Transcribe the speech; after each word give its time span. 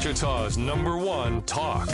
Wichita's 0.00 0.56
number 0.56 0.96
one 0.96 1.42
talk. 1.42 1.86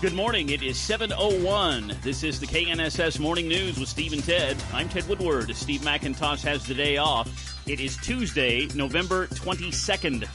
Good 0.00 0.14
morning. 0.14 0.48
It 0.48 0.62
is 0.62 0.78
7.01. 0.78 2.00
This 2.00 2.22
is 2.22 2.40
the 2.40 2.46
KNSS 2.46 3.20
Morning 3.20 3.46
News 3.46 3.78
with 3.78 3.90
Steve 3.90 4.14
and 4.14 4.24
Ted. 4.24 4.56
I'm 4.72 4.88
Ted 4.88 5.06
Woodward. 5.06 5.54
Steve 5.54 5.82
McIntosh 5.82 6.42
has 6.44 6.64
the 6.64 6.72
day 6.72 6.96
off. 6.96 7.28
It 7.68 7.78
is 7.78 7.98
Tuesday, 7.98 8.68
November 8.74 9.26
22nd. 9.26 10.26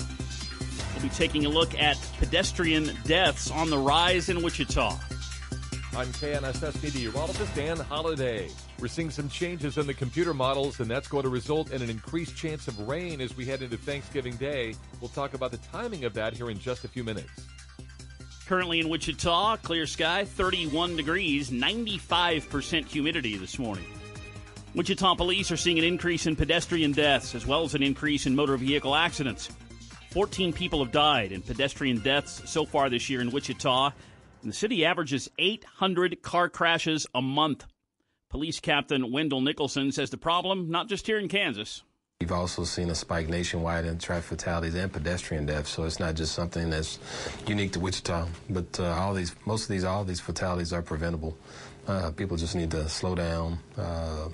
We'll 0.93 1.01
be 1.01 1.09
taking 1.09 1.47
a 1.47 1.49
look 1.49 1.73
at 1.73 1.97
pedestrian 2.19 2.91
deaths 3.05 3.49
on 3.49 3.71
the 3.71 3.79
rise 3.79 4.29
in 4.29 4.43
Wichita. 4.43 4.95
I'm 5.97 6.09
KNSS 6.09 6.83
meteorologist 6.83 7.55
Dan 7.55 7.75
Holliday. 7.75 8.49
We're 8.79 8.87
seeing 8.87 9.09
some 9.09 9.27
changes 9.29 9.79
in 9.79 9.87
the 9.87 9.95
computer 9.95 10.31
models, 10.31 10.79
and 10.79 10.87
that's 10.87 11.07
going 11.07 11.23
to 11.23 11.29
result 11.29 11.71
in 11.71 11.81
an 11.81 11.89
increased 11.89 12.37
chance 12.37 12.67
of 12.67 12.77
rain 12.87 13.19
as 13.19 13.35
we 13.35 13.45
head 13.45 13.63
into 13.63 13.77
Thanksgiving 13.77 14.35
Day. 14.35 14.75
We'll 15.01 15.09
talk 15.09 15.33
about 15.33 15.49
the 15.49 15.57
timing 15.57 16.05
of 16.05 16.13
that 16.13 16.35
here 16.35 16.51
in 16.51 16.59
just 16.59 16.85
a 16.85 16.87
few 16.87 17.03
minutes. 17.03 17.47
Currently 18.45 18.81
in 18.81 18.89
Wichita, 18.89 19.57
clear 19.63 19.87
sky, 19.87 20.23
31 20.23 20.97
degrees, 20.97 21.49
95% 21.49 22.85
humidity 22.85 23.35
this 23.35 23.57
morning. 23.57 23.85
Wichita 24.75 25.15
police 25.15 25.51
are 25.51 25.57
seeing 25.57 25.79
an 25.79 25.83
increase 25.83 26.27
in 26.27 26.35
pedestrian 26.35 26.91
deaths 26.91 27.33
as 27.33 27.47
well 27.47 27.63
as 27.63 27.73
an 27.73 27.81
increase 27.81 28.27
in 28.27 28.35
motor 28.35 28.55
vehicle 28.55 28.93
accidents. 28.93 29.49
14 30.11 30.53
people 30.53 30.77
have 30.83 30.91
died 30.91 31.31
in 31.31 31.41
pedestrian 31.41 31.97
deaths 32.01 32.47
so 32.47 32.67
far 32.67 32.87
this 32.87 33.09
year 33.09 33.19
in 33.19 33.31
Wichita, 33.31 33.89
the 34.47 34.53
city 34.53 34.85
averages 34.85 35.29
800 35.37 36.21
car 36.21 36.49
crashes 36.49 37.05
a 37.13 37.21
month. 37.21 37.65
Police 38.29 38.59
Captain 38.59 39.11
Wendell 39.11 39.41
Nicholson 39.41 39.91
says 39.91 40.09
the 40.09 40.17
problem 40.17 40.69
not 40.69 40.87
just 40.87 41.05
here 41.05 41.19
in 41.19 41.27
Kansas. 41.27 41.83
We've 42.19 42.31
also 42.31 42.63
seen 42.63 42.89
a 42.89 42.95
spike 42.95 43.29
nationwide 43.29 43.85
in 43.85 43.99
traffic 43.99 44.25
fatalities 44.25 44.73
and 44.73 44.91
pedestrian 44.91 45.45
deaths, 45.45 45.69
so 45.69 45.83
it's 45.83 45.99
not 45.99 46.15
just 46.15 46.33
something 46.33 46.69
that's 46.69 46.97
unique 47.45 47.73
to 47.73 47.79
Wichita. 47.79 48.27
But 48.49 48.79
uh, 48.79 48.85
all 48.85 49.13
these, 49.13 49.35
most 49.45 49.63
of 49.63 49.69
these, 49.69 49.83
all 49.83 50.03
these 50.03 50.19
fatalities 50.19 50.73
are 50.73 50.81
preventable. 50.81 51.37
Uh, 51.85 52.11
people 52.11 52.35
just 52.35 52.55
need 52.55 52.71
to 52.71 52.89
slow 52.89 53.15
down, 53.15 53.59
uh, 53.77 54.29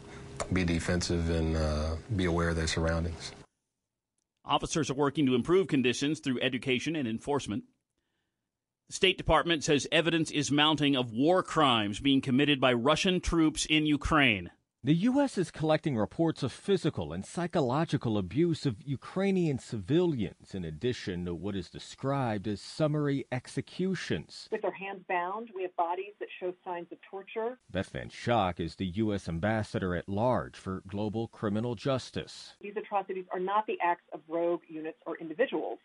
be 0.54 0.64
defensive, 0.64 1.30
and 1.30 1.58
uh, 1.58 1.96
be 2.16 2.26
aware 2.26 2.50
of 2.50 2.56
their 2.56 2.68
surroundings. 2.68 3.34
Officers 4.46 4.90
are 4.90 4.96
working 4.96 5.26
to 5.26 5.36
improve 5.36 5.68
conditions 5.68 6.20
through 6.20 6.40
education 6.42 6.96
and 6.96 7.08
enforcement. 7.08 7.64
The 8.94 8.98
State 8.98 9.18
Department 9.18 9.64
says 9.64 9.88
evidence 9.92 10.30
is 10.30 10.52
mounting 10.52 10.96
of 10.96 11.12
war 11.12 11.42
crimes 11.42 12.00
being 12.00 12.22
committed 12.22 12.62
by 12.62 12.74
Russian 12.74 13.22
troops 13.22 13.66
in 13.66 13.88
Ukraine. 13.88 14.52
The 14.84 14.94
U.S. 15.10 15.36
is 15.38 15.50
collecting 15.50 15.98
reports 15.98 16.44
of 16.44 16.52
physical 16.52 17.12
and 17.12 17.26
psychological 17.26 18.20
abuse 18.20 18.68
of 18.68 18.84
Ukrainian 18.84 19.58
civilians, 19.58 20.54
in 20.54 20.64
addition 20.64 21.26
to 21.26 21.34
what 21.34 21.56
is 21.56 21.72
described 21.72 22.48
as 22.48 22.62
summary 22.62 23.26
executions. 23.32 24.48
With 24.52 24.62
their 24.62 24.72
hands 24.72 25.04
bound, 25.10 25.50
we 25.56 25.64
have 25.64 25.76
bodies 25.76 26.14
that 26.20 26.28
show 26.40 26.54
signs 26.64 26.92
of 26.92 27.00
torture. 27.10 27.58
Beth 27.72 27.90
Van 27.90 28.10
Schaack 28.10 28.60
is 28.60 28.76
the 28.76 28.86
U.S. 28.86 29.28
ambassador 29.28 29.96
at 29.96 30.08
large 30.08 30.56
for 30.56 30.84
global 30.88 31.30
criminal 31.30 31.74
justice. 31.74 32.54
These 32.62 32.78
atrocities 32.78 33.26
are 33.34 33.40
not 33.40 33.66
the 33.66 33.80
acts 33.82 34.06
of 34.14 34.20
rogue 34.28 34.62
units 34.68 35.00
or 35.08 35.18
individuals. 35.18 35.80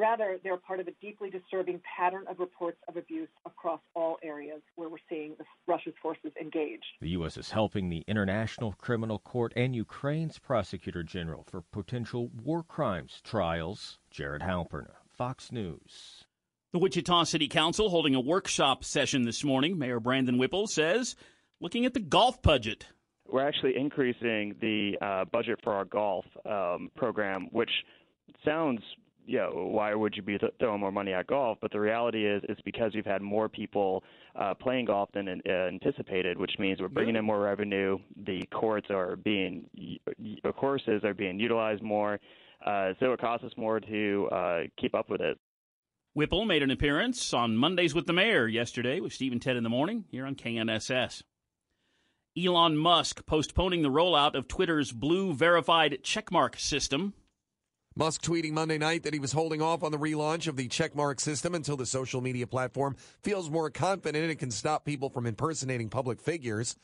Rather, 0.00 0.38
they're 0.42 0.56
part 0.56 0.80
of 0.80 0.88
a 0.88 0.92
deeply 1.02 1.28
disturbing 1.28 1.78
pattern 1.84 2.24
of 2.26 2.38
reports 2.38 2.78
of 2.88 2.96
abuse 2.96 3.28
across 3.44 3.80
all 3.94 4.16
areas 4.22 4.62
where 4.76 4.88
we're 4.88 4.96
seeing 5.10 5.34
Russia's 5.66 5.92
forces 6.00 6.32
engaged. 6.40 6.86
The 7.02 7.10
U.S. 7.10 7.36
is 7.36 7.50
helping 7.50 7.90
the 7.90 8.02
International 8.08 8.72
Criminal 8.78 9.18
Court 9.18 9.52
and 9.56 9.76
Ukraine's 9.76 10.38
Prosecutor 10.38 11.02
General 11.02 11.44
for 11.46 11.60
potential 11.60 12.30
war 12.42 12.62
crimes 12.62 13.20
trials. 13.22 13.98
Jared 14.10 14.40
Halpern, 14.40 14.86
Fox 15.06 15.52
News. 15.52 16.24
The 16.72 16.78
Wichita 16.78 17.24
City 17.24 17.48
Council 17.48 17.90
holding 17.90 18.14
a 18.14 18.20
workshop 18.20 18.84
session 18.84 19.24
this 19.24 19.44
morning. 19.44 19.78
Mayor 19.78 20.00
Brandon 20.00 20.38
Whipple 20.38 20.66
says, 20.66 21.14
looking 21.60 21.84
at 21.84 21.92
the 21.92 22.00
golf 22.00 22.40
budget. 22.40 22.86
We're 23.30 23.46
actually 23.46 23.76
increasing 23.76 24.54
the 24.62 24.96
uh, 25.02 25.24
budget 25.26 25.58
for 25.62 25.74
our 25.74 25.84
golf 25.84 26.24
um, 26.46 26.90
program, 26.96 27.48
which 27.52 27.70
sounds 28.46 28.80
you 29.26 29.38
know, 29.38 29.68
why 29.70 29.94
would 29.94 30.16
you 30.16 30.22
be 30.22 30.38
th- 30.38 30.52
throwing 30.58 30.80
more 30.80 30.92
money 30.92 31.12
at 31.12 31.26
golf? 31.26 31.58
But 31.60 31.72
the 31.72 31.80
reality 31.80 32.26
is, 32.26 32.42
it's 32.48 32.60
because 32.62 32.92
we've 32.94 33.04
had 33.04 33.22
more 33.22 33.48
people 33.48 34.02
uh, 34.36 34.54
playing 34.54 34.86
golf 34.86 35.10
than 35.12 35.28
uh, 35.28 35.50
anticipated, 35.50 36.38
which 36.38 36.52
means 36.58 36.80
we're 36.80 36.88
bringing 36.88 37.16
in 37.16 37.24
more 37.24 37.40
revenue. 37.40 37.98
The 38.24 38.42
courts 38.52 38.88
are 38.90 39.16
being, 39.16 39.66
the 39.74 40.52
courses 40.52 41.04
are 41.04 41.14
being 41.14 41.38
utilized 41.38 41.82
more, 41.82 42.20
uh, 42.64 42.92
so 43.00 43.12
it 43.12 43.20
costs 43.20 43.44
us 43.44 43.52
more 43.56 43.80
to 43.80 44.28
uh, 44.32 44.60
keep 44.78 44.94
up 44.94 45.10
with 45.10 45.20
it. 45.20 45.38
Whipple 46.12 46.44
made 46.44 46.62
an 46.62 46.72
appearance 46.72 47.32
on 47.32 47.56
Mondays 47.56 47.94
with 47.94 48.06
the 48.06 48.12
Mayor 48.12 48.48
yesterday 48.48 48.98
with 48.98 49.12
Steve 49.12 49.30
and 49.30 49.40
Ted 49.40 49.56
in 49.56 49.62
the 49.62 49.68
morning 49.68 50.06
here 50.10 50.26
on 50.26 50.34
KNSS. 50.34 51.22
Elon 52.36 52.76
Musk 52.76 53.26
postponing 53.26 53.82
the 53.82 53.90
rollout 53.90 54.34
of 54.34 54.48
Twitter's 54.48 54.92
blue 54.92 55.34
verified 55.34 55.98
checkmark 56.02 56.58
system 56.58 57.14
Musk 58.00 58.22
tweeting 58.22 58.52
Monday 58.52 58.78
night 58.78 59.02
that 59.02 59.12
he 59.12 59.20
was 59.20 59.32
holding 59.32 59.60
off 59.60 59.82
on 59.82 59.92
the 59.92 59.98
relaunch 59.98 60.46
of 60.46 60.56
the 60.56 60.68
checkmark 60.68 61.20
system 61.20 61.54
until 61.54 61.76
the 61.76 61.84
social 61.84 62.22
media 62.22 62.46
platform 62.46 62.96
feels 63.22 63.50
more 63.50 63.68
confident 63.68 64.30
it 64.30 64.38
can 64.38 64.50
stop 64.50 64.86
people 64.86 65.10
from 65.10 65.26
impersonating 65.26 65.90
public 65.90 66.18
figures. 66.18 66.76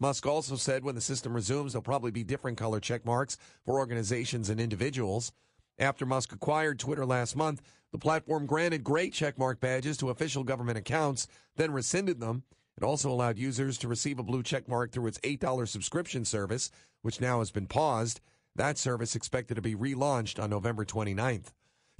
Musk 0.00 0.26
also 0.26 0.56
said 0.56 0.82
when 0.82 0.96
the 0.96 1.00
system 1.00 1.32
resumes, 1.32 1.74
there'll 1.74 1.84
probably 1.84 2.10
be 2.10 2.24
different 2.24 2.58
color 2.58 2.80
checkmarks 2.80 3.36
for 3.64 3.78
organizations 3.78 4.50
and 4.50 4.60
individuals. 4.60 5.30
After 5.78 6.04
Musk 6.04 6.32
acquired 6.32 6.80
Twitter 6.80 7.06
last 7.06 7.36
month, 7.36 7.62
the 7.92 7.98
platform 7.98 8.44
granted 8.44 8.82
gray 8.82 9.10
checkmark 9.10 9.60
badges 9.60 9.96
to 9.98 10.10
official 10.10 10.42
government 10.42 10.76
accounts, 10.76 11.28
then 11.54 11.70
rescinded 11.70 12.18
them. 12.18 12.42
It 12.76 12.82
also 12.82 13.12
allowed 13.12 13.38
users 13.38 13.78
to 13.78 13.86
receive 13.86 14.18
a 14.18 14.24
blue 14.24 14.42
checkmark 14.42 14.90
through 14.90 15.06
its 15.06 15.20
$8 15.20 15.68
subscription 15.68 16.24
service, 16.24 16.72
which 17.02 17.20
now 17.20 17.38
has 17.38 17.52
been 17.52 17.68
paused. 17.68 18.20
That 18.56 18.78
service 18.78 19.16
expected 19.16 19.56
to 19.56 19.62
be 19.62 19.74
relaunched 19.74 20.40
on 20.40 20.48
November 20.48 20.84
29th. 20.84 21.46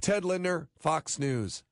Ted 0.01 0.23
Lindner, 0.23 0.69
Fox 0.79 1.19
News. 1.19 1.63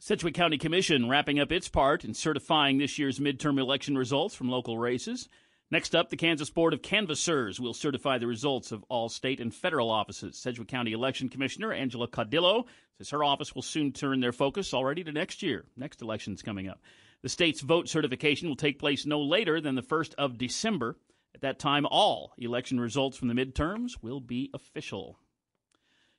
Sedgwick 0.00 0.34
County 0.34 0.58
Commission 0.58 1.08
wrapping 1.08 1.38
up 1.38 1.52
its 1.52 1.68
part 1.68 2.04
in 2.04 2.14
certifying 2.14 2.78
this 2.78 2.98
year's 2.98 3.20
midterm 3.20 3.60
election 3.60 3.96
results 3.96 4.34
from 4.34 4.48
local 4.48 4.76
races. 4.76 5.28
Next 5.70 5.94
up, 5.94 6.08
the 6.08 6.16
Kansas 6.16 6.50
Board 6.50 6.74
of 6.74 6.82
Canvassers 6.82 7.60
will 7.60 7.74
certify 7.74 8.18
the 8.18 8.26
results 8.26 8.72
of 8.72 8.84
all 8.88 9.08
state 9.08 9.38
and 9.38 9.54
federal 9.54 9.88
offices. 9.88 10.36
Sedgwick 10.36 10.66
County 10.66 10.92
Election 10.92 11.28
Commissioner 11.28 11.72
Angela 11.72 12.08
Caudillo 12.08 12.64
says 12.96 13.10
her 13.10 13.22
office 13.22 13.54
will 13.54 13.62
soon 13.62 13.92
turn 13.92 14.18
their 14.18 14.32
focus 14.32 14.74
already 14.74 15.04
to 15.04 15.12
next 15.12 15.44
year. 15.44 15.64
Next 15.76 16.02
election's 16.02 16.42
coming 16.42 16.68
up. 16.68 16.80
The 17.22 17.28
state's 17.28 17.60
vote 17.60 17.88
certification 17.88 18.48
will 18.48 18.56
take 18.56 18.80
place 18.80 19.06
no 19.06 19.20
later 19.20 19.60
than 19.60 19.76
the 19.76 19.82
1st 19.82 20.14
of 20.14 20.38
December. 20.38 20.96
At 21.38 21.42
that 21.42 21.58
time, 21.60 21.86
all 21.86 22.32
election 22.36 22.80
results 22.80 23.16
from 23.16 23.28
the 23.28 23.34
midterms 23.34 23.92
will 24.02 24.18
be 24.18 24.50
official. 24.52 25.20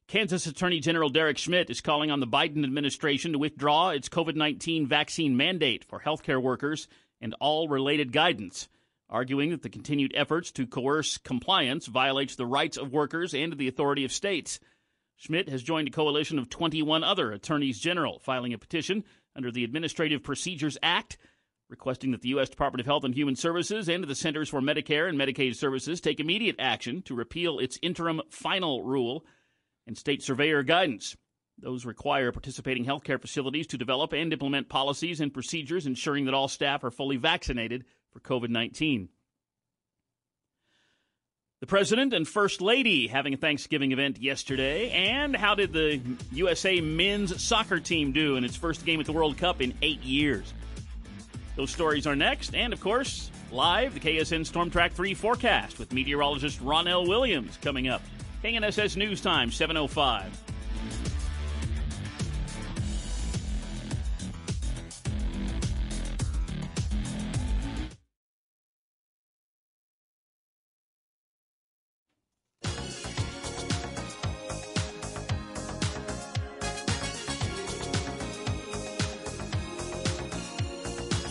Kansas 0.07 0.47
Attorney 0.47 0.80
General 0.80 1.09
Derek 1.09 1.38
Schmidt 1.38 1.69
is 1.69 1.81
calling 1.81 2.09
on 2.09 2.22
the 2.22 2.25
Biden 2.25 2.63
administration 2.63 3.34
to 3.34 3.38
withdraw 3.38 3.90
its 3.90 4.08
COVID 4.08 4.35
19 4.35 4.88
vaccine 4.88 5.35
mandate 5.35 5.84
for 5.84 6.00
healthcare 6.00 6.41
workers 6.41 6.88
and 7.19 7.35
all 7.41 7.68
related 7.68 8.13
guidance, 8.13 8.69
arguing 9.09 9.50
that 9.50 9.62
the 9.62 9.69
continued 9.69 10.13
efforts 10.16 10.53
to 10.53 10.66
coerce 10.66 11.18
compliance 11.18 11.88
violates 11.88 12.38
the 12.38 12.46
rights 12.46 12.78
of 12.78 12.94
workers 12.94 13.34
and 13.34 13.58
the 13.58 13.68
authority 13.68 14.06
of 14.06 14.13
states. 14.13 14.62
Schmidt 15.18 15.50
has 15.50 15.62
joined 15.62 15.90
a 15.90 15.91
coalition 15.91 16.40
of 16.40 16.50
21 16.50 17.03
other 17.03 17.34
attorneys 17.34 17.78
general 17.78 18.19
filing 18.19 18.53
a 18.53 18.58
petition 18.58 19.03
under 19.35 19.52
the 19.52 19.66
Administrative 19.66 20.24
Procedures 20.24 20.78
Act 20.81 21.18
requesting 21.69 22.12
that 22.12 22.22
the 22.22 22.30
U.S. 22.30 22.50
Department 22.50 22.81
of 22.81 22.88
Health 22.88 23.03
and 23.03 23.13
Human 23.13 23.35
Services 23.35 23.88
and 23.88 24.03
the 24.03 24.16
Centers 24.16 24.50
for 24.50 24.59
Medicare 24.59 25.07
and 25.07 25.19
Medicaid 25.19 25.56
Services 25.56 26.02
take 26.02 26.19
immediate 26.19 26.56
action 26.59 27.02
to 27.03 27.16
repeal 27.16 27.59
its 27.59 27.78
interim 27.81 28.22
final 28.30 28.84
rule 28.84 29.24
and 29.88 29.97
state 29.97 30.24
surveyor 30.24 30.63
guidance. 30.63 31.16
Those 31.62 31.85
require 31.85 32.31
participating 32.31 32.85
healthcare 32.85 33.22
facilities 33.22 33.67
to 33.67 33.78
develop 33.78 34.14
and 34.14 34.32
implement 34.32 34.70
policies 34.70 35.20
and 35.20 35.34
procedures 35.34 35.85
ensuring 35.85 36.26
that 36.26 36.34
all 36.34 36.47
staff 36.47 36.84
are 36.84 36.91
fully 36.91 37.17
vaccinated 37.17 37.85
for 38.11 38.20
COVID 38.20 38.49
19. 38.49 39.09
The 41.59 41.67
President 41.67 42.14
and 42.14 42.26
First 42.26 42.61
Lady 42.61 43.08
having 43.08 43.34
a 43.34 43.38
Thanksgiving 43.38 43.91
event 43.91 44.22
yesterday. 44.22 44.91
And 44.91 45.35
how 45.35 45.55
did 45.55 45.73
the 45.73 45.99
USA 46.32 46.79
men's 46.79 47.44
soccer 47.44 47.82
team 47.82 48.14
do 48.14 48.38
in 48.38 48.46
its 48.46 48.55
first 48.55 48.85
game 48.85 49.02
at 49.02 49.05
the 49.05 49.11
World 49.11 49.38
Cup 49.38 49.61
in 49.61 49.73
eight 49.82 50.02
years? 50.02 50.53
Those 51.59 51.72
stories 51.72 52.08
are 52.08 52.16
next. 52.16 52.56
And 52.56 52.72
of 52.72 52.79
course, 52.79 53.29
live, 53.52 53.94
the 53.94 54.00
KSN 54.00 54.46
Storm 54.46 54.70
Track 54.70 54.94
3 54.94 55.14
forecast 55.14 55.78
with 55.78 55.91
meteorologist 55.91 56.64
Ronell 56.64 57.06
Williams 57.06 57.58
coming 57.61 57.90
up. 57.90 58.02
KNSS 58.46 58.96
News 58.96 59.20
Time, 59.20 59.52
705. 59.52 60.48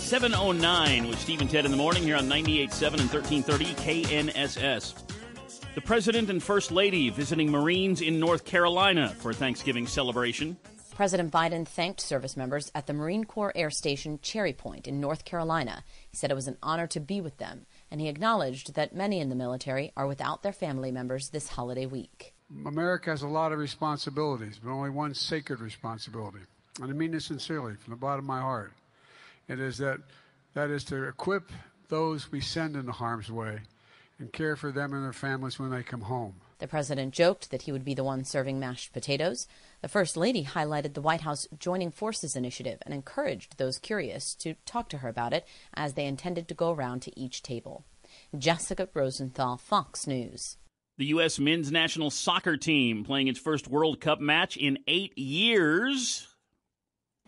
709 0.09 1.07
with 1.07 1.21
Steve 1.21 1.43
and 1.43 1.51
Ted 1.51 1.67
in 1.67 1.71
the 1.71 1.77
morning 1.77 2.03
here 2.03 2.17
on 2.17 2.31
98.7 2.31 2.99
and 2.99 3.13
1330 3.13 3.65
KNSS. 3.75 4.95
The 5.75 5.83
President 5.83 6.31
and 6.31 6.43
First 6.43 6.73
Lady 6.73 7.11
visiting 7.11 7.51
Marines 7.51 8.01
in 8.01 8.19
North 8.19 8.47
Carolina 8.47 9.11
for 9.11 9.33
a 9.33 9.35
Thanksgiving 9.35 9.87
celebration. 9.87 10.57
President 10.95 11.31
Biden 11.31 11.69
thanked 11.69 12.01
service 12.01 12.39
members 12.39 12.73
at 12.75 12.87
the 12.87 12.95
Marine 12.95 13.25
Corps 13.25 13.53
Air 13.55 13.69
Station 13.69 14.19
Cherry 14.23 14.55
Point 14.55 14.89
in 14.89 14.99
North 14.99 15.27
Carolina. 15.27 15.85
He 16.11 16.17
said 16.17 16.31
it 16.31 16.35
was 16.35 16.49
an 16.49 16.57
honor 16.63 16.87
to 16.87 17.01
be 17.01 17.21
with 17.21 17.37
them, 17.37 17.67
and 17.91 18.01
he 18.01 18.09
acknowledged 18.09 18.77
that 18.77 18.95
many 18.95 19.21
in 19.21 19.29
the 19.29 19.35
military 19.35 19.93
are 19.95 20.07
without 20.07 20.43
their 20.43 20.55
family 20.55 20.91
members 20.91 21.29
this 21.29 21.49
holiday 21.49 21.85
week. 21.85 22.35
America 22.65 23.11
has 23.11 23.21
a 23.21 23.29
lot 23.29 23.53
of 23.53 23.59
responsibilities, 23.59 24.59
but 24.59 24.71
only 24.71 24.89
one 24.89 25.13
sacred 25.13 25.61
responsibility. 25.61 26.41
And 26.81 26.91
I 26.91 26.95
mean 26.95 27.11
this 27.11 27.27
sincerely 27.27 27.75
from 27.75 27.91
the 27.91 27.99
bottom 27.99 28.21
of 28.21 28.29
my 28.29 28.41
heart. 28.41 28.73
It 29.49 29.61
is 29.61 29.79
that 29.79 30.01
that 30.55 30.71
is 30.71 30.85
to 30.85 31.05
equip 31.05 31.51
those 31.89 32.31
we 32.31 32.41
send 32.41 32.77
into 32.77 32.93
harm's 32.93 33.31
way 33.31 33.61
and 34.19 34.33
care 34.33 34.57
for 34.57 34.73
them 34.73 34.93
and 34.93 35.05
their 35.05 35.13
families 35.13 35.59
when 35.59 35.71
they 35.71 35.83
come 35.83 36.03
home. 36.03 36.35
The 36.59 36.67
president 36.67 37.15
joked 37.15 37.51
that 37.51 37.63
he 37.63 37.73
would 37.73 37.85
be 37.85 37.95
the 37.95 38.05
one 38.05 38.25
serving 38.25 38.59
mashed 38.59 38.93
potatoes. 38.93 39.47
The 39.81 39.89
First 39.89 40.17
Lady 40.17 40.45
highlighted 40.45 40.95
the 40.95 41.01
White 41.01 41.21
House 41.21 41.47
Joining 41.57 41.93
Forces 41.93 42.35
initiative 42.35 42.81
and 42.83 42.93
encouraged 42.93 43.57
those 43.57 43.79
curious 43.79 44.35
to 44.37 44.55
talk 44.67 44.89
to 44.89 44.99
her 44.99 45.09
about 45.09 45.33
it 45.33 45.47
as 45.73 45.95
they 45.95 46.05
intended 46.05 46.49
to 46.49 46.55
go 46.55 46.73
around 46.73 47.01
to 47.03 47.19
each 47.19 47.43
table. 47.43 47.85
Jessica 48.37 48.89
Rosenthal, 48.93 49.57
Fox 49.57 50.07
News. 50.07 50.57
The 50.97 51.07
U.S. 51.07 51.39
men's 51.39 51.71
national 51.71 52.11
soccer 52.11 52.57
team 52.57 53.05
playing 53.05 53.29
its 53.29 53.39
first 53.39 53.69
World 53.69 54.01
Cup 54.01 54.21
match 54.21 54.57
in 54.57 54.81
eight 54.89 55.17
years. 55.17 56.27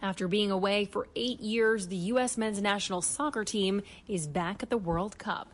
After 0.02 0.28
being 0.28 0.50
away 0.50 0.86
for 0.86 1.08
eight 1.14 1.40
years, 1.40 1.88
the 1.88 1.96
U.S. 1.96 2.38
men's 2.38 2.62
national 2.62 3.02
soccer 3.02 3.44
team 3.44 3.82
is 4.08 4.26
back 4.26 4.62
at 4.62 4.70
the 4.70 4.78
World 4.78 5.18
Cup. 5.18 5.52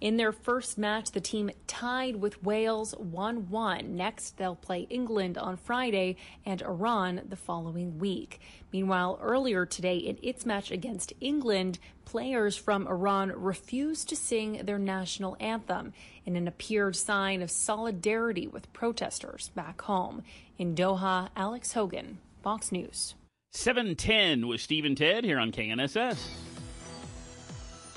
In 0.00 0.16
their 0.16 0.30
first 0.30 0.78
match, 0.78 1.10
the 1.10 1.20
team 1.20 1.50
tied 1.66 2.14
with 2.14 2.40
Wales 2.44 2.94
1 2.96 3.50
1. 3.50 3.96
Next, 3.96 4.36
they'll 4.36 4.54
play 4.54 4.86
England 4.88 5.36
on 5.36 5.56
Friday 5.56 6.14
and 6.46 6.62
Iran 6.62 7.22
the 7.28 7.34
following 7.34 7.98
week. 7.98 8.40
Meanwhile, 8.72 9.18
earlier 9.20 9.66
today, 9.66 9.96
in 9.96 10.16
its 10.22 10.46
match 10.46 10.70
against 10.70 11.12
England, 11.20 11.80
players 12.04 12.56
from 12.56 12.86
Iran 12.86 13.32
refused 13.34 14.08
to 14.10 14.16
sing 14.16 14.64
their 14.64 14.78
national 14.78 15.36
anthem 15.40 15.92
in 16.24 16.36
an 16.36 16.46
appeared 16.46 16.94
sign 16.94 17.42
of 17.42 17.50
solidarity 17.50 18.46
with 18.46 18.72
protesters 18.72 19.50
back 19.56 19.82
home. 19.82 20.22
In 20.56 20.76
Doha, 20.76 21.30
Alex 21.34 21.72
Hogan, 21.72 22.18
Fox 22.40 22.70
News. 22.70 23.16
710 23.58 24.46
with 24.46 24.60
Steve 24.60 24.84
and 24.84 24.96
Ted 24.96 25.24
here 25.24 25.40
on 25.40 25.50
KNSS. 25.50 26.16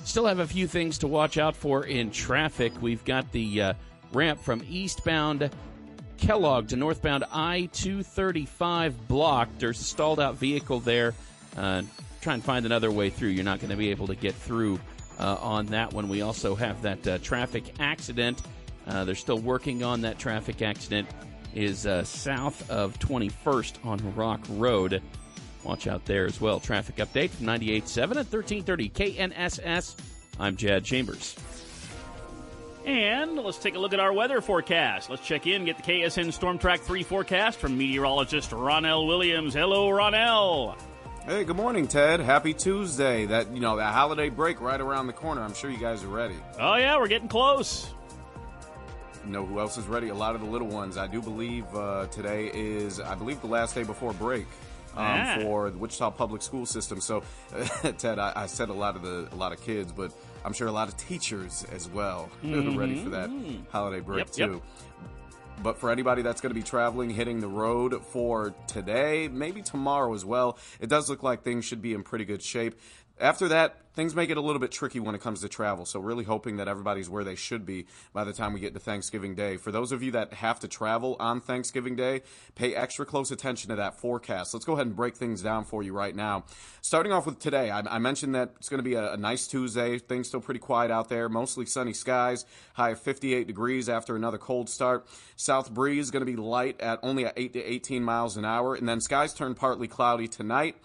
Still 0.04 0.26
have 0.26 0.40
a 0.40 0.48
few 0.48 0.66
things 0.66 0.98
to 0.98 1.08
watch 1.08 1.38
out 1.38 1.56
for 1.56 1.86
in 1.86 2.10
traffic. 2.10 2.74
We've 2.82 3.06
got 3.06 3.32
the 3.32 3.62
uh, 3.62 3.74
ramp 4.12 4.40
from 4.40 4.64
eastbound 4.68 5.52
Kellogg 6.18 6.70
to 6.70 6.76
northbound 6.78 7.26
I 7.32 7.70
235 7.74 9.08
blocked. 9.08 9.60
There's 9.60 9.80
a 9.80 9.84
stalled 9.84 10.20
out 10.20 10.36
vehicle 10.36 10.80
there. 10.80 11.14
Uh, 11.56 11.84
try 12.22 12.34
and 12.34 12.44
find 12.44 12.66
another 12.66 12.92
way 12.92 13.12
through. 13.12 13.30
You're 13.30 13.44
not 13.44 13.60
going 13.60 13.70
to 13.70 13.78
be 13.78 13.92
able 13.92 14.08
to 14.08 14.16
get 14.16 14.34
through 14.34 14.80
uh, 15.20 15.38
on 15.40 15.68
that 15.68 15.94
one. 15.94 16.10
We 16.10 16.24
also 16.24 16.56
have 16.56 16.82
that 16.82 17.08
uh, 17.08 17.18
traffic 17.20 17.76
accident. 17.80 18.42
Uh, 18.88 19.06
they're 19.06 19.14
still 19.14 19.38
working 19.38 19.84
on 19.84 20.02
that 20.02 20.18
traffic 20.18 20.64
accident. 20.64 21.08
Is 21.54 21.86
uh, 21.86 22.04
south 22.04 22.68
of 22.72 22.98
21st 22.98 23.86
on 23.86 24.16
Rock 24.16 24.40
Road. 24.50 25.04
Watch 25.64 25.88
out 25.88 26.06
there 26.06 26.26
as 26.26 26.42
well. 26.42 26.60
Traffic 26.60 26.96
update 26.98 27.30
from 27.30 27.46
98.7 27.48 28.02
at 28.02 28.32
1330 28.32 28.90
KNSS. 28.90 29.96
I'm 30.40 30.56
Jad 30.56 30.84
Chambers. 30.84 31.36
And 32.86 33.36
let's 33.36 33.60
take 33.60 33.76
a 33.76 33.80
look 33.80 33.94
at 33.94 34.00
our 34.00 34.12
weather 34.12 34.42
forecast. 34.42 35.10
Let's 35.10 35.26
check 35.26 35.46
in, 35.46 35.66
get 35.66 35.78
the 35.78 35.84
KSN 35.84 36.34
Storm 36.34 36.58
Track 36.58 36.82
3 36.82 37.04
forecast 37.04 37.60
from 37.60 37.78
meteorologist 37.78 38.50
Ronell 38.50 39.06
Williams. 39.06 39.54
Hello, 39.54 39.90
Ronell. 39.90 40.76
Hey, 41.26 41.44
good 41.44 41.56
morning, 41.56 41.88
Ted. 41.88 42.20
Happy 42.20 42.56
Tuesday. 42.56 43.28
That, 43.28 43.54
you 43.54 43.60
know, 43.60 43.76
that 43.76 43.94
holiday 43.94 44.30
break 44.30 44.60
right 44.60 44.82
around 44.82 45.06
the 45.06 45.14
corner. 45.14 45.44
I'm 45.44 45.54
sure 45.54 45.70
you 45.70 45.78
guys 45.78 46.04
are 46.04 46.08
ready. 46.08 46.36
Oh, 46.60 46.76
yeah, 46.76 46.98
we're 46.98 47.08
getting 47.08 47.28
close. 47.28 47.94
You 49.26 49.32
know 49.32 49.46
who 49.46 49.60
else 49.60 49.78
is 49.78 49.86
ready? 49.86 50.10
A 50.10 50.16
lot 50.16 50.34
of 50.34 50.42
the 50.42 50.48
little 50.48 50.68
ones. 50.68 50.98
I 50.98 51.06
do 51.06 51.22
believe 51.22 51.66
uh, 51.76 52.08
today 52.08 52.50
is, 52.52 53.00
I 53.00 53.14
believe, 53.14 53.40
the 53.42 53.48
last 53.48 53.76
day 53.76 53.84
before 53.84 54.14
break 54.14 54.48
um, 54.96 55.06
Ah. 55.06 55.38
for 55.42 55.70
the 55.70 55.78
Wichita 55.78 56.12
Public 56.12 56.42
School 56.42 56.66
System. 56.66 57.00
So, 57.02 57.24
Ted, 57.98 58.20
I, 58.20 58.34
I 58.36 58.46
said 58.46 58.70
a 58.70 58.74
lot 58.74 58.96
of 58.96 59.02
the 59.02 59.28
a 59.32 59.36
lot 59.36 59.52
of 59.54 59.62
kids, 59.62 59.92
but 59.92 60.12
I'm 60.46 60.54
sure 60.54 60.68
a 60.68 60.72
lot 60.72 60.88
of 60.88 60.98
teachers 60.98 61.66
as 61.72 61.90
well 61.90 62.30
are 62.44 62.72
ready 62.78 63.04
for 63.04 63.10
that 63.12 63.30
Mhm. 63.30 63.62
holiday 63.72 64.00
break 64.00 64.28
Yep, 64.28 64.38
yep. 64.38 64.50
too. 64.50 64.62
But 65.64 65.78
for 65.78 65.92
anybody 65.92 66.24
that's 66.24 66.42
going 66.42 66.50
to 66.50 66.60
be 66.60 66.64
traveling, 66.64 67.12
hitting 67.12 67.40
the 67.40 67.48
road 67.48 68.04
for 68.04 68.56
today, 68.66 69.28
maybe 69.32 69.62
tomorrow 69.62 70.12
as 70.16 70.26
well, 70.26 70.58
it 70.80 70.90
does 70.90 71.08
look 71.08 71.22
like 71.22 71.44
things 71.44 71.66
should 71.66 71.84
be 71.84 71.94
in 71.94 72.02
pretty 72.02 72.26
good 72.26 72.42
shape. 72.42 72.74
After 73.22 73.48
that, 73.50 73.76
things 73.94 74.16
may 74.16 74.26
get 74.26 74.38
a 74.38 74.42
little 74.42 74.60
bit 74.60 74.72
tricky 74.72 75.00
when 75.00 75.14
it 75.14 75.22
comes 75.22 75.42
to 75.42 75.50
travel. 75.50 75.86
So, 75.86 76.00
really 76.00 76.24
hoping 76.24 76.58
that 76.58 76.68
everybody's 76.68 77.08
where 77.08 77.24
they 77.24 77.36
should 77.36 77.68
be 77.68 77.86
by 78.14 78.24
the 78.24 78.34
time 78.34 78.52
we 78.52 78.60
get 78.60 78.74
to 78.74 78.80
Thanksgiving 78.80 79.36
Day. 79.36 79.58
For 79.58 79.72
those 79.72 79.92
of 79.92 80.02
you 80.02 80.10
that 80.14 80.34
have 80.34 80.60
to 80.62 80.68
travel 80.68 81.18
on 81.20 81.40
Thanksgiving 81.40 81.96
Day, 81.96 82.24
pay 82.56 82.74
extra 82.74 83.06
close 83.06 83.30
attention 83.30 83.70
to 83.70 83.76
that 83.76 84.00
forecast. 84.00 84.56
Let's 84.56 84.66
go 84.66 84.74
ahead 84.74 84.88
and 84.88 84.96
break 84.96 85.16
things 85.16 85.44
down 85.44 85.66
for 85.66 85.84
you 85.84 85.94
right 85.94 86.16
now. 86.16 86.46
Starting 86.82 87.12
off 87.12 87.28
with 87.28 87.38
today, 87.38 87.70
I, 87.70 87.82
I 87.82 88.00
mentioned 88.00 88.34
that 88.34 88.54
it's 88.58 88.70
going 88.70 88.80
to 88.80 88.84
be 88.84 88.96
a, 88.96 89.14
a 89.14 89.18
nice 89.18 89.46
Tuesday. 89.46 90.00
Things 90.00 90.28
still 90.28 90.42
pretty 90.42 90.60
quiet 90.60 90.90
out 90.90 91.08
there, 91.10 91.30
mostly 91.30 91.68
sunny 91.68 91.94
skies, 91.94 92.44
high 92.74 92.90
of 92.90 93.00
58 93.00 93.46
degrees 93.46 93.88
after 93.88 94.16
another 94.16 94.40
cold 94.40 94.68
start. 94.68 95.06
South 95.36 95.72
breeze 95.72 96.10
going 96.10 96.26
to 96.26 96.32
be 96.32 96.38
light 96.38 96.82
at 96.82 97.00
only 97.04 97.28
at 97.28 97.34
8 97.38 97.54
to 97.54 97.64
18 97.64 98.04
miles 98.04 98.36
an 98.36 98.46
hour, 98.46 98.74
and 98.74 98.90
then 98.90 99.00
skies 99.00 99.32
turn 99.32 99.54
partly 99.54 99.88
cloudy 99.88 100.28
tonight. 100.28 100.76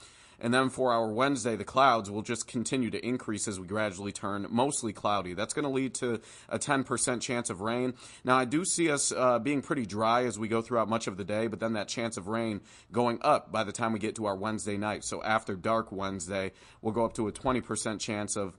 And 0.41 0.53
then 0.53 0.69
for 0.69 0.93
our 0.93 1.09
Wednesday, 1.09 1.57
the 1.57 1.65
clouds 1.65 2.11
will 2.11 2.23
just 2.23 2.47
continue 2.47 2.91
to 2.91 3.05
increase 3.07 3.49
as 3.49 3.59
we 3.59 3.67
gradually 3.67 4.13
turn 4.13 4.47
mostly 4.51 4.93
cloudy. 4.93 5.35
That's 5.35 5.55
going 5.55 5.65
to 5.65 5.71
lead 5.71 5.95
to 5.95 6.21
a 6.49 6.59
10% 6.59 7.21
chance 7.21 7.51
of 7.51 7.61
rain. 7.61 7.95
Now, 8.25 8.37
I 8.37 8.45
do 8.45 8.65
see 8.65 8.91
us 8.91 9.13
uh, 9.13 9.39
being 9.39 9.63
pretty 9.63 9.87
dry 9.87 10.25
as 10.25 10.39
we 10.39 10.49
go 10.49 10.61
throughout 10.61 10.89
much 10.89 11.07
of 11.07 11.17
the 11.17 11.25
day, 11.25 11.47
but 11.47 11.61
then 11.61 11.73
that 11.75 11.89
chance 11.89 12.17
of 12.17 12.29
rain 12.29 12.61
going 12.93 13.19
up 13.23 13.51
by 13.51 13.65
the 13.65 13.73
time 13.73 13.93
we 13.93 13.99
get 13.99 14.17
to 14.17 14.27
our 14.27 14.37
Wednesday 14.37 14.77
night. 14.77 15.05
So 15.05 15.23
after 15.23 15.57
dark 15.57 15.91
Wednesday, 15.91 16.53
we'll 16.83 16.93
go 16.93 17.05
up 17.05 17.15
to 17.15 17.29
a 17.29 17.33
20% 17.33 18.01
chance 18.01 18.37
of 18.37 18.55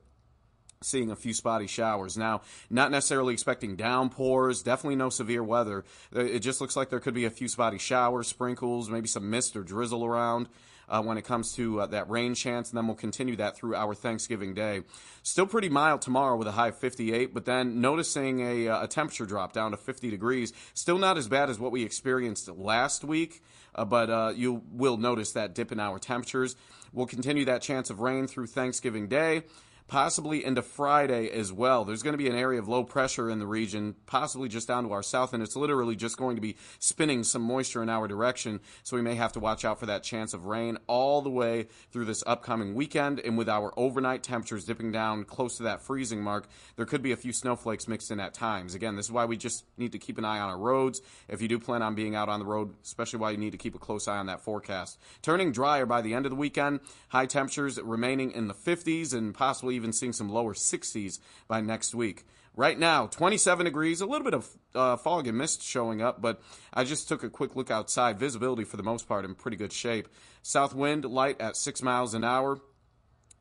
seeing 0.82 1.12
a 1.12 1.16
few 1.16 1.34
spotty 1.34 1.68
showers. 1.68 2.18
Now, 2.18 2.42
not 2.70 2.92
necessarily 2.92 3.34
expecting 3.34 3.76
downpours, 3.76 4.62
definitely 4.62 4.96
no 4.96 5.10
severe 5.10 5.44
weather. 5.44 5.86
Uh, 6.16 6.22
It 6.22 6.40
just 6.40 6.62
looks 6.62 6.76
like 6.76 6.90
there 6.90 7.00
could 7.00 7.14
be 7.14 7.26
a 7.26 7.30
few 7.30 7.48
spotty 7.48 7.78
showers, 7.78 8.28
sprinkles, 8.28 8.90
maybe 8.90 9.08
some 9.08 9.30
mist 9.30 9.56
or 9.56 9.64
drizzle 9.64 10.06
around. 10.06 10.48
Uh, 10.90 11.02
when 11.02 11.18
it 11.18 11.24
comes 11.24 11.52
to 11.54 11.82
uh, 11.82 11.86
that 11.86 12.10
rain 12.10 12.34
chance, 12.34 12.70
and 12.70 12.78
then 12.78 12.88
we'll 12.88 12.96
continue 12.96 13.36
that 13.36 13.58
through 13.58 13.76
our 13.76 13.94
Thanksgiving 13.94 14.54
Day. 14.54 14.84
Still 15.22 15.46
pretty 15.46 15.68
mild 15.68 16.02
tomorrow 16.02 16.38
with 16.38 16.48
a 16.48 16.54
high 16.54 16.70
of 16.70 16.78
58, 16.78 17.34
but 17.34 17.44
then 17.44 17.82
noticing 17.82 18.40
a, 18.40 18.70
uh, 18.70 18.84
a 18.86 18.88
temperature 18.88 19.26
drop 19.26 19.52
down 19.52 19.72
to 19.72 19.78
50 19.78 20.10
degrees. 20.10 20.54
Still 20.74 20.98
not 20.98 21.18
as 21.18 21.28
bad 21.28 21.50
as 21.50 21.60
what 21.60 21.74
we 21.74 21.84
experienced 21.84 22.48
last 22.48 23.04
week, 23.04 23.44
uh, 23.76 23.84
but 23.84 24.10
uh, 24.10 24.32
you 24.34 24.64
will 24.72 24.96
notice 24.96 25.34
that 25.34 25.54
dip 25.54 25.74
in 25.74 25.80
our 25.82 26.00
temperatures. 26.00 26.56
We'll 26.94 27.06
continue 27.06 27.44
that 27.46 27.62
chance 27.62 27.90
of 27.90 28.00
rain 28.00 28.28
through 28.28 28.48
Thanksgiving 28.48 29.10
Day 29.10 29.44
possibly 29.88 30.44
into 30.44 30.62
Friday 30.62 31.30
as 31.30 31.52
well. 31.52 31.86
There's 31.86 32.04
going 32.04 32.14
to 32.14 32.18
be 32.18 32.30
an 32.30 32.36
area 32.36 32.60
of 32.60 32.68
low 32.68 32.84
pressure 32.84 33.30
in 33.30 33.40
the 33.40 33.48
region, 33.48 33.96
possibly 34.06 34.50
just 34.50 34.68
down 34.68 34.84
to 34.84 34.92
our 34.92 35.04
south, 35.04 35.34
and 35.34 35.42
it's 35.42 35.56
literally 35.56 35.96
just 35.96 36.18
going 36.18 36.36
to 36.36 36.42
be 36.42 36.58
spinning 36.80 37.24
some 37.24 37.42
moisture 37.42 37.82
in 37.82 37.90
our 37.90 38.08
direction. 38.08 38.60
So 38.84 38.98
we 38.98 39.02
may 39.02 39.16
have 39.16 39.32
to 39.34 39.40
watch 39.40 39.64
out 39.64 39.80
for 39.80 39.86
that 39.86 40.04
chance 40.04 40.34
of 40.34 40.46
rain 40.46 40.78
all 40.88 41.22
the 41.22 41.30
way 41.30 41.68
through 41.92 42.06
this 42.06 42.24
upcoming 42.28 42.76
weekend. 42.76 43.20
And 43.20 43.38
with 43.38 43.48
our 43.48 43.74
overnight 43.78 44.24
temperatures 44.24 44.66
dipping 44.66 44.92
down 44.92 45.24
close 45.24 45.58
to 45.58 45.64
that 45.64 45.82
freezing 45.82 46.22
mark, 46.22 46.48
there 46.76 46.86
could 46.86 47.02
be 47.02 47.14
a 47.14 47.18
few 47.18 47.32
snowflakes 47.32 47.88
mixed 47.88 48.12
in 48.12 48.20
at 48.20 48.34
times. 48.34 48.76
Again, 48.76 48.96
this 48.96 49.06
is 49.06 49.12
why 49.12 49.26
we 49.26 49.38
just 49.38 49.64
need 49.78 49.94
to 49.94 50.00
keep 50.00 50.18
an 50.18 50.26
eye 50.26 50.40
on 50.40 50.50
our 50.50 50.58
roads. 50.58 51.02
If 51.30 51.42
you 51.42 51.48
do 51.48 51.60
plan 51.60 51.82
on 51.82 51.96
being 51.96 52.16
out 52.16 52.30
on 52.30 52.40
the 52.40 52.46
road, 52.46 52.74
especially 52.84 53.20
why 53.20 53.32
you 53.32 53.38
need 53.38 53.52
to 53.52 53.58
keep 53.58 53.76
a 53.76 53.80
close 53.80 54.08
eye 54.08 54.18
on 54.18 54.26
that 54.26 54.42
forecast. 54.42 55.00
Turning 55.22 55.52
drier 55.52 55.86
by 55.86 56.02
the 56.02 56.14
end 56.14 56.26
of 56.26 56.30
the 56.30 56.36
weekend, 56.36 56.82
high 57.10 57.26
temperatures 57.26 57.80
remaining 57.82 58.32
in 58.32 58.48
the 58.48 58.54
50s 58.54 59.14
and 59.14 59.34
possibly 59.34 59.77
even 59.78 59.94
seeing 59.94 60.12
some 60.12 60.30
lower 60.30 60.54
60s 60.54 61.20
by 61.48 61.62
next 61.62 61.96
week. 61.96 62.26
Right 62.56 62.78
now, 62.78 63.06
27 63.06 63.66
degrees, 63.66 64.02
a 64.02 64.06
little 64.06 64.26
bit 64.26 64.34
of 64.34 64.50
uh, 64.74 64.98
fog 64.98 65.28
and 65.28 65.38
mist 65.38 65.62
showing 65.62 66.02
up, 66.02 66.22
but 66.22 66.42
I 66.74 66.84
just 66.84 67.08
took 67.08 67.24
a 67.24 67.30
quick 67.30 67.56
look 67.56 67.70
outside. 67.70 68.20
Visibility 68.20 68.64
for 68.64 68.78
the 68.78 68.84
most 68.84 69.08
part 69.08 69.26
in 69.26 69.36
pretty 69.36 69.58
good 69.58 69.72
shape. 69.72 70.08
South 70.42 70.74
wind 70.74 71.06
light 71.06 71.40
at 71.40 71.56
6 71.56 71.84
miles 71.84 72.16
an 72.16 72.24
hour. 72.24 72.60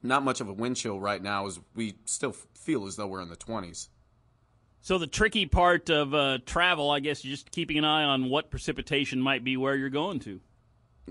Not 0.02 0.22
much 0.22 0.40
of 0.40 0.48
a 0.48 0.52
wind 0.52 0.76
chill 0.76 1.00
right 1.00 1.22
now 1.22 1.46
as 1.46 1.58
we 1.74 1.96
still 2.04 2.32
feel 2.32 2.86
as 2.86 2.96
though 2.96 3.06
we're 3.06 3.22
in 3.22 3.30
the 3.30 3.36
20s. 3.36 3.88
So 4.82 4.98
the 4.98 5.06
tricky 5.06 5.46
part 5.46 5.90
of 5.90 6.14
uh, 6.14 6.38
travel, 6.46 6.90
I 6.90 7.00
guess, 7.00 7.20
just 7.20 7.50
keeping 7.50 7.78
an 7.78 7.84
eye 7.84 8.04
on 8.04 8.28
what 8.28 8.50
precipitation 8.50 9.20
might 9.20 9.42
be 9.42 9.56
where 9.56 9.74
you're 9.74 9.88
going 9.88 10.20
to. 10.20 10.40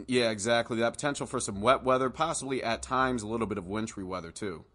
Yeah, 0.07 0.29
exactly. 0.29 0.77
That 0.77 0.93
potential 0.93 1.25
for 1.25 1.39
some 1.39 1.61
wet 1.61 1.83
weather, 1.83 2.09
possibly 2.09 2.63
at 2.63 2.81
times 2.81 3.23
a 3.23 3.27
little 3.27 3.47
bit 3.47 3.57
of 3.57 3.67
wintry 3.67 4.03
weather 4.03 4.31
too. 4.31 4.65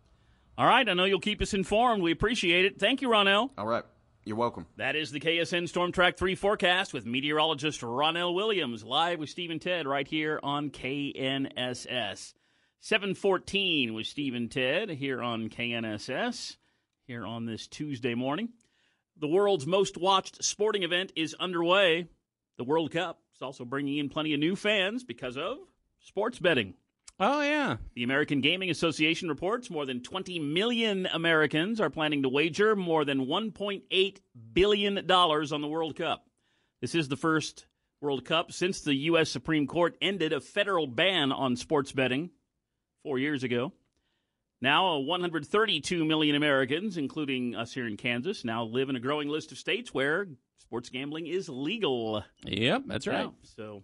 All 0.58 0.66
right, 0.66 0.86
I 0.88 0.94
know 0.94 1.04
you'll 1.04 1.20
keep 1.20 1.40
us 1.40 1.54
informed. 1.54 2.02
We 2.02 2.12
appreciate 2.12 2.66
it. 2.66 2.78
Thank 2.78 3.00
you, 3.02 3.08
Ronell. 3.08 3.50
All 3.56 3.66
right. 3.66 3.84
You're 4.24 4.36
welcome. 4.36 4.66
That 4.76 4.96
is 4.96 5.10
the 5.10 5.20
KSN 5.20 5.66
Storm 5.68 5.92
Track 5.92 6.18
3 6.18 6.34
forecast 6.34 6.92
with 6.92 7.06
meteorologist 7.06 7.80
Ronell 7.80 8.34
Williams 8.34 8.84
live 8.84 9.18
with 9.18 9.30
Steve 9.30 9.50
and 9.50 9.60
Ted 9.60 9.86
right 9.86 10.06
here 10.06 10.38
on 10.42 10.68
KNSS. 10.68 12.34
714 12.80 13.94
with 13.94 14.06
Steve 14.06 14.34
and 14.34 14.50
Ted 14.50 14.90
here 14.90 15.22
on 15.22 15.48
KNSS 15.48 16.56
here 17.06 17.26
on 17.26 17.46
this 17.46 17.66
Tuesday 17.66 18.14
morning. 18.14 18.50
The 19.18 19.28
world's 19.28 19.66
most 19.66 19.96
watched 19.96 20.44
sporting 20.44 20.82
event 20.82 21.12
is 21.16 21.34
underway, 21.40 22.06
the 22.58 22.64
World 22.64 22.92
Cup. 22.92 23.20
is 23.34 23.42
also 23.42 23.64
bringing 23.64 23.98
in 23.98 24.10
plenty 24.10 24.34
of 24.34 24.40
new 24.40 24.54
fans 24.56 25.02
because 25.02 25.36
of 25.38 25.56
sports 26.00 26.38
betting. 26.38 26.74
Oh, 27.22 27.42
yeah. 27.42 27.76
The 27.94 28.02
American 28.02 28.40
Gaming 28.40 28.70
Association 28.70 29.28
reports 29.28 29.68
more 29.68 29.84
than 29.84 30.02
20 30.02 30.38
million 30.38 31.06
Americans 31.12 31.78
are 31.78 31.90
planning 31.90 32.22
to 32.22 32.30
wager 32.30 32.74
more 32.74 33.04
than 33.04 33.26
$1.8 33.26 34.16
billion 34.54 34.98
on 35.10 35.60
the 35.60 35.68
World 35.68 35.96
Cup. 35.96 36.24
This 36.80 36.94
is 36.94 37.08
the 37.08 37.18
first 37.18 37.66
World 38.00 38.24
Cup 38.24 38.52
since 38.52 38.80
the 38.80 38.94
U.S. 38.94 39.28
Supreme 39.28 39.66
Court 39.66 39.98
ended 40.00 40.32
a 40.32 40.40
federal 40.40 40.86
ban 40.86 41.30
on 41.30 41.56
sports 41.56 41.92
betting 41.92 42.30
four 43.02 43.18
years 43.18 43.42
ago. 43.42 43.74
Now, 44.62 44.94
uh, 44.94 44.98
132 45.00 46.04
million 46.06 46.36
Americans, 46.36 46.96
including 46.96 47.54
us 47.54 47.72
here 47.72 47.86
in 47.86 47.98
Kansas, 47.98 48.46
now 48.46 48.64
live 48.64 48.88
in 48.88 48.96
a 48.96 49.00
growing 49.00 49.28
list 49.28 49.52
of 49.52 49.58
states 49.58 49.92
where 49.92 50.26
sports 50.58 50.88
gambling 50.88 51.26
is 51.26 51.50
legal. 51.50 52.24
Yep, 52.44 52.84
that's 52.86 53.06
right. 53.06 53.28
So, 53.56 53.82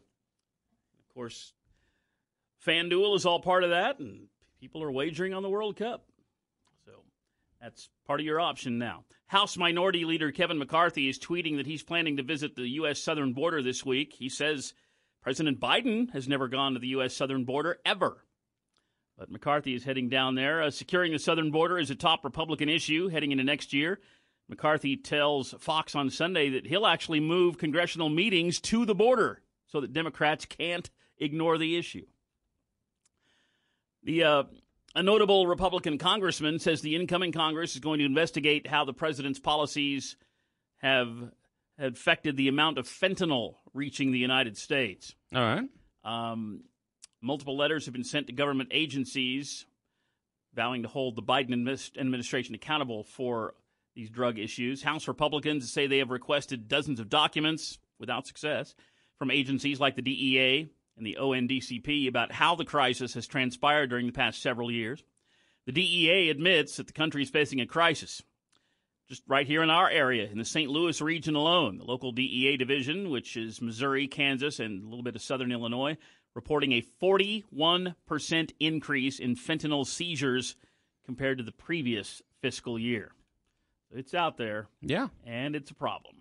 of 0.98 1.14
course, 1.14 1.52
FanDuel 2.66 3.14
is 3.14 3.24
all 3.24 3.40
part 3.40 3.64
of 3.64 3.70
that, 3.70 3.98
and 4.00 4.26
people 4.60 4.82
are 4.82 4.90
wagering 4.90 5.32
on 5.32 5.42
the 5.42 5.48
World 5.48 5.76
Cup. 5.76 6.04
So 6.84 6.92
that's 7.60 7.88
part 8.06 8.20
of 8.20 8.26
your 8.26 8.40
option 8.40 8.78
now. 8.78 9.04
House 9.28 9.56
Minority 9.56 10.04
Leader 10.04 10.32
Kevin 10.32 10.58
McCarthy 10.58 11.08
is 11.08 11.18
tweeting 11.18 11.56
that 11.56 11.66
he's 11.66 11.82
planning 11.82 12.16
to 12.16 12.22
visit 12.22 12.56
the 12.56 12.68
U.S. 12.68 13.00
southern 13.00 13.32
border 13.32 13.62
this 13.62 13.84
week. 13.84 14.14
He 14.18 14.28
says 14.28 14.74
President 15.22 15.60
Biden 15.60 16.12
has 16.12 16.28
never 16.28 16.48
gone 16.48 16.74
to 16.74 16.80
the 16.80 16.88
U.S. 16.88 17.14
southern 17.14 17.44
border 17.44 17.78
ever. 17.84 18.24
But 19.16 19.30
McCarthy 19.30 19.74
is 19.74 19.84
heading 19.84 20.08
down 20.08 20.34
there. 20.34 20.62
Uh, 20.62 20.70
securing 20.70 21.12
the 21.12 21.18
southern 21.18 21.50
border 21.50 21.78
is 21.78 21.90
a 21.90 21.94
top 21.94 22.24
Republican 22.24 22.68
issue 22.68 23.08
heading 23.08 23.32
into 23.32 23.44
next 23.44 23.72
year. 23.72 24.00
McCarthy 24.48 24.96
tells 24.96 25.54
Fox 25.58 25.94
on 25.94 26.10
Sunday 26.10 26.50
that 26.50 26.66
he'll 26.66 26.86
actually 26.86 27.20
move 27.20 27.58
congressional 27.58 28.08
meetings 28.08 28.60
to 28.60 28.84
the 28.84 28.94
border 28.94 29.40
so 29.66 29.80
that 29.80 29.92
Democrats 29.92 30.44
can't 30.44 30.90
ignore 31.18 31.58
the 31.58 31.76
issue. 31.76 32.06
The 34.06 34.22
uh, 34.22 34.42
a 34.94 35.02
notable 35.02 35.48
Republican 35.48 35.98
congressman 35.98 36.60
says 36.60 36.80
the 36.80 36.94
incoming 36.94 37.32
Congress 37.32 37.74
is 37.74 37.80
going 37.80 37.98
to 37.98 38.04
investigate 38.04 38.68
how 38.68 38.84
the 38.84 38.92
president's 38.94 39.40
policies 39.40 40.16
have 40.78 41.10
affected 41.76 42.36
the 42.36 42.46
amount 42.46 42.78
of 42.78 42.86
fentanyl 42.86 43.56
reaching 43.74 44.12
the 44.12 44.18
United 44.18 44.56
States. 44.56 45.12
All 45.34 45.42
right. 45.42 45.64
Um, 46.04 46.62
multiple 47.20 47.56
letters 47.56 47.86
have 47.86 47.94
been 47.94 48.04
sent 48.04 48.28
to 48.28 48.32
government 48.32 48.68
agencies 48.72 49.66
vowing 50.54 50.84
to 50.84 50.88
hold 50.88 51.16
the 51.16 51.22
Biden 51.22 51.52
administration 51.98 52.54
accountable 52.54 53.02
for 53.02 53.54
these 53.96 54.08
drug 54.08 54.38
issues. 54.38 54.84
House 54.84 55.08
Republicans 55.08 55.70
say 55.72 55.88
they 55.88 55.98
have 55.98 56.10
requested 56.10 56.68
dozens 56.68 57.00
of 57.00 57.08
documents 57.08 57.78
without 57.98 58.26
success 58.26 58.76
from 59.18 59.32
agencies 59.32 59.80
like 59.80 59.96
the 59.96 60.02
DEA, 60.02 60.70
and 60.96 61.06
the 61.06 61.18
ONDCP 61.20 62.08
about 62.08 62.32
how 62.32 62.54
the 62.54 62.64
crisis 62.64 63.14
has 63.14 63.26
transpired 63.26 63.90
during 63.90 64.06
the 64.06 64.12
past 64.12 64.40
several 64.40 64.70
years. 64.70 65.04
The 65.66 65.72
DEA 65.72 66.30
admits 66.30 66.76
that 66.76 66.86
the 66.86 66.92
country 66.92 67.22
is 67.22 67.30
facing 67.30 67.60
a 67.60 67.66
crisis. 67.66 68.22
Just 69.08 69.22
right 69.28 69.46
here 69.46 69.62
in 69.62 69.70
our 69.70 69.88
area, 69.88 70.28
in 70.28 70.38
the 70.38 70.44
St. 70.44 70.70
Louis 70.70 71.00
region 71.00 71.36
alone, 71.36 71.78
the 71.78 71.84
local 71.84 72.12
DEA 72.12 72.56
division, 72.56 73.10
which 73.10 73.36
is 73.36 73.62
Missouri, 73.62 74.08
Kansas, 74.08 74.58
and 74.58 74.82
a 74.82 74.86
little 74.86 75.04
bit 75.04 75.14
of 75.14 75.22
southern 75.22 75.52
Illinois, 75.52 75.96
reporting 76.34 76.72
a 76.72 76.84
41% 77.02 78.52
increase 78.58 79.18
in 79.18 79.36
fentanyl 79.36 79.86
seizures 79.86 80.56
compared 81.04 81.38
to 81.38 81.44
the 81.44 81.52
previous 81.52 82.20
fiscal 82.42 82.78
year. 82.78 83.12
It's 83.92 84.14
out 84.14 84.36
there. 84.36 84.66
Yeah. 84.82 85.08
And 85.24 85.54
it's 85.54 85.70
a 85.70 85.74
problem. 85.74 86.15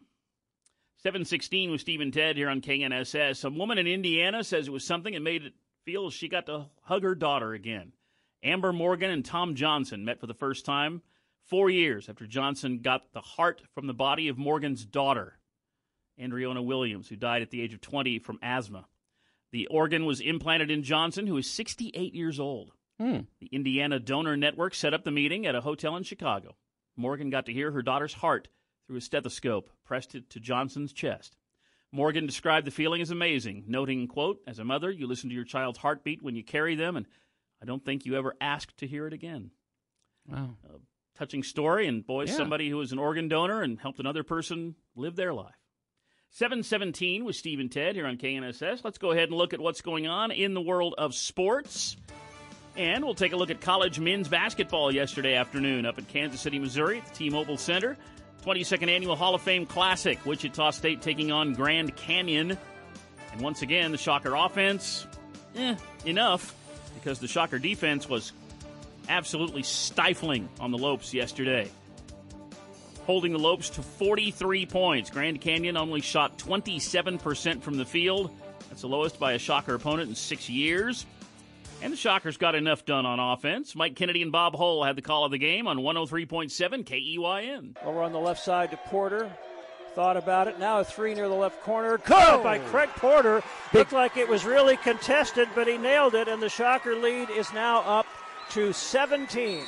716 0.98 1.72
with 1.72 1.82
Stephen 1.82 2.12
Ted 2.12 2.38
here 2.38 2.50
on 2.50 2.62
KNSS. 2.62 3.46
A 3.46 3.50
woman 3.50 3.78
in 3.78 3.88
Indiana 3.88 4.44
says 4.44 4.68
it 4.68 4.72
was 4.72 4.86
something 4.86 5.14
that 5.14 5.22
made 5.22 5.44
it 5.44 5.54
feel 5.84 6.10
she 6.10 6.28
got 6.28 6.48
to 6.48 6.66
hug 6.84 7.04
her 7.04 7.16
daughter 7.16 7.54
again. 7.54 7.94
Amber 8.44 8.74
Morgan 8.74 9.12
and 9.12 9.24
Tom 9.24 9.56
Johnson 9.56 10.06
met 10.06 10.20
for 10.20 10.28
the 10.28 10.34
first 10.34 10.66
time 10.66 11.02
four 11.46 11.70
years 11.70 12.10
after 12.10 12.26
Johnson 12.26 12.80
got 12.80 13.14
the 13.14 13.22
heart 13.22 13.62
from 13.74 13.88
the 13.88 13.94
body 13.94 14.28
of 14.28 14.38
Morgan's 14.38 14.86
daughter, 14.86 15.38
Andreona 16.20 16.64
Williams, 16.64 17.08
who 17.08 17.16
died 17.16 17.42
at 17.42 17.52
the 17.52 17.62
age 17.62 17.74
of 17.74 17.82
20 17.82 18.20
from 18.20 18.40
asthma. 18.42 18.88
The 19.52 19.68
organ 19.68 20.06
was 20.06 20.22
implanted 20.22 20.72
in 20.72 20.84
Johnson, 20.84 21.28
who 21.28 21.38
is 21.38 21.50
68 21.50 22.14
years 22.14 22.40
old. 22.40 22.72
Hmm. 23.00 23.22
The 23.40 23.48
Indiana 23.52 24.00
Donor 24.00 24.38
Network 24.38 24.74
set 24.74 24.94
up 24.94 25.04
the 25.04 25.12
meeting 25.12 25.46
at 25.46 25.56
a 25.56 25.62
hotel 25.62 25.96
in 25.96 26.04
Chicago. 26.04 26.56
Morgan 26.96 27.30
got 27.30 27.46
to 27.46 27.54
hear 27.54 27.72
her 27.72 27.82
daughter's 27.82 28.14
heart 28.14 28.48
through 28.88 28.98
a 28.98 29.02
stethoscope, 29.02 29.70
pressed 29.84 30.16
it 30.16 30.30
to 30.32 30.40
Johnson's 30.40 30.94
chest. 30.94 31.38
Morgan 31.92 32.26
described 32.26 32.68
the 32.68 32.72
feeling 32.72 33.02
as 33.02 33.10
amazing, 33.12 33.64
noting, 33.68 34.08
quote, 34.08 34.40
As 34.48 34.60
a 34.60 34.66
mother, 34.66 34.92
you 34.92 35.08
listen 35.08 35.30
to 35.30 35.36
your 35.36 35.46
child's 35.46 35.80
heartbeat 35.80 36.22
when 36.22 36.36
you 36.36 36.44
carry 36.44 36.76
them, 36.76 36.98
and 36.98 37.06
I 37.62 37.66
don't 37.66 37.84
think 37.84 38.06
you 38.06 38.16
ever 38.18 38.36
asked 38.42 38.78
to 38.80 38.88
hear 38.88 39.08
it 39.08 39.14
again. 39.14 39.52
Wow. 40.28 40.58
A 40.66 40.80
touching 41.18 41.44
story, 41.44 41.88
and 41.88 42.06
boy, 42.06 42.26
Yeah. 42.26 42.34
somebody 42.34 42.70
who 42.70 42.78
was 42.78 42.92
an 42.92 43.00
organ 43.00 43.28
donor 43.28 43.62
and 43.62 43.80
helped 43.80 44.00
another 44.00 44.24
person 44.24 44.76
live 44.96 45.16
their 45.16 45.34
life. 45.34 45.56
717 46.32 47.24
with 47.24 47.38
Steve 47.38 47.62
and 47.62 47.72
Ted 47.72 47.96
here 47.96 48.06
on 48.06 48.18
KNSS. 48.18 48.84
Let's 48.84 48.98
go 48.98 49.12
ahead 49.12 49.30
and 49.30 49.38
look 49.38 49.54
at 49.54 49.62
what's 49.62 49.82
going 49.82 50.06
on 50.06 50.32
in 50.32 50.54
the 50.54 50.62
world 50.62 50.94
of 50.98 51.16
sports. 51.16 51.96
And 52.76 53.06
we'll 53.06 53.16
take 53.16 53.32
a 53.32 53.38
look 53.38 53.50
at 53.52 53.62
college 53.62 54.02
men's 54.02 54.28
basketball 54.28 54.94
yesterday 54.94 55.36
afternoon 55.36 55.86
up 55.86 55.98
in 55.98 56.04
Kansas 56.04 56.42
City, 56.42 56.60
Missouri 56.60 56.98
at 56.98 57.06
the 57.08 57.16
T-Mobile 57.16 57.56
Center. 57.58 57.96
22nd 58.46 58.90
Annual 58.90 59.16
Hall 59.16 59.34
of 59.34 59.42
Fame 59.42 59.66
Classic, 59.66 60.24
Wichita 60.24 60.70
State 60.70 61.02
taking 61.02 61.32
on 61.32 61.54
Grand 61.54 61.96
Canyon. 61.96 62.56
And 63.32 63.42
once 63.42 63.64
again, 63.64 63.92
the 63.92 63.98
Shocker 63.98 64.36
offense, 64.36 65.08
eh, 65.56 65.76
enough, 66.06 66.54
because 66.94 67.18
the 67.18 67.28
Shocker 67.28 67.58
defense 67.58 68.08
was 68.08 68.34
absolutely 69.10 69.64
stifling 69.64 70.48
on 70.60 70.70
the 70.70 70.78
Lopes 70.78 71.12
yesterday. 71.12 71.72
Holding 73.08 73.32
the 73.32 73.40
Lopes 73.40 73.72
to 73.72 73.82
43 73.82 74.68
points. 74.68 75.10
Grand 75.10 75.42
Canyon 75.42 75.76
only 75.76 76.02
shot 76.02 76.38
27% 76.38 77.64
from 77.64 77.78
the 77.78 77.86
field. 77.86 78.30
That's 78.70 78.82
the 78.82 78.88
lowest 78.88 79.20
by 79.20 79.34
a 79.34 79.40
Shocker 79.40 79.74
opponent 79.74 80.10
in 80.10 80.16
six 80.16 80.52
years. 80.52 81.08
And 81.86 81.94
the 81.94 81.98
Shockers 81.98 82.38
got 82.38 82.56
enough 82.56 82.84
done 82.84 83.06
on 83.06 83.20
offense. 83.20 83.76
Mike 83.76 83.96
Kennedy 83.96 84.24
and 84.24 84.32
Bob 84.32 84.56
Hull 84.56 84.84
had 84.84 84.96
the 84.96 85.04
call 85.04 85.24
of 85.24 85.30
the 85.30 85.38
game 85.38 85.68
on 85.68 85.78
103.7 85.78 86.84
KEYN. 86.84 87.76
Over 87.86 88.02
on 88.02 88.12
the 88.12 88.20
left 88.20 88.44
side 88.44 88.72
to 88.72 88.78
Porter. 88.78 89.32
Thought 89.94 90.18
about 90.18 90.48
it. 90.48 90.58
Now 90.58 90.80
a 90.80 90.84
three 90.84 91.14
near 91.14 91.30
the 91.30 91.36
left 91.36 91.62
corner. 91.62 92.00
Caught 92.00 92.42
by 92.42 92.58
oh. 92.58 92.64
Craig 92.70 92.90
Porter. 92.96 93.44
Looked 93.72 93.94
like 93.94 94.18
it 94.18 94.28
was 94.28 94.46
really 94.46 94.78
contested, 94.78 95.48
but 95.54 95.68
he 95.68 95.78
nailed 95.78 96.16
it, 96.16 96.28
and 96.28 96.42
the 96.42 96.50
Shocker 96.50 96.96
lead 96.96 97.30
is 97.30 97.54
now 97.54 97.82
up 97.82 98.08
to 98.50 98.74
17. 98.74 99.64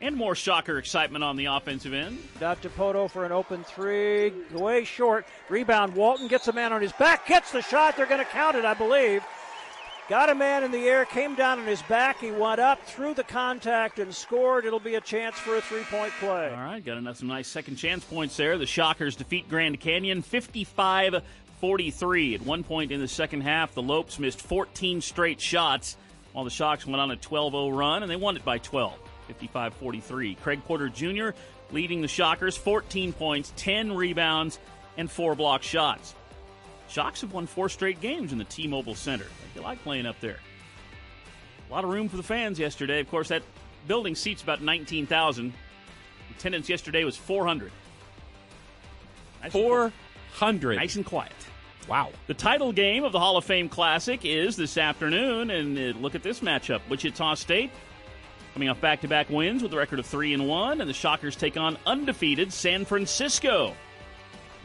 And 0.00 0.16
more 0.16 0.34
Shocker 0.34 0.78
excitement 0.78 1.22
on 1.22 1.36
the 1.36 1.44
offensive 1.44 1.94
end. 1.94 2.18
Got 2.40 2.60
Depoto 2.60 3.08
for 3.08 3.24
an 3.24 3.30
open 3.30 3.62
three. 3.62 4.32
Way 4.52 4.82
short. 4.82 5.26
Rebound. 5.48 5.94
Walton 5.94 6.26
gets 6.26 6.48
a 6.48 6.52
man 6.52 6.72
on 6.72 6.82
his 6.82 6.92
back. 6.92 7.28
Gets 7.28 7.52
the 7.52 7.62
shot. 7.62 7.96
They're 7.96 8.04
going 8.04 8.18
to 8.18 8.30
count 8.32 8.56
it, 8.56 8.64
I 8.64 8.74
believe. 8.74 9.22
Got 10.06 10.28
a 10.28 10.34
man 10.34 10.64
in 10.64 10.70
the 10.70 10.86
air, 10.86 11.06
came 11.06 11.34
down 11.34 11.58
on 11.58 11.64
his 11.64 11.80
back. 11.82 12.20
He 12.20 12.30
went 12.30 12.60
up, 12.60 12.84
through 12.84 13.14
the 13.14 13.24
contact, 13.24 13.98
and 13.98 14.14
scored. 14.14 14.66
It'll 14.66 14.78
be 14.78 14.96
a 14.96 15.00
chance 15.00 15.36
for 15.36 15.56
a 15.56 15.62
three 15.62 15.84
point 15.84 16.12
play. 16.20 16.50
All 16.50 16.62
right, 16.62 16.84
got 16.84 16.98
enough, 16.98 17.16
some 17.16 17.28
nice 17.28 17.48
second 17.48 17.76
chance 17.76 18.04
points 18.04 18.36
there. 18.36 18.58
The 18.58 18.66
Shockers 18.66 19.16
defeat 19.16 19.48
Grand 19.48 19.80
Canyon 19.80 20.20
55 20.20 21.22
43. 21.58 22.34
At 22.34 22.42
one 22.42 22.64
point 22.64 22.92
in 22.92 23.00
the 23.00 23.08
second 23.08 23.40
half, 23.40 23.72
the 23.72 23.80
Lopes 23.80 24.18
missed 24.18 24.42
14 24.42 25.00
straight 25.00 25.40
shots 25.40 25.96
while 26.34 26.44
the 26.44 26.50
Shocks 26.50 26.86
went 26.86 27.00
on 27.00 27.10
a 27.10 27.16
12 27.16 27.52
0 27.54 27.70
run, 27.70 28.02
and 28.02 28.10
they 28.10 28.16
won 28.16 28.36
it 28.36 28.44
by 28.44 28.58
12, 28.58 28.92
55 29.28 29.72
43. 29.72 30.34
Craig 30.34 30.60
Porter 30.66 30.90
Jr. 30.90 31.30
leading 31.72 32.02
the 32.02 32.08
Shockers, 32.08 32.58
14 32.58 33.14
points, 33.14 33.54
10 33.56 33.92
rebounds, 33.92 34.58
and 34.98 35.10
four 35.10 35.34
block 35.34 35.62
shots. 35.62 36.14
Shocks 36.88 37.20
have 37.22 37.32
won 37.32 37.46
four 37.46 37.68
straight 37.68 38.00
games 38.00 38.32
in 38.32 38.38
the 38.38 38.44
T 38.44 38.66
Mobile 38.66 38.94
Center. 38.94 39.26
They 39.54 39.60
like 39.60 39.82
playing 39.82 40.06
up 40.06 40.20
there. 40.20 40.38
A 41.68 41.72
lot 41.72 41.84
of 41.84 41.90
room 41.90 42.08
for 42.08 42.16
the 42.16 42.22
fans 42.22 42.58
yesterday. 42.58 43.00
Of 43.00 43.10
course, 43.10 43.28
that 43.28 43.42
building 43.88 44.14
seats 44.14 44.42
about 44.42 44.62
19,000. 44.62 45.52
Attendance 46.36 46.68
yesterday 46.68 47.04
was 47.04 47.16
400. 47.16 47.72
Nice 49.42 49.52
400. 49.52 50.76
Nice 50.76 50.96
and 50.96 51.06
quiet. 51.06 51.32
Wow. 51.88 52.10
The 52.26 52.34
title 52.34 52.72
game 52.72 53.04
of 53.04 53.12
the 53.12 53.18
Hall 53.18 53.36
of 53.36 53.44
Fame 53.44 53.68
Classic 53.68 54.24
is 54.24 54.56
this 54.56 54.78
afternoon, 54.78 55.50
and 55.50 55.76
uh, 55.76 55.98
look 55.98 56.14
at 56.14 56.22
this 56.22 56.40
matchup. 56.40 56.80
Wichita 56.88 57.34
State 57.34 57.70
Coming 58.54 58.68
off 58.68 58.80
back-to-back 58.80 59.30
wins 59.30 59.64
with 59.64 59.72
a 59.72 59.76
record 59.76 59.98
of 59.98 60.06
three 60.06 60.32
and 60.32 60.46
one, 60.46 60.80
and 60.80 60.88
the 60.88 60.94
Shockers 60.94 61.34
take 61.34 61.56
on 61.56 61.76
undefeated 61.86 62.52
San 62.52 62.84
Francisco. 62.84 63.74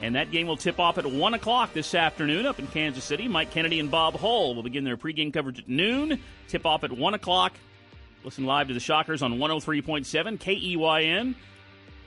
And 0.02 0.16
that 0.16 0.32
game 0.32 0.48
will 0.48 0.58
tip 0.58 0.80
off 0.80 0.98
at 0.98 1.06
1 1.06 1.34
o'clock 1.34 1.74
this 1.74 1.94
afternoon 1.94 2.46
up 2.46 2.60
in 2.60 2.68
Kansas 2.68 3.04
City. 3.04 3.28
Mike 3.28 3.52
Kennedy 3.52 3.80
and 3.80 3.92
Bob 3.92 4.16
Hull 4.16 4.56
will 4.56 4.64
begin 4.64 4.84
their 4.86 4.98
pregame 4.98 5.34
coverage 5.34 5.60
at 5.60 5.68
noon. 5.68 6.20
Tip 6.48 6.66
off 6.66 6.84
at 6.84 6.92
1 6.92 7.14
o'clock. 7.14 7.54
Listen 8.24 8.46
live 8.46 8.68
to 8.70 8.74
the 8.74 8.80
Shockers 8.80 9.22
on 9.22 9.38
103.7 9.38 10.40
KEYN. 10.40 11.36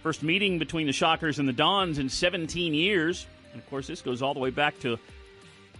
First 0.02 0.22
meeting 0.22 0.58
between 0.58 0.86
the 0.86 0.92
Shockers 0.92 1.38
and 1.38 1.48
the 1.48 1.52
Dons 1.52 1.98
in 1.98 2.08
17 2.08 2.74
years. 2.74 3.26
And 3.52 3.62
of 3.62 3.68
course, 3.68 3.86
this 3.86 4.00
goes 4.00 4.22
all 4.22 4.34
the 4.34 4.40
way 4.40 4.50
back 4.50 4.78
to 4.80 4.98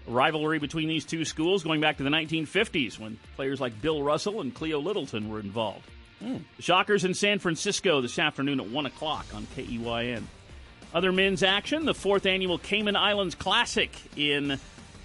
rivalry 0.06 0.58
between 0.58 0.88
these 0.88 1.04
two 1.04 1.24
schools 1.24 1.62
going 1.62 1.80
back 1.80 1.96
to 1.96 2.02
the 2.02 2.10
1950s 2.10 2.98
when 2.98 3.18
players 3.36 3.60
like 3.60 3.80
Bill 3.80 4.02
Russell 4.02 4.40
and 4.40 4.54
Cleo 4.54 4.80
Littleton 4.80 5.28
were 5.28 5.40
involved. 5.40 5.88
Mm. 6.22 6.42
The 6.56 6.62
Shockers 6.62 7.04
in 7.04 7.14
San 7.14 7.38
Francisco 7.38 8.00
this 8.00 8.18
afternoon 8.18 8.60
at 8.60 8.68
1 8.68 8.86
o'clock 8.86 9.26
on 9.34 9.46
KEYN. 9.56 10.24
Other 10.94 11.10
men's 11.10 11.42
action, 11.42 11.86
the 11.86 11.94
fourth 11.94 12.26
annual 12.26 12.58
Cayman 12.58 12.96
Islands 12.96 13.34
Classic 13.34 13.90
in 14.14 14.48
the 14.48 14.58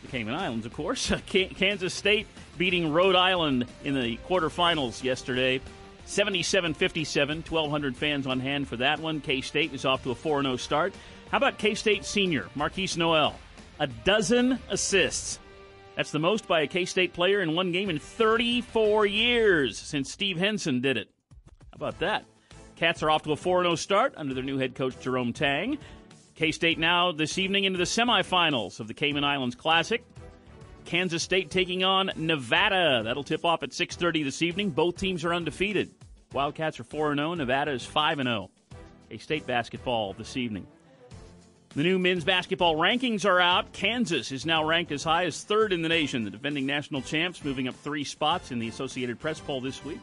Cayman 0.10 0.34
Islands, 0.34 0.66
of 0.66 0.74
course. 0.74 1.12
Kansas 1.28 1.94
State 1.94 2.28
beating 2.58 2.92
Rhode 2.92 3.16
Island 3.16 3.66
in 3.84 3.94
the 3.94 4.18
quarterfinals 4.28 5.04
yesterday. 5.04 5.62
77 6.06 6.74
57, 6.74 7.38
1,200 7.38 7.96
fans 7.96 8.28
on 8.28 8.40
hand 8.40 8.68
for 8.68 8.78
that 8.78 9.00
one. 9.00 9.22
K 9.22 9.42
State 9.42 9.74
is 9.74 9.86
off 9.86 10.04
to 10.04 10.12
a 10.12 10.16
4 10.16 10.42
0 10.42 10.56
start. 10.58 10.94
How 11.32 11.38
about 11.38 11.58
K 11.58 11.74
State 11.76 12.06
senior, 12.06 12.48
Markquis 12.56 12.98
Nowell? 12.98 13.36
A 13.80 13.88
dozen 13.88 14.60
assists. 14.70 15.40
That's 15.96 16.12
the 16.12 16.20
most 16.20 16.48
by 16.48 16.62
a 16.62 16.68
K 16.68 16.86
State 16.86 17.14
player 17.14 17.42
in 17.42 17.56
one 17.56 17.72
game 17.72 17.90
in 17.90 18.00
34 18.00 19.06
years 19.06 19.78
since 19.78 20.12
Steve 20.12 20.38
Henson 20.38 20.82
did 20.82 20.98
it. 20.98 21.10
How 21.72 21.76
about 21.76 22.00
that? 22.00 22.26
Cats 22.78 23.02
are 23.02 23.10
off 23.10 23.24
to 23.24 23.32
a 23.32 23.36
4 23.36 23.64
0 23.64 23.76
start 23.76 24.14
under 24.18 24.36
their 24.36 24.44
new 24.44 24.60
head 24.60 24.76
coach, 24.76 25.00
Jerome 25.00 25.34
Tang. 25.34 25.80
K 26.36 26.52
State 26.52 26.78
now 26.78 27.12
this 27.12 27.40
evening 27.40 27.64
into 27.64 27.80
the 27.80 27.86
semifinals 27.86 28.80
of 28.80 28.88
the 28.88 28.94
Cayman 28.94 29.24
Islands 29.24 29.56
Classic. 29.56 30.04
Kansas 30.86 31.24
State 31.24 31.50
taking 31.50 31.84
on 31.84 32.12
Nevada. 32.16 33.02
That'll 33.04 33.24
tip 33.24 33.44
off 33.44 33.64
at 33.64 33.74
6:30 33.74 34.24
this 34.24 34.44
evening. 34.44 34.70
Both 34.70 34.98
teams 34.98 35.26
are 35.26 35.34
undefeated. 35.34 35.90
Wildcats 36.34 36.80
are 36.80 36.84
4 36.84 37.16
0. 37.16 37.34
Nevada 37.34 37.72
is 37.72 37.84
5 37.84 38.22
0. 38.22 38.52
K 39.10 39.18
State 39.18 39.48
basketball 39.48 40.14
this 40.14 40.38
evening. 40.38 40.68
The 41.70 41.82
new 41.82 41.98
men's 41.98 42.24
basketball 42.24 42.76
rankings 42.76 43.26
are 43.26 43.40
out. 43.40 43.74
Kansas 43.74 44.32
is 44.32 44.46
now 44.46 44.64
ranked 44.64 44.92
as 44.92 45.04
high 45.04 45.26
as 45.26 45.44
third 45.44 45.74
in 45.74 45.82
the 45.82 45.90
nation. 45.90 46.24
The 46.24 46.30
defending 46.30 46.68
national 46.68 47.02
champs 47.02 47.44
moving 47.44 47.68
up 47.68 47.76
three 47.76 48.04
spots 48.04 48.52
in 48.52 48.60
the 48.60 48.68
Associated 48.68 49.20
Press 49.20 49.40
poll 49.40 49.62
this 49.62 49.84
week. 49.84 50.00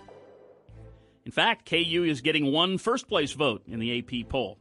In 1.24 1.32
fact, 1.32 1.68
KU 1.68 2.04
is 2.06 2.20
getting 2.20 2.52
one 2.52 2.76
first 2.76 3.08
place 3.08 3.32
vote 3.32 3.62
in 3.66 3.78
the 3.78 3.98
AP 3.98 4.28
poll. 4.28 4.58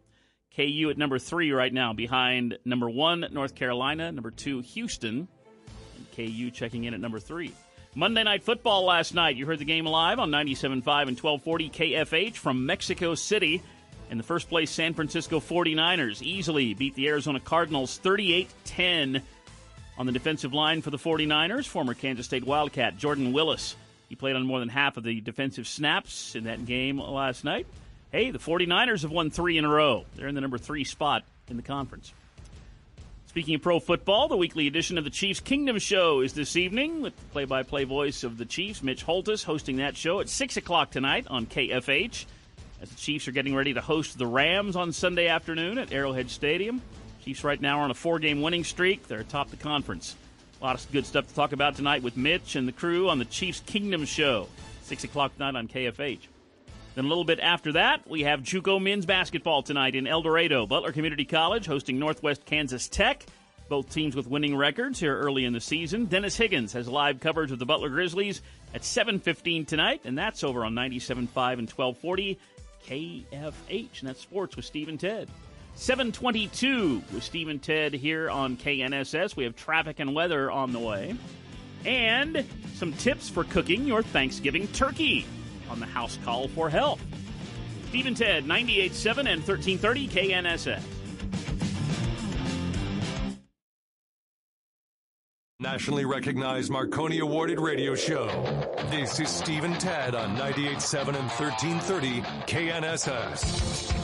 KU 0.55 0.89
at 0.89 0.97
number 0.97 1.19
three 1.19 1.51
right 1.51 1.73
now, 1.73 1.93
behind 1.93 2.57
number 2.63 2.89
one, 2.89 3.25
North 3.31 3.55
Carolina, 3.55 4.11
number 4.11 4.31
two, 4.31 4.61
Houston, 4.61 5.27
and 5.97 6.11
KU 6.15 6.51
checking 6.51 6.85
in 6.85 6.93
at 6.93 7.01
number 7.01 7.19
three. 7.19 7.51
Monday 7.95 8.23
Night 8.23 8.43
Football 8.43 8.85
last 8.85 9.13
night. 9.13 9.35
You 9.35 9.45
heard 9.45 9.59
the 9.59 9.65
game 9.65 9.85
live 9.85 10.19
on 10.19 10.31
97.5 10.31 10.67
and 10.67 11.19
1240 11.19 11.69
KFH 11.69 12.35
from 12.35 12.65
Mexico 12.65 13.13
City. 13.13 13.61
In 14.09 14.17
the 14.17 14.23
first 14.23 14.47
place, 14.47 14.71
San 14.71 14.93
Francisco 14.93 15.39
49ers 15.39 16.21
easily 16.21 16.73
beat 16.73 16.95
the 16.95 17.07
Arizona 17.09 17.39
Cardinals 17.39 17.97
38 17.97 18.49
10 18.65 19.21
on 19.97 20.05
the 20.05 20.11
defensive 20.11 20.53
line 20.53 20.81
for 20.81 20.91
the 20.91 20.97
49ers. 20.97 21.67
Former 21.67 21.93
Kansas 21.93 22.25
State 22.25 22.45
Wildcat 22.45 22.97
Jordan 22.97 23.33
Willis 23.33 23.75
he 24.13 24.15
played 24.15 24.35
on 24.35 24.45
more 24.45 24.59
than 24.59 24.69
half 24.69 24.95
of 24.97 25.03
the 25.03 25.21
defensive 25.21 25.67
snaps 25.67 26.35
in 26.35 26.43
that 26.43 26.67
game 26.67 26.99
last 26.99 27.43
night. 27.43 27.65
Hey, 28.11 28.29
the 28.29 28.37
49ers 28.37 29.01
have 29.01 29.09
won 29.09 29.31
three 29.31 29.57
in 29.57 29.65
a 29.65 29.67
row. 29.67 30.05
They're 30.15 30.27
in 30.27 30.35
the 30.35 30.41
number 30.41 30.59
three 30.59 30.83
spot 30.83 31.23
in 31.49 31.57
the 31.57 31.63
conference. 31.63 32.13
Speaking 33.25 33.55
of 33.55 33.63
pro 33.63 33.79
football, 33.79 34.27
the 34.27 34.37
weekly 34.37 34.67
edition 34.67 34.99
of 34.99 35.03
the 35.03 35.09
Chiefs 35.09 35.39
Kingdom 35.39 35.79
Show 35.79 36.21
is 36.21 36.33
this 36.33 36.55
evening 36.55 37.01
with 37.01 37.17
the 37.17 37.25
play 37.31 37.45
by 37.45 37.63
play 37.63 37.85
voice 37.85 38.23
of 38.23 38.37
the 38.37 38.45
Chiefs, 38.45 38.83
Mitch 38.83 39.03
Holthus, 39.03 39.43
hosting 39.43 39.77
that 39.77 39.97
show 39.97 40.19
at 40.19 40.29
6 40.29 40.57
o'clock 40.57 40.91
tonight 40.91 41.25
on 41.31 41.47
KFH. 41.47 42.27
As 42.83 42.89
the 42.89 42.95
Chiefs 42.97 43.27
are 43.27 43.31
getting 43.31 43.55
ready 43.55 43.73
to 43.73 43.81
host 43.81 44.19
the 44.19 44.27
Rams 44.27 44.75
on 44.75 44.91
Sunday 44.91 45.27
afternoon 45.27 45.79
at 45.79 45.91
Arrowhead 45.91 46.29
Stadium. 46.29 46.83
Chiefs 47.23 47.43
right 47.43 47.59
now 47.59 47.79
are 47.79 47.85
on 47.85 47.89
a 47.89 47.95
four 47.95 48.19
game 48.19 48.43
winning 48.43 48.63
streak. 48.63 49.07
They're 49.07 49.21
atop 49.21 49.49
the 49.49 49.57
conference. 49.57 50.15
A 50.63 50.65
lot 50.65 50.81
of 50.81 50.91
good 50.93 51.05
stuff 51.05 51.27
to 51.27 51.35
talk 51.35 51.51
about 51.51 51.75
tonight 51.75 52.03
with 52.03 52.15
Mitch 52.15 52.55
and 52.55 52.65
the 52.65 52.71
crew 52.71 53.09
on 53.09 53.19
the 53.19 53.25
Chiefs 53.25 53.61
Kingdom 53.65 54.05
Show, 54.05 54.47
6 54.83 55.03
o'clock 55.03 55.33
tonight 55.33 55.57
on 55.57 55.67
KFH. 55.67 56.21
Then 56.95 57.03
a 57.03 57.07
little 57.09 57.25
bit 57.25 57.41
after 57.41 57.73
that, 57.73 58.09
we 58.09 58.23
have 58.23 58.43
JUCO 58.43 58.81
men's 58.81 59.05
basketball 59.05 59.61
tonight 59.61 59.93
in 59.93 60.07
El 60.07 60.21
Dorado. 60.21 60.65
Butler 60.65 60.93
Community 60.93 61.25
College 61.25 61.65
hosting 61.65 61.99
Northwest 61.99 62.45
Kansas 62.45 62.87
Tech. 62.87 63.25
Both 63.67 63.91
teams 63.91 64.15
with 64.15 64.25
winning 64.25 64.55
records 64.55 65.01
here 65.01 65.19
early 65.19 65.43
in 65.43 65.51
the 65.51 65.59
season. 65.59 66.05
Dennis 66.05 66.37
Higgins 66.37 66.71
has 66.71 66.87
live 66.87 67.19
coverage 67.19 67.51
of 67.51 67.59
the 67.59 67.65
Butler 67.65 67.89
Grizzlies 67.89 68.41
at 68.73 68.83
7.15 68.83 69.67
tonight, 69.67 69.99
and 70.05 70.17
that's 70.17 70.45
over 70.45 70.63
on 70.63 70.73
97.5 70.73 71.17
and 71.59 71.69
1240 71.69 72.39
KFH. 72.87 73.99
And 73.99 74.07
that's 74.07 74.21
sports 74.21 74.55
with 74.55 74.63
Steve 74.63 74.87
and 74.87 74.97
Ted. 74.97 75.27
722 75.75 77.03
with 77.13 77.23
Steve 77.23 77.47
and 77.47 77.61
Ted 77.61 77.93
here 77.93 78.29
on 78.29 78.57
KNSS. 78.57 79.35
We 79.35 79.43
have 79.43 79.55
traffic 79.55 79.99
and 79.99 80.13
weather 80.13 80.51
on 80.51 80.71
the 80.71 80.79
way. 80.79 81.15
And 81.85 82.45
some 82.75 82.93
tips 82.93 83.29
for 83.29 83.43
cooking 83.43 83.85
your 83.85 84.03
Thanksgiving 84.03 84.67
turkey 84.69 85.25
on 85.69 85.79
the 85.79 85.85
House 85.85 86.17
Call 86.23 86.47
for 86.47 86.69
Help. 86.69 86.99
Steve 87.89 88.05
and 88.05 88.17
Ted, 88.17 88.45
98.7 88.45 89.17
and 89.19 89.45
1330 89.45 90.07
KNSS. 90.07 90.81
Nationally 95.59 96.03
recognized 96.03 96.71
Marconi 96.71 97.19
awarded 97.19 97.59
radio 97.59 97.95
show. 97.95 98.27
This 98.89 99.19
is 99.19 99.29
Steve 99.29 99.63
and 99.63 99.79
Ted 99.79 100.13
on 100.13 100.35
98.7 100.35 101.07
and 101.09 101.29
1330 101.29 102.21
KNSS. 102.47 104.02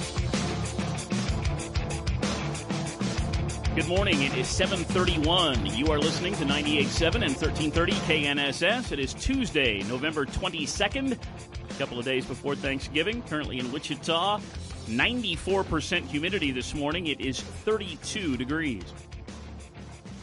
Good 3.75 3.87
morning. 3.87 4.23
It 4.23 4.35
is 4.35 4.47
731. 4.47 5.67
You 5.67 5.91
are 5.91 5.99
listening 5.99 6.33
to 6.37 6.43
98.7 6.43 7.15
and 7.15 7.35
1330 7.35 7.91
KNSS. 7.91 8.91
It 8.91 8.97
is 8.99 9.13
Tuesday, 9.13 9.83
November 9.83 10.25
22nd, 10.25 11.11
a 11.13 11.73
couple 11.75 11.99
of 11.99 12.03
days 12.03 12.25
before 12.25 12.55
Thanksgiving. 12.55 13.21
Currently 13.21 13.59
in 13.59 13.71
Wichita, 13.71 14.39
94% 14.87 16.01
humidity 16.07 16.51
this 16.51 16.73
morning. 16.73 17.07
It 17.07 17.21
is 17.21 17.39
32 17.39 18.37
degrees. 18.37 18.83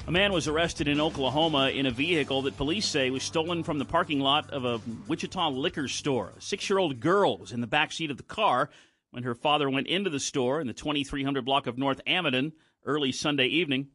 A 0.09 0.11
man 0.11 0.33
was 0.33 0.49
arrested 0.49 0.89
in 0.89 1.01
Oklahoma 1.01 1.71
in 1.71 1.87
a 1.87 1.93
vehicle 1.93 2.43
that 2.43 2.57
police 2.57 2.87
say 2.87 3.11
was 3.11 3.23
stolen 3.23 3.63
from 3.63 3.79
the 3.79 3.85
parking 3.85 4.19
lot 4.19 4.51
of 4.51 4.65
a 4.65 4.81
Wichita 5.07 5.51
liquor 5.51 5.87
store. 5.87 6.33
A 6.37 6.41
six 6.41 6.69
year 6.69 6.81
old 6.81 6.99
girl 6.99 7.39
was 7.39 7.53
in 7.53 7.61
the 7.61 7.69
back 7.69 7.93
seat 7.93 8.11
of 8.11 8.17
the 8.17 8.25
car 8.25 8.71
when 9.13 9.23
her 9.23 9.37
father 9.37 9.71
went 9.71 9.87
into 9.87 10.11
the 10.11 10.21
store 10.21 10.61
in 10.61 10.67
the 10.67 10.75
2300 10.75 11.45
block 11.45 11.69
of 11.69 11.79
North 11.79 12.01
Amidon 12.09 12.53
early 12.87 13.12
Sunday 13.12 13.46
evening. 13.46 13.88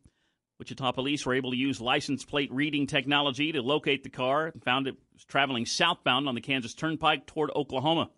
Wichita 0.60 0.92
police 0.92 1.26
were 1.26 1.34
able 1.34 1.52
to 1.52 1.58
use 1.58 1.82
license 1.82 2.24
plate 2.24 2.52
reading 2.54 2.86
technology 2.86 3.52
to 3.52 3.64
locate 3.64 4.04
the 4.04 4.10
car 4.10 4.48
and 4.48 4.64
found 4.64 4.86
it 4.86 4.96
was 5.14 5.26
traveling 5.26 5.66
southbound 5.66 6.28
on 6.28 6.36
the 6.36 6.42
Kansas 6.42 6.76
Turnpike 6.76 7.26
toward 7.26 7.50
Oklahoma. 7.56 8.12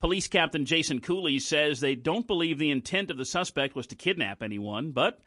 Police 0.00 0.28
Captain 0.28 0.64
Jason 0.64 1.00
Cooley 1.00 1.38
says 1.38 1.80
they 1.80 1.94
don't 1.94 2.26
believe 2.26 2.58
the 2.58 2.70
intent 2.70 3.10
of 3.10 3.18
the 3.18 3.24
suspect 3.24 3.74
was 3.74 3.86
to 3.88 3.96
kidnap 3.96 4.42
anyone, 4.42 4.92
but 4.92 5.20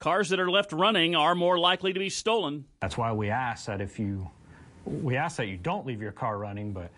cars 0.00 0.30
that 0.30 0.40
are 0.40 0.50
left 0.50 0.72
running 0.72 1.14
are 1.14 1.34
more 1.34 1.58
likely 1.58 1.92
to 1.92 2.00
be 2.00 2.10
stolen. 2.10 2.64
That's 2.80 2.98
why 2.98 3.12
we 3.12 3.30
ask 3.30 3.66
that 3.66 3.80
if 3.80 3.98
you 3.98 4.28
we 4.84 5.16
ask 5.16 5.36
that 5.36 5.46
you 5.46 5.56
don't 5.56 5.86
leave 5.86 6.02
your 6.02 6.12
car 6.12 6.36
running, 6.38 6.72
but 6.72 6.90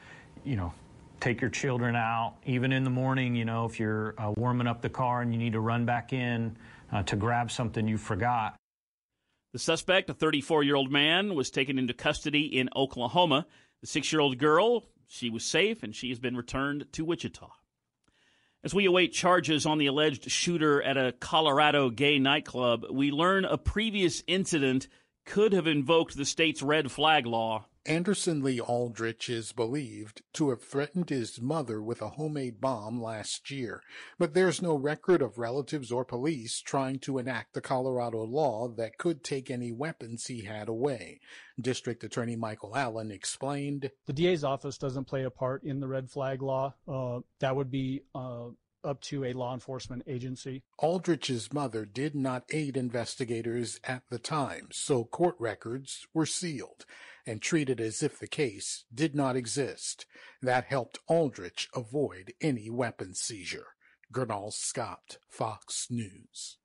you 0.45 0.57
know, 0.57 0.73
take 1.21 1.41
your 1.41 1.51
children 1.51 1.97
out 1.97 2.37
even 2.47 2.73
in 2.73 2.85
the 2.85 2.91
morning, 2.91 3.35
you 3.35 3.45
know, 3.45 3.67
if 3.67 3.79
you're 3.79 4.15
uh, 4.19 4.33
warming 4.37 4.67
up 4.67 4.81
the 4.81 4.89
car 4.89 5.23
and 5.23 5.33
you 5.33 5.39
need 5.39 5.53
to 5.53 5.61
run 5.61 5.85
back 5.85 6.13
in, 6.13 6.57
uh, 6.95 7.03
to 7.03 7.17
grab 7.17 7.51
something 7.51 7.89
you 7.89 7.99
forgot. 7.99 8.57
The 9.53 9.59
suspect, 9.59 10.09
a 10.09 10.15
34 10.15 10.63
year 10.63 10.77
old 10.77 10.91
man, 10.91 11.35
was 11.35 11.51
taken 11.51 11.79
into 11.79 11.93
custody 11.93 12.47
in 12.47 12.69
Oklahoma. 12.75 13.47
The 13.81 13.87
six 13.87 14.13
year 14.13 14.21
old 14.21 14.39
girl, 14.39 14.85
she 15.07 15.29
was 15.29 15.45
safe 15.45 15.83
and 15.83 15.95
she 15.95 16.09
has 16.09 16.19
been 16.19 16.37
returned 16.37 16.87
to 16.93 17.05
Wichita. 17.05 17.51
As 18.63 18.73
we 18.73 18.87
await 18.87 19.13
charges 19.13 19.67
on 19.67 19.77
the 19.77 19.87
alleged 19.87 20.31
shooter 20.31 20.81
at 20.83 20.97
a 20.97 21.13
Colorado 21.13 21.91
gay 21.91 22.19
nightclub, 22.19 22.87
we 22.91 23.11
learn 23.11 23.45
a 23.45 23.59
previous 23.59 24.23
incident 24.27 24.89
could 25.27 25.53
have 25.53 25.67
invoked 25.67 26.17
the 26.17 26.25
state's 26.25 26.63
red 26.63 26.91
flag 26.91 27.27
law. 27.27 27.67
Anderson 27.87 28.43
Lee 28.43 28.61
Aldrich 28.61 29.29
is 29.29 29.53
believed 29.53 30.23
to 30.33 30.49
have 30.49 30.63
threatened 30.63 31.11
his 31.11 31.39
mother 31.39 31.83
with 31.83 32.01
a 32.01 32.11
homemade 32.11 32.59
bomb 32.59 33.03
last 33.03 33.51
year, 33.51 33.83
but 34.19 34.33
there's 34.33 34.63
no 34.63 34.75
record 34.75 35.21
of 35.21 35.37
relatives 35.37 35.93
or 35.93 36.03
police 36.03 36.63
trying 36.63 36.99
to 37.01 37.19
enact 37.19 37.53
the 37.53 37.61
Colorado 37.61 38.23
law 38.23 38.69
that 38.69 38.97
could 38.97 39.23
take 39.23 39.51
any 39.51 39.71
weapons 39.71 40.27
he 40.27 40.43
had 40.43 40.67
away. 40.67 41.21
District 41.61 42.03
Attorney 42.03 42.37
Michael 42.37 42.75
Allen 42.75 43.11
explained 43.11 43.91
The 44.07 44.15
DA's 44.15 44.45
office 44.45 44.79
doesn't 44.79 45.05
play 45.05 45.25
a 45.25 45.31
part 45.31 45.63
in 45.63 45.81
the 45.81 45.89
red 45.89 46.11
flag 46.11 46.41
law. 46.41 46.73
Uh, 46.89 47.21
that 47.41 47.55
would 47.55 47.71
be 47.71 48.01
uh, 48.15 48.47
up 48.85 49.01
to 49.03 49.25
a 49.25 49.33
law 49.33 49.55
enforcement 49.55 50.03
agency. 50.07 50.63
Aldrich's 50.79 51.53
mother 51.53 51.85
did 51.85 52.15
not 52.15 52.45
aid 52.53 52.77
investigators 52.77 53.81
at 53.85 54.03
the 54.11 54.19
time, 54.19 54.69
so 54.73 55.05
court 55.05 55.37
records 55.39 56.07
were 56.13 56.27
sealed 56.27 56.85
and 57.27 57.41
treated 57.41 57.81
as 57.81 58.03
if 58.03 58.19
the 58.19 58.27
case 58.27 58.85
did 58.95 59.15
not 59.15 59.37
exist. 59.37 60.07
That 60.43 60.65
helped 60.65 60.99
Aldrich 61.09 61.69
avoid 61.75 62.35
any 62.41 62.69
weapon 62.69 63.15
seizure. 63.15 63.69
Gernal 64.13 64.51
Scott, 64.51 65.19
Fox 65.29 65.89
News. 65.91 66.59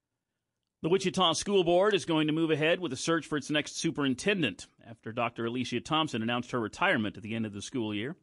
The 0.82 0.90
Wichita 0.90 1.34
School 1.34 1.64
Board 1.64 1.94
is 1.94 2.06
going 2.06 2.28
to 2.28 2.34
move 2.34 2.52
ahead 2.52 2.80
with 2.80 2.94
a 2.94 2.98
search 2.98 3.26
for 3.26 3.38
its 3.38 3.50
next 3.50 3.78
superintendent 3.78 4.68
after 4.88 5.12
Dr. 5.12 5.46
Alicia 5.46 5.82
Thompson 5.82 6.22
announced 6.22 6.52
her 6.52 6.60
retirement 6.60 7.18
at 7.18 7.24
the 7.24 7.36
end 7.36 7.46
of 7.46 7.54
the 7.54 7.62
school 7.62 7.94
year. 7.94 8.16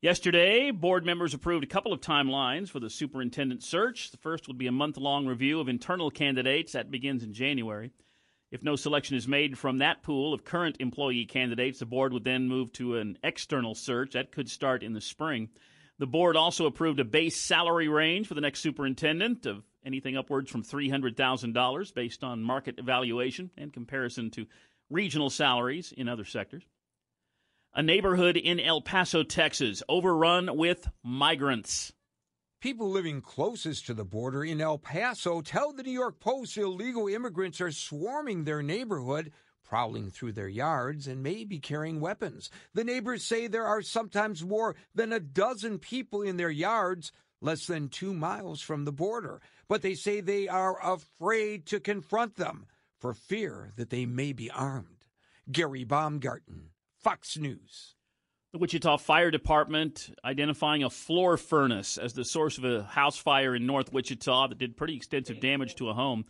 Yesterday, 0.00 0.70
board 0.70 1.04
members 1.04 1.34
approved 1.34 1.64
a 1.64 1.68
couple 1.68 1.92
of 1.92 2.00
timelines 2.00 2.68
for 2.68 2.78
the 2.78 2.88
superintendent 2.88 3.64
search. 3.64 4.12
The 4.12 4.16
first 4.16 4.46
would 4.46 4.56
be 4.56 4.68
a 4.68 4.72
month 4.72 4.96
long 4.96 5.26
review 5.26 5.58
of 5.58 5.68
internal 5.68 6.08
candidates. 6.08 6.72
That 6.72 6.92
begins 6.92 7.24
in 7.24 7.32
January. 7.32 7.90
If 8.52 8.62
no 8.62 8.76
selection 8.76 9.16
is 9.16 9.26
made 9.26 9.58
from 9.58 9.78
that 9.78 10.04
pool 10.04 10.32
of 10.32 10.44
current 10.44 10.76
employee 10.78 11.24
candidates, 11.24 11.80
the 11.80 11.86
board 11.86 12.12
would 12.12 12.22
then 12.22 12.46
move 12.46 12.72
to 12.74 12.98
an 12.98 13.18
external 13.24 13.74
search. 13.74 14.12
That 14.12 14.30
could 14.30 14.48
start 14.48 14.84
in 14.84 14.92
the 14.92 15.00
spring. 15.00 15.48
The 15.98 16.06
board 16.06 16.36
also 16.36 16.66
approved 16.66 17.00
a 17.00 17.04
base 17.04 17.36
salary 17.36 17.88
range 17.88 18.28
for 18.28 18.34
the 18.34 18.40
next 18.40 18.60
superintendent 18.60 19.46
of 19.46 19.64
anything 19.84 20.16
upwards 20.16 20.48
from 20.48 20.62
$300,000 20.62 21.94
based 21.94 22.22
on 22.22 22.44
market 22.44 22.78
evaluation 22.78 23.50
and 23.58 23.72
comparison 23.72 24.30
to 24.30 24.46
regional 24.90 25.28
salaries 25.28 25.90
in 25.90 26.08
other 26.08 26.24
sectors. 26.24 26.62
A 27.74 27.82
neighborhood 27.82 28.36
in 28.36 28.58
El 28.58 28.80
Paso, 28.80 29.22
Texas, 29.22 29.82
overrun 29.88 30.56
with 30.56 30.88
migrants. 31.04 31.92
People 32.60 32.90
living 32.90 33.20
closest 33.20 33.86
to 33.86 33.94
the 33.94 34.06
border 34.06 34.42
in 34.42 34.60
El 34.60 34.78
Paso 34.78 35.42
tell 35.42 35.72
the 35.72 35.82
New 35.82 35.92
York 35.92 36.18
Post 36.18 36.56
illegal 36.56 37.06
immigrants 37.06 37.60
are 37.60 37.70
swarming 37.70 38.44
their 38.44 38.62
neighborhood, 38.62 39.32
prowling 39.62 40.10
through 40.10 40.32
their 40.32 40.48
yards, 40.48 41.06
and 41.06 41.22
may 41.22 41.44
be 41.44 41.60
carrying 41.60 42.00
weapons. 42.00 42.50
The 42.72 42.84
neighbors 42.84 43.22
say 43.22 43.46
there 43.46 43.66
are 43.66 43.82
sometimes 43.82 44.42
more 44.42 44.74
than 44.94 45.12
a 45.12 45.20
dozen 45.20 45.78
people 45.78 46.22
in 46.22 46.38
their 46.38 46.50
yards, 46.50 47.12
less 47.40 47.66
than 47.66 47.90
two 47.90 48.14
miles 48.14 48.60
from 48.60 48.86
the 48.86 48.92
border. 48.92 49.40
But 49.68 49.82
they 49.82 49.94
say 49.94 50.20
they 50.20 50.48
are 50.48 50.82
afraid 50.82 51.66
to 51.66 51.80
confront 51.80 52.36
them 52.36 52.66
for 52.98 53.14
fear 53.14 53.72
that 53.76 53.90
they 53.90 54.06
may 54.06 54.32
be 54.32 54.50
armed. 54.50 55.04
Gary 55.52 55.84
Baumgarten, 55.84 56.70
Fox 57.08 57.38
News. 57.38 57.94
The 58.52 58.58
Wichita 58.58 58.98
Fire 58.98 59.30
Department 59.30 60.14
identifying 60.22 60.82
a 60.82 60.90
floor 60.90 61.38
furnace 61.38 61.96
as 61.96 62.12
the 62.12 62.22
source 62.22 62.58
of 62.58 62.64
a 62.64 62.82
house 62.82 63.16
fire 63.16 63.56
in 63.56 63.64
North 63.64 63.90
Wichita 63.94 64.48
that 64.48 64.58
did 64.58 64.76
pretty 64.76 64.94
extensive 64.94 65.40
damage 65.40 65.74
to 65.76 65.88
a 65.88 65.94
home. 65.94 66.26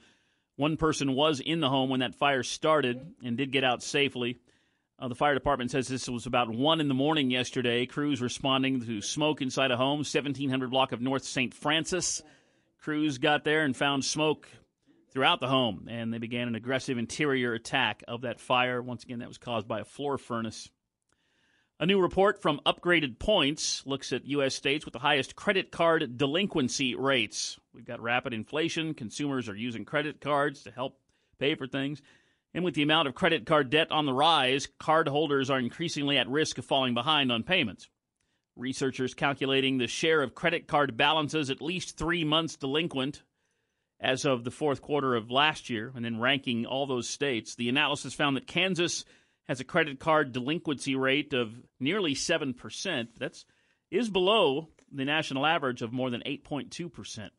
One 0.55 0.77
person 0.77 1.17
was 1.17 1.41
in 1.41 1.59
the 1.59 1.69
home 1.69 1.91
when 1.91 1.99
that 1.99 2.14
fire 2.14 2.45
started 2.45 3.14
and 3.25 3.37
did 3.37 3.51
get 3.51 3.64
out 3.64 3.83
safely. 3.83 4.38
Uh, 5.01 5.09
the 5.09 5.17
fire 5.17 5.35
department 5.35 5.73
says 5.73 5.88
this 5.88 6.09
was 6.09 6.27
about 6.27 6.49
1 6.49 6.81
in 6.81 6.87
the 6.87 6.95
morning 6.95 7.29
yesterday. 7.29 7.85
Crews 7.85 8.23
responding 8.23 8.81
to 8.87 9.01
smoke 9.01 9.43
inside 9.43 9.73
a 9.73 9.77
home, 9.77 10.05
1700 10.05 10.71
block 10.71 10.93
of 10.93 11.01
North 11.01 11.25
St. 11.25 11.53
Francis. 11.53 12.23
Crews 12.81 13.19
got 13.19 13.43
there 13.43 13.64
and 13.64 13.77
found 13.77 14.05
smoke 14.05 14.47
throughout 15.11 15.40
the 15.40 15.49
home, 15.49 15.88
and 15.90 16.12
they 16.12 16.18
began 16.18 16.49
an 16.49 16.55
aggressive 16.55 16.99
interior 16.99 17.55
attack 17.55 18.03
of 18.09 18.23
that 18.23 18.40
fire. 18.40 18.81
Once 18.83 19.05
again, 19.05 19.21
that 19.21 19.29
was 19.29 19.38
caused 19.38 19.66
by 19.66 19.81
a 19.81 19.85
floor 19.85 20.18
furnace. 20.18 20.68
A 21.81 21.87
new 21.87 22.01
report 22.01 22.42
from 22.42 22.61
Upgraded 22.66 23.21
Points 23.21 23.87
looks 23.87 24.12
at 24.12 24.27
U.S. 24.27 24.55
states 24.55 24.85
with 24.85 24.92
the 24.92 24.99
highest 24.99 25.37
credit 25.37 25.71
card 25.71 26.18
delinquency 26.18 26.97
rates. 26.97 27.57
We've 27.73 27.85
got 27.85 28.01
rapid 28.01 28.35
inflation. 28.35 28.94
Consumers 28.94 29.49
are 29.49 29.55
using 29.55 29.85
credit 29.85 30.21
cards 30.21 30.64
to 30.64 30.73
help 30.73 30.99
pay 31.38 31.55
for 31.55 31.68
things. 31.68 32.03
And 32.53 32.64
with 32.64 32.75
the 32.75 32.83
amount 32.83 33.07
of 33.07 33.14
credit 33.14 33.47
card 33.47 33.71
debt 33.71 33.92
on 33.92 34.07
the 34.07 34.12
rise, 34.12 34.66
cardholders 34.81 35.51
are 35.51 35.61
increasingly 35.61 36.18
at 36.18 36.29
risk 36.29 36.59
of 36.59 36.64
falling 36.64 36.94
behind 36.94 37.31
on 37.31 37.44
payments. 37.44 37.88
Researchers 38.57 39.14
calculating 39.14 39.79
the 39.79 39.87
share 39.87 40.21
of 40.21 40.35
credit 40.35 40.66
card 40.66 40.97
balances 40.97 41.49
at 41.49 41.62
least 41.62 41.97
three 41.97 42.25
months 42.25 42.57
delinquent 42.57 43.23
as 44.01 44.25
of 44.25 44.45
the 44.45 44.51
fourth 44.51 44.81
quarter 44.81 45.15
of 45.15 45.31
last 45.31 45.71
year, 45.71 45.93
and 45.95 46.05
then 46.05 46.21
ranking 46.21 46.67
all 46.67 46.87
those 46.87 47.09
states. 47.09 47.55
The 47.55 47.69
analysis 47.69 48.15
found 48.15 48.37
that 48.37 48.47
Kansas 48.47 49.05
has 49.49 49.61
a 49.61 49.65
credit 49.65 49.99
card 49.99 50.33
delinquency 50.33 50.95
rate 50.95 51.33
of 51.33 51.53
nearly 51.81 52.15
7%. 52.15 53.09
That's 53.19 53.45
is 53.91 54.11
below 54.11 54.69
the 54.93 55.05
national 55.05 55.47
average 55.47 55.83
of 55.83 55.93
more 55.93 56.11
than 56.11 56.23
8.2%. 56.23 57.31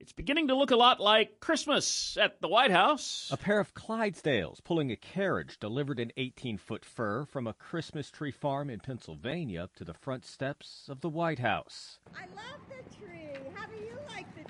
It's 0.00 0.12
beginning 0.12 0.48
to 0.48 0.56
look 0.56 0.72
a 0.72 0.76
lot 0.76 0.98
like 0.98 1.38
Christmas 1.38 2.18
at 2.20 2.40
the 2.40 2.48
White 2.48 2.72
House. 2.72 3.28
A 3.30 3.36
pair 3.36 3.60
of 3.60 3.72
Clydesdales 3.72 4.58
pulling 4.64 4.90
a 4.90 4.96
carriage 4.96 5.60
delivered 5.60 6.00
an 6.00 6.10
18 6.16 6.58
foot 6.58 6.84
fir 6.84 7.24
from 7.24 7.46
a 7.46 7.52
Christmas 7.52 8.10
tree 8.10 8.32
farm 8.32 8.68
in 8.68 8.80
Pennsylvania 8.80 9.68
to 9.76 9.84
the 9.84 9.94
front 9.94 10.26
steps 10.26 10.86
of 10.88 11.02
the 11.02 11.08
White 11.08 11.38
House. 11.38 12.00
I 12.16 12.22
love 12.34 12.60
the 12.68 12.96
tree. 12.96 13.38
How 13.54 13.66
do 13.66 13.76
you 13.76 13.96
like 14.08 14.26
the 14.34 14.40
tree? 14.40 14.41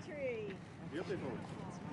Beautiful. 0.93 1.17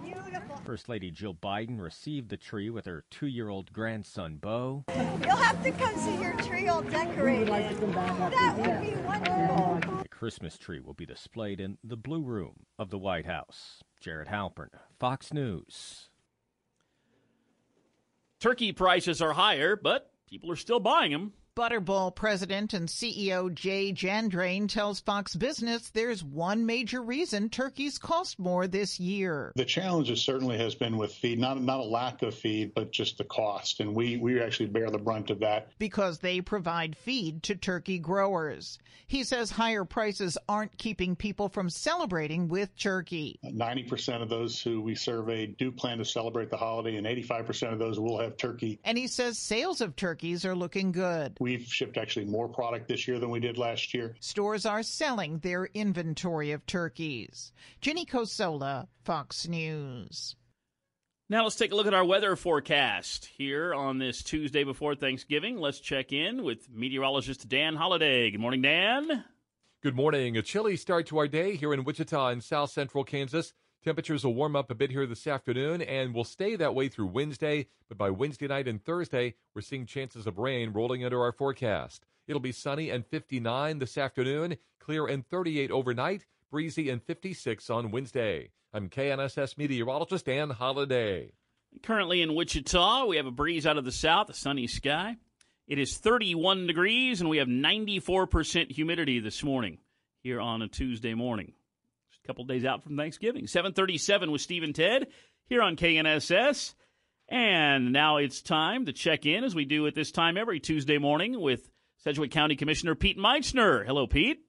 Beautiful. 0.03 0.57
First 0.65 0.89
Lady 0.89 1.09
Jill 1.09 1.33
Biden 1.33 1.79
received 1.79 2.29
the 2.29 2.38
tree 2.38 2.69
with 2.69 2.85
her 2.85 3.05
two 3.09 3.27
year 3.27 3.47
old 3.47 3.71
grandson, 3.71 4.35
Bo. 4.35 4.83
You'll 4.89 5.35
have 5.38 5.63
to 5.63 5.71
come 5.71 5.95
see 5.97 6.21
your 6.21 6.35
tree 6.41 6.67
all 6.67 6.81
decorated. 6.81 7.47
That 7.47 8.55
would 8.57 8.81
be 8.81 8.95
wonderful. 9.01 10.01
The 10.03 10.09
Christmas 10.09 10.57
tree 10.57 10.81
will 10.81 10.93
be 10.93 11.05
displayed 11.05 11.62
in 11.62 11.77
the 11.81 11.95
Blue 11.95 12.23
Room 12.23 12.65
of 12.77 12.89
the 12.89 12.97
White 12.97 13.25
House. 13.25 13.81
Jared 14.01 14.27
Halpern, 14.27 14.69
Fox 14.99 15.31
News. 15.33 16.09
Turkey 18.39 18.71
prices 18.73 19.21
are 19.21 19.33
higher, 19.33 19.75
but 19.75 20.12
people 20.29 20.51
are 20.51 20.57
still 20.57 20.79
buying 20.79 21.12
them. 21.12 21.33
Butterball 21.60 22.15
president 22.15 22.74
and 22.74 22.88
CEO 22.88 23.54
Jay 23.54 23.91
Jandrain 23.91 24.69
tells 24.69 25.02
Fox 25.02 25.36
Business 25.36 25.89
there's 25.89 26.24
one 26.24 26.65
major 26.65 27.02
reason 27.02 27.50
turkeys 27.50 27.98
cost 27.98 28.39
more 28.39 28.65
this 28.65 28.98
year. 28.98 29.52
The 29.58 29.65
challenge 29.65 30.17
certainly 30.24 30.58
has 30.58 30.74
been 30.74 30.95
with 30.95 31.13
feed, 31.13 31.38
not 31.38 31.62
not 31.62 31.82
a 31.82 31.84
lack 31.84 32.22
of 32.22 32.34
feed, 32.34 32.74
but 32.74 32.93
just 32.93 33.17
the 33.17 33.26
cost, 33.26 33.82
and 33.82 33.93
we 33.93 34.15
we 34.15 34.41
actually 34.41 34.67
bear 34.67 34.89
the 34.89 35.00
brunt 35.00 35.32
of 35.32 35.41
that 35.41 35.72
because 35.80 36.19
they 36.19 36.39
provide 36.39 36.95
feed 36.95 37.43
to 37.43 37.56
turkey 37.58 38.00
growers. 38.00 38.80
He 39.08 39.26
says 39.26 39.52
higher 39.52 39.84
prices 39.84 40.38
aren't 40.48 40.78
keeping 40.78 41.17
people 41.17 41.50
from 41.50 41.69
celebrating 41.69 42.48
with 42.48 42.74
turkey. 42.78 43.38
Ninety 43.43 43.84
percent 43.84 44.24
of 44.24 44.30
those 44.30 44.62
who 44.62 44.80
we 44.80 44.95
surveyed 44.95 45.58
do 45.58 45.74
plan 45.74 45.98
to 45.98 46.06
celebrate 46.06 46.52
the 46.52 46.58
holiday, 46.58 46.95
and 46.95 47.06
eighty-five 47.06 47.45
percent 47.45 47.74
of 47.74 47.80
those 47.80 48.00
will 48.00 48.17
have 48.22 48.38
turkey. 48.38 48.80
And 48.86 48.98
he 48.98 49.08
says 49.08 49.38
sales 49.38 49.82
of 49.82 49.98
turkeys 49.98 50.45
are 50.45 50.56
looking 50.56 50.93
good. 50.93 51.36
We've 51.49 51.65
shipped 51.65 51.97
actually 51.97 52.25
more 52.25 52.47
product 52.47 52.88
this 52.88 53.07
year 53.07 53.17
than 53.17 53.31
we 53.31 53.39
did 53.39 53.57
last 53.57 53.91
year. 53.91 54.15
Stores 54.19 54.67
are 54.67 54.83
selling 54.83 55.39
their 55.39 55.65
inventory 55.73 56.51
of 56.51 56.63
turkeys. 56.67 57.51
Jenny 57.81 58.05
Cosola, 58.05 58.88
Fox 59.03 59.47
News. 59.47 60.35
Now 61.27 61.45
let's 61.45 61.55
take 61.55 61.71
a 61.71 61.75
look 61.75 61.88
at 61.88 61.93
our 61.95 62.05
weather 62.05 62.35
forecast 62.35 63.25
here 63.35 63.73
on 63.73 63.97
this 63.97 64.21
Tuesday 64.21 64.63
before 64.63 64.93
Thanksgiving. 64.93 65.57
Let's 65.57 65.79
check 65.79 66.13
in 66.13 66.43
with 66.43 66.69
meteorologist 66.69 67.49
Dan 67.49 67.75
Holliday. 67.75 68.29
Good 68.29 68.41
morning, 68.41 68.62
Dan. 68.62 69.23
Good 69.81 69.95
morning. 69.95 70.38
A 70.38 70.43
chilly 70.43 70.77
start 70.77 71.07
to 71.07 71.17
our 71.17 71.27
day 71.27 71.55
here 71.55 71.73
in 71.73 71.83
Wichita 71.83 72.27
and 72.27 72.43
south 72.43 72.69
central 72.69 73.03
Kansas. 73.03 73.53
Temperatures 73.89 74.23
will 74.23 74.36
warm 74.36 74.56
up 74.56 74.69
a 74.69 74.75
bit 74.75 74.91
here 74.91 75.08
this 75.08 75.25
afternoon 75.25 75.82
and 75.82 76.13
will 76.13 76.23
stay 76.23 76.56
that 76.56 76.75
way 76.75 76.89
through 76.89 77.08
Wednesday, 77.08 77.65
but 77.88 77.97
by 77.97 78.12
Wednesday 78.12 78.45
night 78.45 78.67
and 78.67 78.86
Thursday, 78.86 79.34
we're 79.56 79.63
seeing 79.63 79.88
chances 79.88 80.28
of 80.28 80.38
rain 80.38 80.73
rolling 80.73 81.02
into 81.02 81.17
our 81.17 81.32
forecast. 81.32 82.06
It'll 82.28 82.39
be 82.39 82.52
sunny 82.52 82.91
and 82.91 83.04
59 83.04 83.80
this 83.80 83.97
afternoon, 83.97 84.58
clear 84.80 85.08
and 85.08 85.28
38 85.28 85.71
overnight, 85.71 86.28
breezy 86.52 86.91
and 86.91 87.02
56 87.02 87.67
on 87.71 87.89
Wednesday. 87.89 88.52
I'm 88.71 88.89
KNSS 88.89 89.58
meteorologist 89.58 90.28
Dan 90.28 90.52
Holliday. 90.52 91.32
Currently 91.82 92.21
in 92.21 92.36
Wichita, 92.36 93.08
we 93.08 93.17
have 93.17 93.25
a 93.25 93.32
breeze 93.32 93.65
out 93.65 93.80
of 93.80 93.86
the 93.86 93.91
south, 93.91 94.30
a 94.30 94.36
sunny 94.36 94.67
sky. 94.67 95.17
It 95.67 95.80
is 95.80 95.97
31 95.97 96.67
degrees, 96.67 97.21
and 97.21 97.30
we 97.32 97.38
have 97.38 97.47
94% 97.47 98.71
humidity 98.71 99.19
this 99.19 99.43
morning 99.43 99.80
here 100.21 100.39
on 100.39 100.62
a 100.62 100.67
Tuesday 100.67 101.15
morning 101.15 101.54
couple 102.30 102.46
days 102.46 102.63
out 102.63 102.84
from 102.84 102.96
Thanksgiving. 102.96 103.48
737 103.48 104.30
with 104.30 104.39
Steve 104.39 104.62
and 104.62 104.76
Ted 104.76 105.08
here 105.48 105.63
on 105.63 105.76
KNSS. 105.76 106.76
And 107.28 107.92
now 107.92 108.18
it's 108.18 108.44
time 108.44 108.86
to 108.86 108.94
check 108.94 109.26
in, 109.26 109.44
as 109.44 109.56
we 109.56 109.65
do 109.65 109.88
at 109.88 109.96
this 109.96 110.12
time 110.12 110.38
every 110.38 110.60
Tuesday 110.60 111.00
morning, 111.00 111.42
with 111.42 111.68
Sedgwick 111.98 112.30
County 112.30 112.56
Commissioner 112.56 112.94
Pete 112.94 113.18
Meitzner. 113.18 113.84
Hello, 113.84 114.06
Pete. 114.06 114.42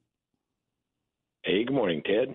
Hey, 1.43 1.65
good 1.65 1.73
morning, 1.73 2.03
Ted. 2.05 2.35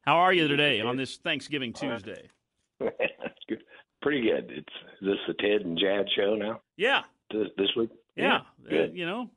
How 0.00 0.16
are 0.16 0.32
you 0.32 0.48
today 0.48 0.80
on 0.80 0.96
this 0.96 1.18
Thanksgiving 1.18 1.74
Tuesday? 1.74 2.30
Pretty 2.80 4.22
good. 4.22 4.50
It's 4.50 4.74
is 5.02 5.06
this 5.06 5.18
the 5.28 5.34
Ted 5.34 5.66
and 5.66 5.78
Jad 5.78 6.06
show 6.16 6.34
now? 6.34 6.62
Yeah. 6.78 7.02
This, 7.30 7.48
this 7.58 7.68
week? 7.76 7.90
Yeah. 8.16 8.38
Good. 8.66 8.90
Uh, 8.90 8.92
you 8.94 9.04
know, 9.04 9.30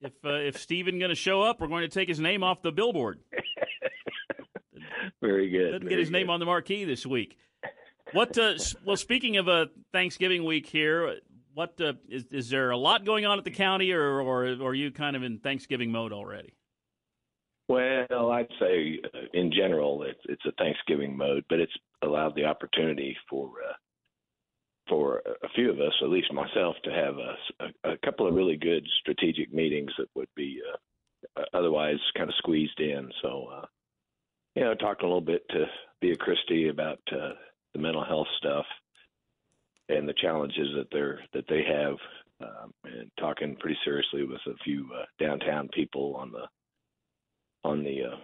if 0.00 0.12
uh, 0.24 0.30
if 0.30 0.58
Steven 0.58 0.98
going 0.98 1.10
to 1.10 1.14
show 1.14 1.42
up, 1.42 1.60
we're 1.60 1.68
going 1.68 1.82
to 1.82 1.88
take 1.88 2.08
his 2.08 2.20
name 2.20 2.42
off 2.42 2.62
the 2.62 2.72
billboard. 2.72 3.20
Very 5.20 5.50
good. 5.50 5.72
Doesn't 5.72 5.82
get 5.82 5.90
very 5.90 6.02
his 6.02 6.10
name 6.10 6.30
on 6.30 6.40
the 6.40 6.46
marquee 6.46 6.84
this 6.84 7.04
week. 7.04 7.38
What? 8.12 8.36
Uh, 8.38 8.54
well, 8.84 8.96
speaking 8.96 9.36
of 9.36 9.48
uh, 9.48 9.66
Thanksgiving 9.92 10.44
week 10.44 10.66
here, 10.66 11.16
what 11.54 11.80
uh, 11.80 11.94
is 12.08 12.24
is 12.30 12.50
there 12.50 12.70
a 12.70 12.76
lot 12.76 13.04
going 13.04 13.26
on 13.26 13.38
at 13.38 13.44
the 13.44 13.50
county, 13.50 13.92
or 13.92 14.20
or, 14.20 14.46
or 14.46 14.70
are 14.70 14.74
you 14.74 14.90
kind 14.90 15.16
of 15.16 15.22
in 15.22 15.38
Thanksgiving 15.38 15.90
mode 15.90 16.12
already? 16.12 16.54
Well, 17.68 18.30
I'd 18.30 18.48
say 18.58 18.98
uh, 19.12 19.18
in 19.34 19.52
general 19.52 20.02
it's 20.04 20.20
it's 20.28 20.44
a 20.46 20.52
Thanksgiving 20.52 21.16
mode, 21.16 21.44
but 21.48 21.60
it's 21.60 21.72
allowed 22.02 22.34
the 22.34 22.44
opportunity 22.44 23.16
for 23.28 23.48
uh, 23.68 23.74
for 24.88 25.22
a 25.42 25.48
few 25.54 25.70
of 25.70 25.80
us, 25.80 25.92
at 26.02 26.08
least 26.08 26.32
myself, 26.32 26.76
to 26.84 26.90
have 26.90 27.14
a, 27.16 27.84
a, 27.88 27.92
a 27.92 27.98
couple 28.04 28.26
of 28.26 28.34
really 28.34 28.56
good 28.56 28.86
strategic 29.00 29.52
meetings 29.52 29.90
that 29.98 30.08
would 30.14 30.28
be 30.34 30.60
uh, 31.36 31.42
otherwise 31.52 31.98
kind 32.16 32.28
of 32.28 32.34
squeezed 32.36 32.80
in. 32.80 33.10
So, 33.22 33.48
uh, 33.52 33.66
you 34.54 34.64
know, 34.64 34.74
talking 34.74 35.04
a 35.04 35.08
little 35.08 35.20
bit 35.20 35.42
to 35.50 35.66
Via 36.00 36.16
Christi 36.16 36.68
about 36.68 37.00
uh, 37.12 37.34
the 37.74 37.80
mental 37.80 38.04
health 38.04 38.28
stuff 38.38 38.66
and 39.88 40.08
the 40.08 40.14
challenges 40.14 40.68
that 40.76 40.88
they're 40.92 41.20
that 41.32 41.44
they 41.48 41.62
have, 41.64 41.96
um, 42.40 42.72
and 42.84 43.10
talking 43.18 43.56
pretty 43.56 43.78
seriously 43.84 44.24
with 44.24 44.40
a 44.46 44.56
few 44.64 44.88
uh, 44.94 45.04
downtown 45.18 45.68
people 45.72 46.16
on 46.16 46.30
the 46.30 46.44
on 47.64 47.82
the 47.82 48.04
uh, 48.04 48.16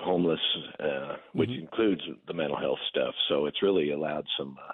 homeless, 0.00 0.40
uh, 0.80 1.16
which 1.32 1.50
includes 1.50 2.02
the 2.26 2.34
mental 2.34 2.58
health 2.58 2.78
stuff. 2.88 3.14
So 3.28 3.46
it's 3.46 3.62
really 3.62 3.92
allowed 3.92 4.24
some, 4.38 4.56
uh, 4.62 4.72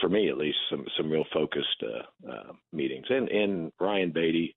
for 0.00 0.08
me 0.08 0.28
at 0.28 0.38
least, 0.38 0.58
some 0.70 0.84
some 0.96 1.10
real 1.10 1.24
focused 1.32 1.82
uh, 1.82 2.30
uh, 2.30 2.52
meetings. 2.72 3.06
And 3.08 3.28
and 3.28 3.72
Ryan 3.78 4.10
Baty, 4.10 4.56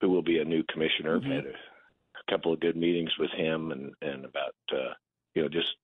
who 0.00 0.10
will 0.10 0.22
be 0.22 0.38
a 0.38 0.44
new 0.44 0.62
commissioner, 0.72 1.16
I've 1.16 1.22
had 1.22 1.46
a, 1.46 1.52
a 2.26 2.32
couple 2.32 2.52
of 2.52 2.60
good 2.60 2.76
meetings 2.76 3.10
with 3.18 3.30
him 3.30 3.72
and 3.72 3.92
and 4.02 4.24
about 4.24 4.54
uh, 4.72 4.92
you 5.34 5.42
know 5.42 5.48
just 5.48 5.74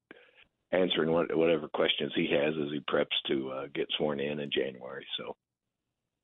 answering 0.73 1.13
what, 1.13 1.35
whatever 1.37 1.69
questions 1.69 2.13
he 2.15 2.29
has 2.31 2.55
as 2.55 2.71
he 2.73 2.81
preps 2.91 3.07
to 3.27 3.51
uh, 3.51 3.67
get 3.75 3.87
sworn 3.97 4.21
in 4.21 4.41
in 4.41 4.51
January. 4.51 5.07
So 5.19 5.37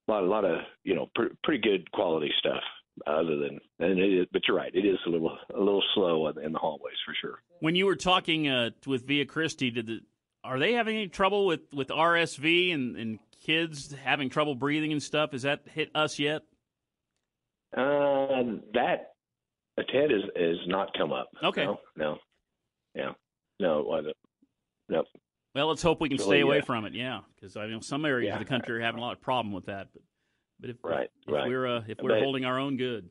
a 0.09 0.13
lot 0.13 0.25
a 0.25 0.27
lot 0.27 0.45
of 0.45 0.61
you 0.85 0.95
know 0.95 1.09
pr- 1.15 1.35
pretty 1.45 1.61
good 1.61 1.91
quality 1.91 2.33
stuff 2.39 2.63
other 3.07 3.37
than 3.37 3.61
and 3.79 3.99
it 3.99 4.13
is, 4.21 4.27
but 4.33 4.43
you're 4.49 4.57
right 4.57 4.75
it 4.75 4.85
is 4.85 4.99
a 5.07 5.11
little 5.11 5.37
a 5.55 5.59
little 5.59 5.85
slow 5.95 6.27
in 6.29 6.53
the 6.53 6.59
hallways 6.59 6.97
for 7.07 7.15
sure 7.21 7.39
When 7.61 7.77
you 7.77 7.87
were 7.87 7.97
talking 7.97 8.49
uh, 8.49 8.71
with 8.87 9.07
Via 9.07 9.25
Christi, 9.25 9.71
did 9.71 9.87
the, 9.87 10.01
are 10.43 10.59
they 10.59 10.73
having 10.73 10.97
any 10.97 11.09
trouble 11.09 11.47
with, 11.47 11.61
with 11.73 11.89
RSV 11.89 12.75
and, 12.75 12.97
and 12.97 13.19
kids 13.45 13.95
having 14.03 14.31
trouble 14.31 14.55
breathing 14.55 14.93
and 14.93 15.03
stuff? 15.03 15.33
Has 15.33 15.43
that 15.43 15.61
hit 15.73 15.91
us 15.95 16.19
yet? 16.19 16.43
uh, 17.77 18.43
that 18.73 19.13
uh, 19.79 19.83
ted 19.93 20.11
is 20.13 20.23
is 20.37 20.59
not 20.67 20.93
come 20.97 21.13
up 21.13 21.29
Okay. 21.45 21.65
no 21.65 21.79
no 21.97 22.19
yeah 22.95 23.13
no 23.61 23.81
it 23.81 23.87
wasn't 23.87 24.17
nope 24.89 25.07
Well, 25.55 25.69
let's 25.69 25.83
hope 25.83 26.01
we 26.01 26.09
can 26.09 26.19
stay 26.19 26.41
away 26.41 26.57
yeah. 26.57 26.65
from 26.65 26.85
it. 26.85 26.93
Yeah, 26.95 27.21
because 27.35 27.57
I 27.57 27.67
know 27.67 27.81
some 27.81 28.05
areas 28.05 28.33
of 28.35 28.39
the 28.41 28.45
country 28.45 28.77
are 28.79 28.81
having 28.81 29.01
a 29.01 29.05
lot 29.05 29.13
of 29.17 29.21
problem 29.21 29.53
with 29.53 29.67
that. 29.67 29.89
But 29.93 30.03
but 30.61 30.71
if 30.71 30.77
Right, 30.85 31.09
if 31.27 31.33
right. 31.35 31.49
we're 31.49 31.67
uh, 31.67 31.83
if 31.89 31.99
we're 32.03 32.11
But- 32.11 32.23
holding 32.23 32.45
our 32.45 32.59
own 32.59 32.77
good, 32.77 33.09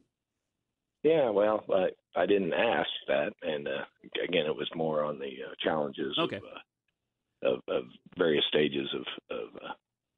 yeah 1.03 1.29
well 1.29 1.63
i 1.73 1.87
i 2.15 2.25
didn't 2.25 2.53
ask 2.53 2.89
that 3.07 3.31
and 3.41 3.67
uh 3.67 3.85
again 4.23 4.45
it 4.45 4.55
was 4.55 4.69
more 4.75 5.03
on 5.03 5.19
the 5.19 5.27
uh, 5.45 5.53
challenges 5.63 6.17
Okay. 6.19 6.37
of, 6.37 6.43
uh, 6.43 7.49
of 7.53 7.59
of 7.77 7.83
various 8.17 8.43
stages 8.47 8.87
of 8.93 9.05
of 9.37 9.47
uh, 9.63 9.73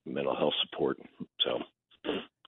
mental 0.05 0.35
health 0.35 0.53
support 0.63 0.97
so 1.43 1.59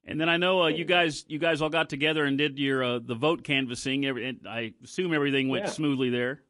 and 0.06 0.20
then 0.20 0.28
I 0.28 0.36
know 0.36 0.62
uh, 0.62 0.68
you 0.68 0.84
guys 0.84 1.24
you 1.28 1.38
guys 1.38 1.62
all 1.62 1.68
got 1.68 1.88
together 1.88 2.24
and 2.24 2.36
did 2.36 2.58
your 2.58 2.82
uh, 2.84 2.98
the 2.98 3.14
vote 3.14 3.44
canvassing. 3.44 4.04
Every, 4.06 4.28
and 4.28 4.40
I 4.48 4.72
assume 4.82 5.14
everything 5.14 5.48
went 5.48 5.64
Yeah. 5.64 5.70
smoothly 5.70 6.10
there. 6.10 6.42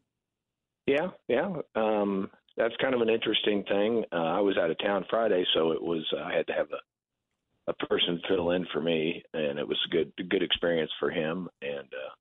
Yeah, 0.87 1.11
yeah. 1.29 1.53
Um, 1.75 2.31
that's 2.57 2.75
kind 2.81 2.95
of 2.95 3.01
an 3.01 3.09
interesting 3.09 3.63
thing. 3.65 4.05
Uh, 4.13 4.17
I 4.17 4.41
was 4.41 4.57
out 4.59 4.71
of 4.71 4.79
town 4.79 5.05
Friday, 5.09 5.45
so 5.55 5.73
it 5.73 5.83
was 5.83 6.05
I 6.19 6.33
had 6.35 6.47
to 6.49 6.53
have 6.53 6.69
a 6.73 7.71
a 7.71 7.87
person 7.87 8.21
fill 8.29 8.51
in 8.51 8.67
for 8.73 8.81
me, 8.81 9.23
and 9.35 9.59
it 9.59 9.67
was 9.69 9.79
a 9.87 9.91
good 9.91 10.13
good 10.29 10.43
experience 10.43 10.91
for 10.99 11.11
him. 11.11 11.49
And 11.61 11.79
uh, 11.93 12.15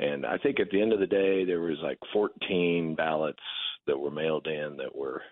and 0.00 0.26
I 0.26 0.38
think 0.38 0.58
at 0.60 0.70
the 0.70 0.80
end 0.82 0.92
of 0.92 1.00
the 1.00 1.06
day, 1.06 1.44
there 1.44 1.60
was 1.60 1.78
like 1.82 1.98
14 2.12 2.94
ballots 2.96 3.42
that 3.86 3.98
were 3.98 4.10
mailed 4.10 4.46
in 4.46 4.76
that 4.78 4.94
were 4.94 5.22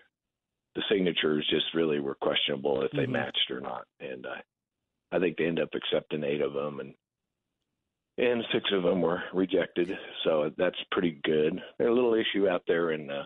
the 0.75 0.81
signatures 0.89 1.45
just 1.49 1.65
really 1.73 1.99
were 1.99 2.15
questionable 2.15 2.81
if 2.81 2.91
they 2.91 3.05
Mhm. 3.05 3.09
matched 3.11 3.51
or 3.51 3.59
not. 3.59 3.85
And 3.99 4.25
I 4.25 4.41
I 5.15 5.19
think 5.19 5.37
they 5.37 5.45
ended 5.45 5.63
up 5.63 5.73
accepting 5.73 6.23
eight 6.23 6.41
of 6.41 6.53
them, 6.53 6.79
and 6.79 6.93
and 8.17 8.43
six 8.53 8.65
of 8.73 8.83
them 8.83 9.01
were 9.01 9.23
rejected. 9.33 9.89
So 10.23 10.51
that's 10.57 10.77
pretty 10.91 11.19
good. 11.23 11.59
There's 11.77 11.91
a 11.91 11.93
little 11.93 12.15
issue 12.15 12.47
out 12.49 12.63
there 12.67 12.91
in 12.91 13.09
uh, 13.09 13.23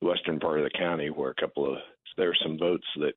the 0.00 0.08
western 0.08 0.38
part 0.40 0.58
of 0.58 0.64
the 0.64 0.78
county 0.78 1.08
where 1.10 1.30
a 1.30 1.40
couple 1.40 1.70
of 1.70 1.78
there 2.16 2.30
are 2.30 2.36
some 2.42 2.58
votes 2.58 2.86
that 2.96 3.14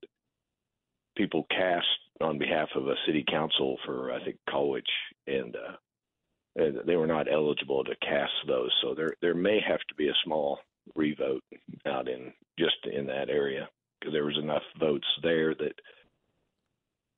people 1.18 1.46
cast 1.50 1.86
on 2.22 2.38
behalf 2.38 2.70
of 2.76 2.88
a 2.88 2.96
city 3.06 3.24
council 3.30 3.78
for 3.86 4.12
I 4.12 4.24
think 4.24 4.38
Colwich, 4.50 4.90
and 5.28 5.56
uh, 5.56 6.82
they 6.86 6.96
were 6.96 7.08
not 7.08 7.32
eligible 7.32 7.84
to 7.84 7.96
cast 7.98 8.34
those. 8.48 8.72
So 8.82 8.96
there 8.96 9.14
there 9.22 9.36
may 9.36 9.60
have 9.68 9.82
to 9.90 9.96
be 9.96 10.10
a 10.10 10.22
small 10.24 10.60
revote 10.96 11.44
out 11.86 12.08
in 12.08 12.32
just 12.58 12.78
in 12.92 13.06
that 13.08 13.30
area 13.30 13.70
because 14.00 14.14
there 14.14 14.26
was 14.26 14.38
enough 14.38 14.64
votes 14.80 15.08
there 15.22 15.54
that 15.56 15.74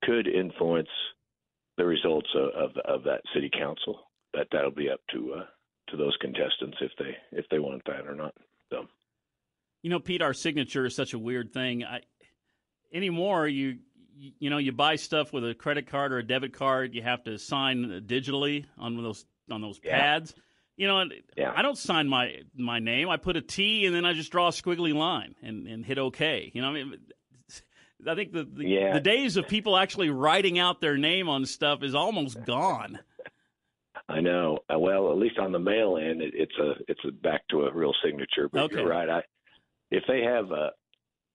could 0.04 0.28
influence 0.28 0.90
the 1.78 1.86
results 1.86 2.30
of, 2.36 2.50
of 2.50 2.78
of 2.86 3.04
that 3.04 3.22
city 3.34 3.50
council. 3.52 4.00
That 4.34 4.48
that'll 4.52 4.72
be 4.72 4.90
up 4.90 5.00
to 5.14 5.34
uh, 5.34 5.46
to 5.90 5.98
those 5.98 6.16
contestants 6.22 6.78
if 6.82 6.92
they 7.00 7.16
if 7.32 7.46
they 7.50 7.60
want 7.60 7.82
that 7.86 8.08
or 8.08 8.16
not. 8.16 8.34
So 8.72 8.88
You 9.84 9.90
know, 9.90 10.00
Pete, 10.00 10.22
our 10.22 10.34
signature 10.34 10.86
is 10.86 10.96
such 10.96 11.14
a 11.14 11.20
weird 11.20 11.54
thing. 11.54 11.84
I 11.84 12.02
anymore 12.94 13.48
you 13.48 13.80
you 14.16 14.50
know 14.50 14.58
you 14.58 14.72
buy 14.72 14.96
stuff 14.96 15.32
with 15.34 15.48
a 15.48 15.54
credit 15.54 15.88
card 15.88 16.12
or 16.12 16.18
a 16.20 16.24
debit 16.28 16.54
card, 16.54 16.94
you 16.96 17.02
have 17.04 17.24
to 17.26 17.38
sign 17.38 18.04
digitally 18.08 18.66
on 18.78 19.02
those 19.02 19.26
on 19.52 19.62
those 19.62 19.80
Yeah. 19.84 20.00
pads. 20.00 20.36
You 20.76 20.88
know, 20.88 21.04
Yeah. 21.36 21.54
I 21.56 21.62
don't 21.64 21.78
sign 21.78 22.08
my 22.08 22.42
my 22.56 22.80
name. 22.80 23.10
I 23.10 23.18
put 23.18 23.36
a 23.38 23.42
T 23.42 23.86
and 23.86 23.96
then 23.96 24.06
I 24.06 24.14
just 24.14 24.32
draw 24.32 24.48
a 24.48 24.52
squiggly 24.52 24.94
line 24.94 25.36
and, 25.42 25.68
and 25.68 25.84
hit 25.86 25.98
OK. 25.98 26.52
You 26.54 26.62
know, 26.62 26.70
I 26.70 26.74
mean, 26.74 26.94
I 28.06 28.16
think 28.16 28.32
the 28.34 28.44
the, 28.44 28.66
Yeah. 28.68 28.94
the 28.94 29.00
days 29.00 29.38
of 29.38 29.48
people 29.48 29.78
actually 29.78 30.10
writing 30.10 30.60
out 30.60 30.82
their 30.82 30.98
name 30.98 31.30
on 31.30 31.46
stuff 31.46 31.82
is 31.84 31.96
almost 31.96 32.44
gone. 32.46 33.00
I 34.10 34.22
know. 34.22 34.60
Uh, 34.74 34.78
well, 34.80 35.12
at 35.12 35.18
least 35.18 35.38
on 35.40 35.52
the 35.52 35.60
mail 35.60 35.98
in, 35.98 36.22
it, 36.22 36.34
it's 36.36 36.58
a 36.60 36.74
it's 36.88 37.04
a 37.08 37.12
back 37.12 37.48
to 37.50 37.64
a 37.64 37.74
real 37.74 37.94
signature. 38.04 38.50
But 38.52 38.64
Okay. 38.64 38.78
you're 38.78 38.88
right. 38.88 39.10
I 39.10 39.24
if 39.92 40.04
they 40.08 40.22
have 40.22 40.52
a 40.52 40.72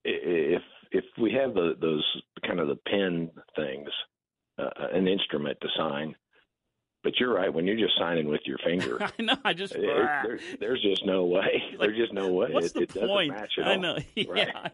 if 0.04 0.62
if 0.92 1.04
we 1.18 1.32
have 1.32 1.54
the, 1.54 1.74
those 1.80 2.04
kind 2.46 2.60
of 2.60 2.68
the 2.68 2.76
pen 2.86 3.30
things, 3.56 3.88
uh, 4.58 4.68
an 4.92 5.08
instrument 5.08 5.58
to 5.62 5.68
sign. 5.76 6.14
But 7.04 7.18
you're 7.18 7.34
right. 7.34 7.52
When 7.52 7.66
you're 7.66 7.76
just 7.76 7.98
signing 7.98 8.28
with 8.28 8.42
your 8.44 8.58
finger, 8.58 8.98
I 9.18 9.22
know. 9.22 9.34
I 9.44 9.52
just 9.54 9.74
it- 9.74 9.80
there, 9.80 10.38
there's 10.60 10.80
just 10.82 11.04
no 11.04 11.24
way. 11.24 11.60
there's 11.80 11.96
just 11.96 12.12
no 12.12 12.28
way. 12.32 12.50
What's 12.52 12.68
it, 12.76 12.90
the 12.92 13.00
it 13.02 13.08
point? 13.08 13.32
I 13.64 13.76
know. 13.76 13.98
Yeah, 14.14 14.68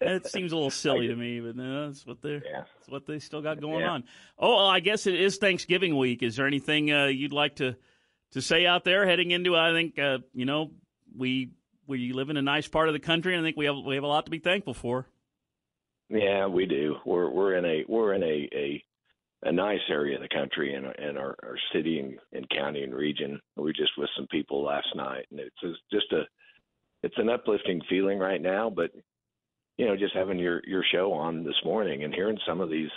it 0.00 0.26
seems 0.26 0.50
a 0.50 0.56
little 0.56 0.70
silly 0.70 1.06
to 1.06 1.14
me, 1.16 1.38
but 1.40 1.54
no, 1.54 1.86
that's 1.86 2.04
what 2.06 2.20
they're. 2.22 2.40
That's 2.40 2.88
what 2.88 3.06
they 3.06 3.20
still 3.20 3.40
got 3.40 3.60
going 3.60 3.80
Yeah. 3.80 3.90
on. 3.92 4.04
Oh, 4.38 4.56
well, 4.56 4.66
I 4.66 4.80
guess 4.80 5.06
it 5.06 5.14
is 5.14 5.36
Thanksgiving 5.36 5.96
week. 5.96 6.22
Is 6.24 6.34
there 6.36 6.46
anything 6.46 6.92
uh, 6.92 7.06
you'd 7.06 7.32
like 7.32 7.56
to 7.56 7.76
to 8.32 8.42
say 8.42 8.66
out 8.66 8.84
there 8.84 9.06
heading 9.06 9.30
into? 9.30 9.54
I 9.56 9.72
think 9.72 9.96
uh, 9.98 10.18
you 10.34 10.44
know 10.44 10.72
we 11.16 11.50
we 11.86 12.12
live 12.12 12.30
in 12.30 12.36
a 12.36 12.42
nice 12.42 12.66
part 12.66 12.88
of 12.88 12.94
the 12.94 13.00
country, 13.00 13.34
and 13.34 13.44
I 13.44 13.46
think 13.46 13.56
we 13.56 13.66
have 13.66 13.76
we 13.76 13.94
have 13.94 14.04
a 14.04 14.08
lot 14.08 14.24
to 14.24 14.30
be 14.32 14.40
thankful 14.40 14.74
for. 14.74 15.06
Yeah, 16.10 16.46
we 16.46 16.66
do. 16.66 16.96
We're 17.06 17.30
we're 17.30 17.54
in 17.54 17.64
a 17.64 17.84
we're 17.86 18.12
in 18.14 18.22
a 18.24 18.48
a, 18.52 18.84
a 19.42 19.52
nice 19.52 19.80
area 19.88 20.16
of 20.16 20.22
the 20.22 20.28
country 20.28 20.74
and 20.74 20.86
and 20.86 21.18
our, 21.18 21.36
our 21.42 21.56
city 21.72 22.00
and, 22.00 22.18
and 22.32 22.48
county 22.50 22.82
and 22.82 22.94
region. 22.94 23.40
We 23.56 23.64
were 23.64 23.72
just 23.72 23.96
with 23.96 24.10
some 24.16 24.26
people 24.28 24.62
last 24.64 24.88
night, 24.94 25.26
and 25.30 25.40
it's 25.40 25.56
just- 25.90 26.12
a 26.12 26.22
it's 27.02 27.18
an 27.18 27.28
uplifting 27.30 27.80
feeling 27.88 28.18
right 28.18 28.40
now. 28.42 28.70
But 28.70 28.90
you 29.76 29.86
know, 29.86 29.96
just 29.96 30.14
having 30.14 30.38
your 30.38 30.62
your 30.66 30.84
show 30.92 31.12
on 31.12 31.44
this 31.44 31.60
morning 31.64 32.04
and 32.04 32.14
hearing 32.14 32.38
some 32.46 32.60
of 32.60 32.70
these. 32.70 32.90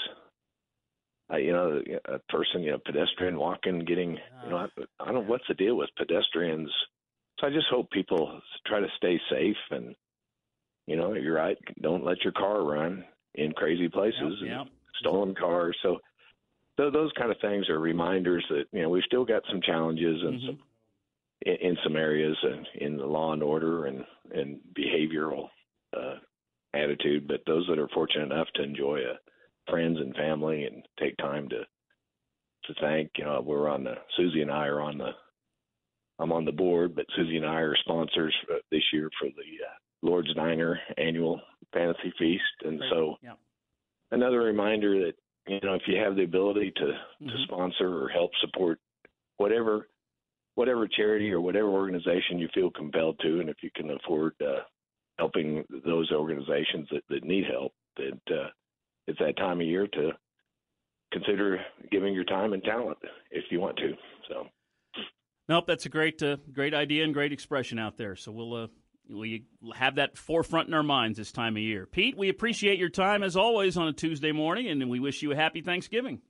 Uh, 1.32 1.38
you 1.38 1.54
know, 1.54 1.82
a 2.06 2.20
person, 2.28 2.62
you 2.62 2.72
know, 2.72 2.80
pedestrian 2.86 3.38
walking, 3.38 3.80
getting, 3.86 4.18
you 4.44 4.50
know, 4.50 4.58
I, 4.58 4.68
I 5.00 5.12
don't. 5.14 5.28
What's 5.28 5.48
the 5.48 5.54
deal 5.54 5.78
with 5.78 5.90
pedestrians? 5.98 6.70
So 7.40 7.48
I 7.48 7.52
just 7.52 7.68
hope 7.70 7.90
people 7.92 8.42
try 8.68 8.82
to 8.82 8.88
stay 8.98 9.18
safe 9.30 9.56
and 9.70 9.96
you 10.88 10.96
know, 10.96 11.14
you're 11.14 11.36
right. 11.36 11.58
Don't 11.82 12.04
let 12.04 12.24
your 12.24 12.34
car 12.34 12.64
run 12.64 13.06
in 13.36 13.52
crazy 13.54 13.88
places 13.88 14.20
Yep, 14.20 14.42
and 14.42 14.50
yep. 14.50 14.68
stolen 15.00 15.36
cars. 15.36 15.78
So, 15.82 16.00
so 16.82 16.90
those 16.90 17.12
kind 17.18 17.32
of 17.32 17.38
things 17.42 17.70
are 17.70 17.80
reminders 17.80 18.44
that 18.50 18.66
you 18.72 18.82
know 18.82 18.90
we've 18.90 19.04
still 19.04 19.26
got 19.26 19.44
some 19.50 19.62
challenges 19.62 20.22
and 20.24 20.42
some 20.46 20.60
in, 21.44 21.56
in 21.62 21.78
some 21.84 21.96
areas 21.96 22.36
and 22.42 22.68
in 22.80 22.98
the 22.98 23.06
law 23.06 23.34
and 23.34 23.44
order 23.44 23.86
and 23.86 24.04
and 24.34 24.60
behavioral 24.76 25.50
uh, 25.96 26.16
attitude. 26.74 27.28
But 27.28 27.42
those 27.46 27.68
that 27.70 27.78
are 27.80 27.90
fortunate 27.90 28.32
enough 28.32 28.48
to 28.56 28.64
enjoy 28.64 29.00
a 29.00 29.72
friends 29.72 30.00
and 30.00 30.16
family 30.16 30.64
and 30.64 30.84
take 31.00 31.16
time 31.18 31.48
to 31.50 31.60
to 32.66 32.74
thank, 32.80 33.12
you 33.18 33.26
know, 33.26 33.42
we're 33.46 33.70
on 33.70 33.84
the 33.84 33.96
Susie 34.18 34.42
and 34.42 34.52
I 34.52 34.66
are 34.68 34.82
on 34.82 34.98
the 34.98 35.12
I'm 36.20 36.32
on 36.32 36.46
the 36.46 36.52
board, 36.52 36.96
but 36.96 37.06
Susie 37.16 37.38
and 37.38 37.46
I 37.46 37.60
are 37.62 37.76
sponsors 37.78 38.36
for 38.48 38.58
this 38.72 38.84
year 38.94 39.10
for 39.20 39.28
the 39.30 39.66
uh, 39.66 39.74
Lord's 40.02 40.34
Diner 40.34 40.80
annual 40.98 41.42
fantasy 41.74 42.14
feast, 42.18 42.44
and 42.66 42.82
so 42.90 43.18
Yeah. 43.24 43.34
another 44.12 44.42
reminder 44.42 45.06
that 45.06 45.16
you 45.48 45.60
know 45.64 45.74
if 45.74 45.84
you 45.88 45.98
have 45.98 46.16
the 46.16 46.24
ability 46.24 46.72
to 46.78 46.94
Mm-hmm. 47.22 47.30
to 47.30 47.44
sponsor 47.44 48.04
or 48.04 48.10
help 48.10 48.32
support 48.42 48.80
whatever 49.38 49.88
whatever 50.56 50.88
charity 50.88 51.32
or 51.32 51.40
whatever 51.40 51.70
organization 51.70 52.40
you 52.40 52.50
feel 52.54 52.72
compelled 52.72 53.20
to, 53.20 53.40
and 53.40 53.50
if 53.50 53.58
you 53.62 53.70
can 53.76 53.92
afford 53.92 54.34
uh, 54.42 54.62
helping 55.18 55.64
those 55.86 56.12
organizations 56.12 56.88
that, 56.92 57.04
that 57.10 57.24
need 57.24 57.46
help, 57.50 57.74
that 57.98 58.36
uh, 58.36 58.50
it's 59.08 59.20
that 59.20 59.38
time 59.38 59.62
of 59.62 59.68
year 59.68 59.88
to 59.88 60.12
consider 61.14 61.60
giving 61.92 62.14
your 62.14 62.24
time 62.24 62.54
and 62.54 62.64
talent 62.64 62.98
if 63.30 63.46
you 63.50 63.60
want 63.60 63.78
to. 63.78 63.94
So. 64.28 64.48
Nope, 65.48 65.66
that's 65.68 65.86
a 65.86 65.90
great, 65.90 66.22
uh, 66.24 66.38
great 66.52 66.74
idea 66.74 67.04
and 67.04 67.14
great 67.14 67.32
expression 67.32 67.78
out 67.80 67.98
there. 67.98 68.16
So 68.16 68.32
we'll 68.32 68.54
uh, 68.56 68.68
we 69.10 69.46
have 69.76 69.96
that 69.96 70.18
forefront 70.18 70.68
in 70.68 70.74
our 70.74 70.84
minds 70.84 71.18
this 71.18 71.32
time 71.32 71.56
of 71.56 71.62
year. 71.62 71.86
Pete, 71.86 72.18
we 72.18 72.30
appreciate 72.30 72.80
your 72.80 72.90
time 72.90 73.24
as 73.24 73.36
always 73.36 73.78
on 73.78 73.88
a 73.88 73.94
Tuesday 73.94 74.32
morning, 74.32 74.68
and 74.68 74.90
we 74.90 75.00
wish 75.00 75.22
you 75.22 75.32
a 75.32 75.36
happy 75.36 75.62
Thanksgiving. 75.62 76.22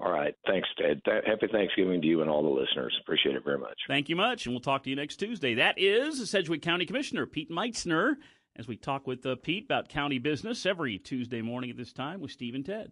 All 0.00 0.10
right. 0.10 0.34
Thanks, 0.46 0.68
Ted. 0.76 1.00
Happy 1.06 1.46
Thanksgiving 1.52 2.00
to 2.00 2.06
you 2.06 2.22
and 2.22 2.30
all 2.30 2.42
the 2.42 2.48
listeners. 2.48 2.96
Appreciate 3.02 3.36
it 3.36 3.44
very 3.44 3.58
much. 3.58 3.78
Thank 3.86 4.08
you 4.08 4.16
much, 4.16 4.46
and 4.46 4.54
we'll 4.54 4.60
talk 4.60 4.82
to 4.84 4.90
you 4.90 4.96
next 4.96 5.16
Tuesday. 5.16 5.54
That 5.54 5.78
is 5.78 6.28
Sedgwick 6.28 6.62
County 6.62 6.86
Commissioner 6.86 7.24
Pete 7.24 7.50
Meitzner 7.50 8.16
as 8.56 8.66
we 8.66 8.76
talk 8.76 9.06
with 9.06 9.24
uh, 9.24 9.36
Pete 9.36 9.64
about 9.64 9.88
county 9.88 10.18
business 10.18 10.66
every 10.66 10.98
Tuesday 10.98 11.40
morning 11.40 11.70
at 11.70 11.76
this 11.76 11.92
time 11.92 12.20
with 12.20 12.32
Steve 12.32 12.54
and 12.54 12.66
Ted. 12.66 12.90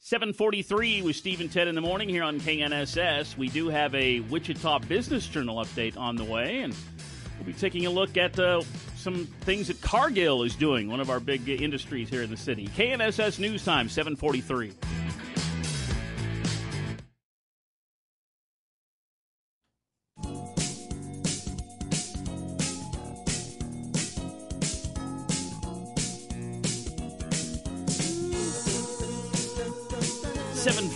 743 0.00 1.02
with 1.02 1.16
Steve 1.16 1.40
and 1.40 1.50
Ted 1.50 1.66
in 1.66 1.74
the 1.74 1.80
morning 1.80 2.08
here 2.08 2.22
on 2.22 2.38
KNSS. 2.38 3.36
We 3.36 3.48
do 3.48 3.68
have 3.68 3.92
a 3.94 4.20
Wichita 4.20 4.80
Business 4.80 5.26
Journal 5.26 5.56
update 5.56 5.96
on 5.96 6.14
the 6.14 6.24
way, 6.24 6.60
and 6.60 6.74
we'll 7.38 7.46
be 7.46 7.52
taking 7.52 7.86
a 7.86 7.90
look 7.90 8.16
at 8.16 8.38
uh, 8.38 8.62
some 8.96 9.26
things 9.42 9.68
that 9.68 9.80
Cargill 9.80 10.42
is 10.42 10.54
doing, 10.54 10.88
one 10.88 11.00
of 11.00 11.10
our 11.10 11.20
big 11.20 11.48
industries 11.48 12.08
here 12.08 12.22
in 12.22 12.30
the 12.30 12.36
city. 12.36 12.68
KNSS 12.68 13.38
News 13.38 13.64
Time, 13.64 13.88
743. 13.88 14.97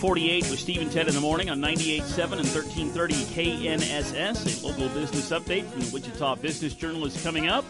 Forty-eight 0.03 0.49
with 0.49 0.59
Steve 0.59 0.81
and 0.81 0.91
Ted 0.91 1.07
in 1.07 1.15
the 1.15 1.21
morning 1.21 1.49
on 1.49 1.61
98.7 1.61 2.39
and 2.39 2.45
thirteen 2.45 2.89
thirty 2.89 3.13
KNSS. 3.13 4.61
A 4.61 4.67
local 4.67 4.89
business 4.89 5.29
update 5.29 5.63
from 5.63 5.79
the 5.79 5.89
Wichita 5.93 6.35
Business 6.35 6.73
Journal 6.73 7.05
is 7.05 7.23
coming 7.23 7.47
up. 7.47 7.63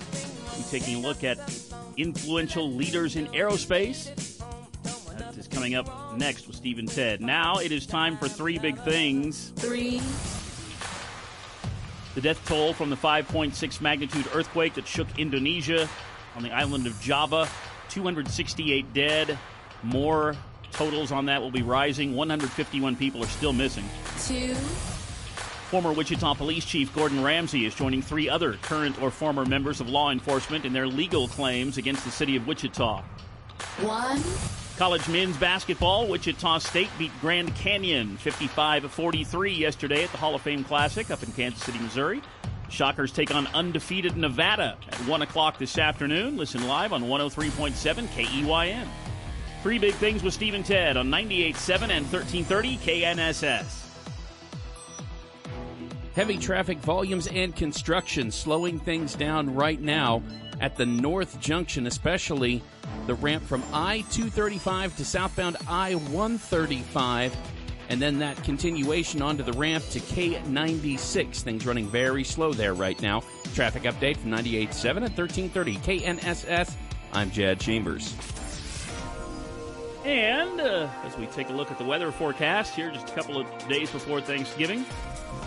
We're 0.58 0.64
taking 0.72 0.96
a 0.96 1.08
look 1.08 1.24
at 1.24 1.38
influential 1.96 2.72
leaders 2.72 3.18
in 3.18 3.28
aerospace. 3.28 4.40
That 5.16 5.38
is 5.38 5.48
coming 5.48 5.76
up 5.76 6.18
next 6.18 6.48
with 6.48 6.56
Steve 6.56 6.80
and 6.80 6.90
Ted. 6.90 7.22
Now 7.22 7.60
it 7.60 7.72
is 7.72 7.86
time 7.86 8.18
for 8.18 8.28
three 8.28 8.58
big 8.58 8.80
things. 8.80 9.54
Three. 9.58 10.02
The 12.16 12.22
death 12.22 12.44
toll 12.48 12.74
from 12.74 12.90
the 12.90 12.98
5.6 12.98 13.80
magnitude 13.80 14.26
earthquake 14.34 14.74
that 14.74 14.88
shook 14.88 15.20
Indonesia 15.20 15.88
on 16.36 16.42
the 16.42 16.50
island 16.50 16.88
of 16.88 17.00
Java 17.00 17.48
268 17.90 18.92
dead. 18.92 19.38
More 19.84 20.36
totals 20.74 21.12
on 21.12 21.26
that 21.28 21.42
will 21.42 21.52
be 21.52 21.62
rising. 21.62 22.16
151 22.16 22.96
people 22.96 23.24
are 23.24 23.28
still 23.28 23.54
missing. 23.54 23.86
Two. 24.26 24.54
Former 25.70 25.92
Wichita 25.92 26.36
Police 26.36 26.66
Chief 26.66 26.94
Gordon 26.94 27.24
Ramsay 27.24 27.66
is 27.66 27.74
joining 27.74 28.02
three 28.02 28.30
other 28.30 28.54
current 28.62 29.02
or 29.02 29.10
former 29.10 29.46
members 29.46 29.82
of 29.82 29.90
law 29.90 30.12
enforcement 30.12 30.66
in 30.66 30.74
their 30.74 30.88
legal 30.88 31.28
claims 31.28 31.78
against 31.78 32.06
the 32.06 32.12
city 32.12 32.36
of 32.36 32.46
Wichita. 32.46 33.02
One. 33.82 34.22
College 34.78 35.08
men's 35.08 35.38
basketball, 35.38 36.08
Wichita 36.08 36.58
State 36.60 36.90
beat 36.98 37.12
Grand 37.22 37.56
Canyon 37.56 38.18
55 38.18 38.92
43 38.92 39.54
yesterday 39.54 40.04
at 40.04 40.12
the 40.12 40.18
Hall 40.18 40.36
of 40.36 40.42
Fame 40.42 40.64
Classic 40.64 41.10
up 41.10 41.24
in 41.24 41.32
Kansas 41.32 41.64
City, 41.64 41.80
Missouri. 41.80 42.22
Shockers 42.70 43.12
take 43.12 43.34
on 43.34 43.48
undefeated 43.48 44.18
Nevada 44.18 44.78
at 44.92 44.96
1 45.08 45.22
o'clock 45.22 45.60
this 45.60 45.78
afternoon. 45.78 46.38
Listen 46.38 46.68
live 46.68 46.92
on 46.92 47.04
103.7 47.04 48.08
KEYN. 48.08 48.88
Three 49.64 49.80
big 49.80 49.94
things 49.94 50.24
with 50.24 50.34
Steve 50.34 50.56
and 50.56 50.66
Ted 50.66 50.98
on 50.98 51.10
98.7 51.10 51.84
and 51.84 52.12
1330 52.12 52.78
KNSS. 52.80 53.80
Heavy 56.16 56.38
traffic 56.38 56.80
volumes 56.80 57.28
and 57.28 57.56
construction 57.56 58.30
slowing 58.30 58.78
things 58.78 59.16
down 59.16 59.56
right 59.56 59.80
now 59.80 60.22
at 60.60 60.76
the 60.76 60.86
North 60.86 61.40
Junction, 61.40 61.88
especially 61.88 62.62
the 63.08 63.16
ramp 63.16 63.42
from 63.42 63.64
I 63.72 64.02
235 64.12 64.98
to 64.98 65.06
southbound 65.06 65.56
I 65.66 65.96
135, 65.96 67.34
and 67.88 68.02
then 68.02 68.20
that 68.20 68.44
continuation 68.44 69.22
onto 69.22 69.44
the 69.44 69.54
ramp 69.54 69.86
to 69.92 70.02
K 70.02 70.42
96. 70.46 71.42
Things 71.42 71.66
running 71.66 71.88
very 71.88 72.26
slow 72.26 72.52
there 72.52 72.74
right 72.74 73.02
now. 73.02 73.24
Traffic 73.56 73.84
update 73.84 74.18
from 74.18 74.32
98.7 74.32 74.86
at 74.98 75.18
1330 75.18 75.78
KNSS. 75.78 76.74
I'm 77.14 77.32
Jad 77.32 77.62
Chambers. 77.62 78.14
And 80.06 80.60
uh, 80.60 80.90
as 81.06 81.18
we 81.18 81.28
take 81.28 81.50
a 81.50 81.54
look 81.54 81.72
at 81.72 81.78
the 81.78 81.86
weather 81.86 82.12
forecast 82.12 82.76
here, 82.76 82.92
just 82.92 83.10
a 83.10 83.12
couple 83.14 83.40
of 83.40 83.48
days 83.70 83.90
before 83.90 84.20
Thanksgiving, 84.20 84.86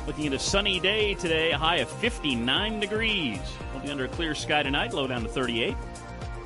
looking 0.07 0.27
at 0.27 0.33
a 0.33 0.39
sunny 0.39 0.81
day 0.81 1.13
today, 1.13 1.51
a 1.53 1.59
high 1.59 1.77
of 1.77 1.91
59 1.91 2.81
degrees. 2.81 3.39
We'll 3.75 3.83
be 3.83 3.91
under 3.91 4.07
a 4.07 4.09
clear 4.09 4.35
sky 4.35 4.63
tonight, 4.63 4.95
low 4.95 5.07
down 5.07 5.23
to 5.25 5.29
38. 5.29 5.77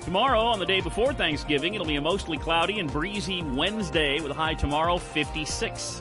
Tomorrow, 0.02 0.40
on 0.40 0.58
the 0.58 0.66
day 0.66 0.80
before 0.80 1.12
Thanksgiving, 1.12 1.74
it'll 1.74 1.86
be 1.86 1.96
a 1.96 2.00
mostly 2.00 2.36
cloudy 2.36 2.80
and 2.80 2.90
breezy 2.92 3.42
Wednesday 3.42 4.20
with 4.20 4.32
a 4.32 4.34
high 4.34 4.54
tomorrow 4.54 4.98
56. 4.98 6.00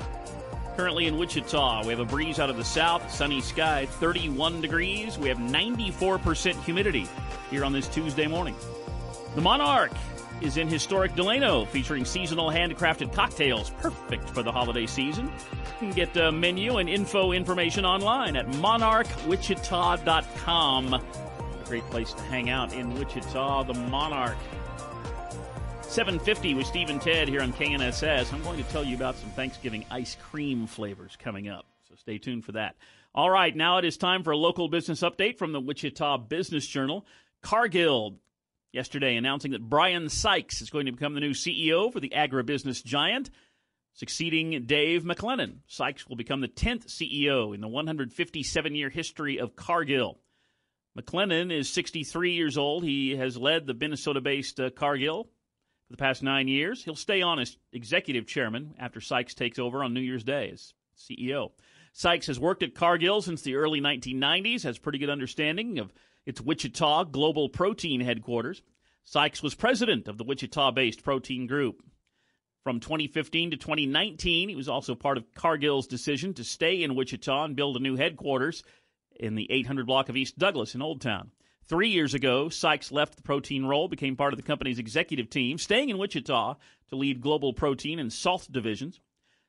Currently 0.75 1.05
in 1.05 1.17
Wichita, 1.17 1.83
we 1.83 1.89
have 1.89 1.99
a 1.99 2.05
breeze 2.05 2.39
out 2.39 2.49
of 2.49 2.57
the 2.57 2.65
south, 2.65 3.11
sunny 3.11 3.41
sky, 3.41 3.85
31 3.85 4.61
degrees. 4.61 5.19
We 5.19 5.27
have 5.29 5.37
94% 5.37 6.63
humidity 6.63 7.07
here 7.51 7.63
on 7.63 7.71
this 7.71 7.87
Tuesday 7.87 8.25
morning. 8.25 8.55
The 9.35 9.41
Monarch 9.41 9.91
is 10.41 10.57
in 10.57 10.67
historic 10.67 11.15
Delano, 11.15 11.63
featuring 11.65 12.03
seasonal 12.05 12.49
handcrafted 12.49 13.13
cocktails, 13.13 13.69
perfect 13.81 14.29
for 14.29 14.43
the 14.43 14.51
holiday 14.51 14.85
season. 14.85 15.27
You 15.27 15.79
can 15.79 15.91
get 15.91 16.15
uh, 16.17 16.31
menu 16.31 16.77
and 16.77 16.87
info 16.89 17.31
information 17.31 17.85
online 17.85 18.35
at 18.35 18.47
monarchwichita.com. 18.47 20.93
A 20.93 21.01
great 21.65 21.89
place 21.89 22.13
to 22.13 22.21
hang 22.23 22.49
out 22.49 22.73
in 22.73 22.93
Wichita, 22.95 23.63
the 23.63 23.73
Monarch. 23.73 24.37
750 25.83 26.53
with 26.53 26.67
Steve 26.67 26.89
and 26.89 27.01
Ted 27.01 27.27
here 27.27 27.41
on 27.41 27.51
KNSS. 27.51 28.31
I'm 28.31 28.43
going 28.43 28.63
to 28.63 28.69
tell 28.69 28.83
you 28.83 28.95
about 28.95 29.15
some 29.15 29.31
Thanksgiving 29.31 29.85
ice 29.89 30.15
cream 30.29 30.67
flavors 30.67 31.17
coming 31.21 31.49
up, 31.49 31.65
so 31.87 31.95
stay 31.95 32.19
tuned 32.19 32.45
for 32.45 32.51
that. 32.51 32.75
All 33.15 33.29
right, 33.29 33.55
now 33.55 33.79
it 33.79 33.85
is 33.85 33.97
time 33.97 34.23
for 34.23 34.31
a 34.31 34.37
local 34.37 34.69
business 34.69 35.01
update 35.01 35.39
from 35.39 35.51
the 35.51 35.59
Wichita 35.59 36.19
Business 36.19 36.67
Journal. 36.67 37.07
Cargill 37.41 38.19
yesterday 38.71 39.15
announcing 39.15 39.51
that 39.51 39.67
Brian 39.67 40.09
Sykes 40.09 40.61
is 40.61 40.69
going 40.69 40.85
to 40.85 40.91
become 40.91 41.13
the 41.13 41.19
new 41.19 41.31
CEO 41.31 41.91
for 41.91 41.99
the 41.99 42.13
agribusiness 42.15 42.83
giant, 42.83 43.29
succeeding 43.93 44.65
Dave 44.65 45.03
MacLennan. 45.03 45.57
Sykes 45.67 46.07
will 46.07 46.15
become 46.15 46.41
the 46.41 46.47
10th 46.47 46.87
CEO 46.87 47.53
in 47.53 47.61
the 47.61 47.67
157 47.67 48.75
year 48.75 48.89
history 48.89 49.39
of 49.39 49.55
Cargill. 49.55 50.19
MacLennan 50.97 51.51
is 51.51 51.71
63 51.71 52.33
years 52.33 52.57
old. 52.57 52.83
He 52.83 53.15
has 53.15 53.37
led 53.37 53.67
the 53.67 53.73
Minnesota 53.73 54.21
based 54.21 54.59
uh, 54.59 54.69
Cargill 54.69 55.23
for 55.23 55.91
the 55.91 55.97
past 55.97 56.23
nine 56.23 56.47
years. 56.47 56.83
He'll 56.83 56.95
stay 56.95 57.21
on 57.21 57.39
as 57.39 57.57
executive 57.71 58.27
chairman 58.27 58.75
after 58.79 58.99
Sykes 58.99 59.33
takes 59.33 59.59
over 59.59 59.83
on 59.83 59.93
New 59.93 60.01
Year's 60.01 60.23
Day 60.23 60.51
as 60.51 60.73
CEO. 60.97 61.51
Sykes 61.93 62.27
has 62.27 62.39
worked 62.39 62.63
at 62.63 62.75
Cargill 62.75 63.21
since 63.21 63.41
the 63.41 63.55
early 63.55 63.81
1990s, 63.81 64.63
has 64.63 64.77
pretty 64.77 64.99
good 64.99 65.09
understanding 65.09 65.79
of 65.79 65.91
its 66.29 66.39
Wichita 66.39 67.05
Global 67.05 67.49
Protein 67.49 68.01
headquarters. 68.01 68.61
Sykes 69.03 69.41
was 69.41 69.55
president 69.55 70.07
of 70.07 70.19
the 70.19 70.23
Wichita 70.23 70.69
based 70.69 71.03
protein 71.03 71.47
group. 71.47 71.81
From 72.63 72.79
2015 72.79 73.51
to 73.51 73.57
2019, 73.57 74.47
he 74.47 74.55
was 74.55 74.69
also 74.69 74.93
part 74.93 75.17
of 75.17 75.33
Cargill's 75.33 75.87
decision 75.87 76.35
to 76.35 76.43
stay 76.43 76.83
in 76.83 76.93
Wichita 76.93 77.45
and 77.45 77.55
build 77.55 77.77
a 77.77 77.79
new 77.79 77.95
headquarters 77.95 78.63
in 79.15 79.33
the 79.33 79.51
800 79.51 79.87
block 79.87 80.07
of 80.07 80.15
East 80.15 80.37
Douglas 80.37 80.75
in 80.75 80.83
Old 80.83 81.01
Town. 81.01 81.31
Three 81.65 81.89
years 81.89 82.13
ago, 82.13 82.47
Sykes 82.47 82.91
left 82.91 83.15
the 83.15 83.23
protein 83.23 83.65
role, 83.65 83.87
became 83.87 84.15
part 84.15 84.31
of 84.31 84.37
the 84.37 84.45
company's 84.45 84.77
executive 84.77 85.31
team, 85.31 85.57
staying 85.57 85.89
in 85.89 85.97
Wichita 85.97 86.57
to 86.89 86.95
lead 86.95 87.21
global 87.21 87.53
protein 87.53 87.97
and 87.97 88.13
salt 88.13 88.47
divisions. 88.51 88.99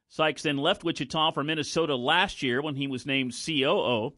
Sykes 0.09 0.43
then 0.43 0.57
left 0.57 0.83
Wichita 0.83 1.33
for 1.33 1.45
Minnesota 1.45 1.95
last 1.95 2.43
year 2.43 2.63
when 2.63 2.77
he 2.77 2.87
was 2.87 3.05
named 3.05 3.35
COO, 3.35 4.15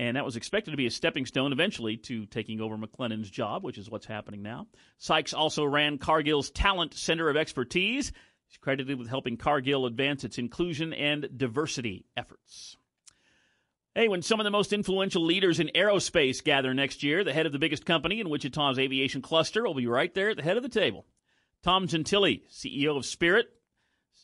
and 0.00 0.16
that 0.16 0.24
was 0.24 0.36
expected 0.36 0.70
to 0.70 0.78
be 0.78 0.86
a 0.86 0.90
stepping 0.90 1.26
stone 1.26 1.52
eventually 1.52 1.98
to 1.98 2.24
taking 2.24 2.58
over 2.62 2.78
MacLennan's 2.78 3.28
job, 3.28 3.62
which 3.62 3.76
is 3.76 3.90
what's 3.90 4.06
happening 4.06 4.40
now. 4.40 4.66
Sykes 4.96 5.34
also 5.34 5.62
ran 5.62 5.98
Cargill's 5.98 6.50
Talent 6.50 6.94
Center 6.94 7.28
of 7.28 7.36
Expertise. 7.36 8.10
He's 8.46 8.56
credited 8.56 8.98
with 8.98 9.10
helping 9.10 9.36
Cargill 9.36 9.84
advance 9.84 10.24
its 10.24 10.38
inclusion 10.38 10.94
and 10.94 11.28
diversity 11.36 12.06
efforts. 12.16 12.78
Hey, 13.94 14.08
when 14.08 14.22
some 14.22 14.40
of 14.40 14.44
the 14.44 14.50
most 14.50 14.72
influential 14.72 15.22
leaders 15.22 15.60
in 15.60 15.70
aerospace 15.74 16.42
gather 16.42 16.72
next 16.72 17.02
year, 17.02 17.22
the 17.22 17.34
head 17.34 17.44
of 17.44 17.52
the 17.52 17.58
biggest 17.58 17.84
company 17.84 18.20
in 18.20 18.30
Wichita's 18.30 18.78
aviation 18.78 19.20
cluster 19.20 19.64
will 19.64 19.74
be 19.74 19.86
right 19.86 20.14
there 20.14 20.30
at 20.30 20.38
the 20.38 20.42
head 20.42 20.56
of 20.56 20.62
the 20.62 20.70
table. 20.70 21.04
Tom 21.62 21.86
Gentile, 21.86 22.38
CEO 22.50 22.96
of 22.96 23.04
Spirit, 23.04 23.50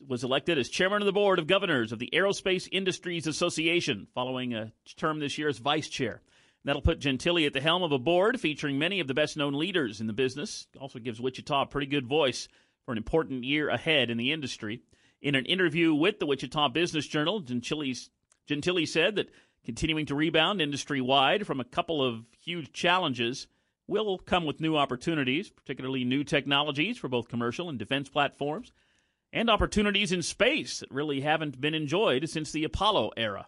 was 0.06 0.24
elected 0.24 0.58
as 0.58 0.68
chairman 0.68 1.02
of 1.02 1.06
the 1.06 1.12
board 1.12 1.38
of 1.38 1.46
governors 1.46 1.92
of 1.92 1.98
the 1.98 2.10
Aerospace 2.12 2.68
Industries 2.72 3.26
Association, 3.26 4.06
following 4.14 4.54
a 4.54 4.72
term 4.96 5.20
this 5.20 5.38
year 5.38 5.48
as 5.48 5.58
vice 5.58 5.88
chair. 5.88 6.22
That'll 6.64 6.82
put 6.82 6.98
Gentile 6.98 7.46
at 7.46 7.52
the 7.52 7.60
helm 7.60 7.82
of 7.82 7.92
a 7.92 7.98
board 7.98 8.40
featuring 8.40 8.78
many 8.78 8.98
of 8.98 9.06
the 9.06 9.14
best 9.14 9.36
known 9.36 9.54
leaders 9.54 10.00
in 10.00 10.08
the 10.08 10.12
business. 10.12 10.66
Also 10.80 10.98
gives 10.98 11.20
Wichita 11.20 11.62
a 11.62 11.66
pretty 11.66 11.86
good 11.86 12.06
voice 12.06 12.48
for 12.84 12.92
an 12.92 12.98
important 12.98 13.44
year 13.44 13.68
ahead 13.68 14.10
in 14.10 14.16
the 14.16 14.32
industry. 14.32 14.80
In 15.22 15.34
an 15.34 15.46
interview 15.46 15.94
with 15.94 16.18
the 16.18 16.26
Wichita 16.26 16.68
Business 16.70 17.06
Journal, 17.06 17.40
Gentile 17.40 18.86
said 18.86 19.16
that 19.16 19.30
continuing 19.64 20.06
to 20.06 20.14
rebound 20.14 20.60
industry 20.60 21.00
wide 21.00 21.46
from 21.46 21.60
a 21.60 21.64
couple 21.64 22.04
of 22.04 22.24
huge 22.40 22.72
challenges 22.72 23.46
will 23.86 24.18
come 24.18 24.44
with 24.44 24.60
new 24.60 24.76
opportunities, 24.76 25.50
particularly 25.50 26.04
new 26.04 26.24
technologies 26.24 26.98
for 26.98 27.08
both 27.08 27.28
commercial 27.28 27.68
and 27.68 27.78
defense 27.78 28.08
platforms, 28.08 28.72
and 29.36 29.50
opportunities 29.50 30.12
in 30.12 30.22
space 30.22 30.80
that 30.80 30.90
really 30.90 31.20
haven't 31.20 31.60
been 31.60 31.74
enjoyed 31.74 32.26
since 32.26 32.52
the 32.52 32.64
Apollo 32.64 33.10
era. 33.18 33.46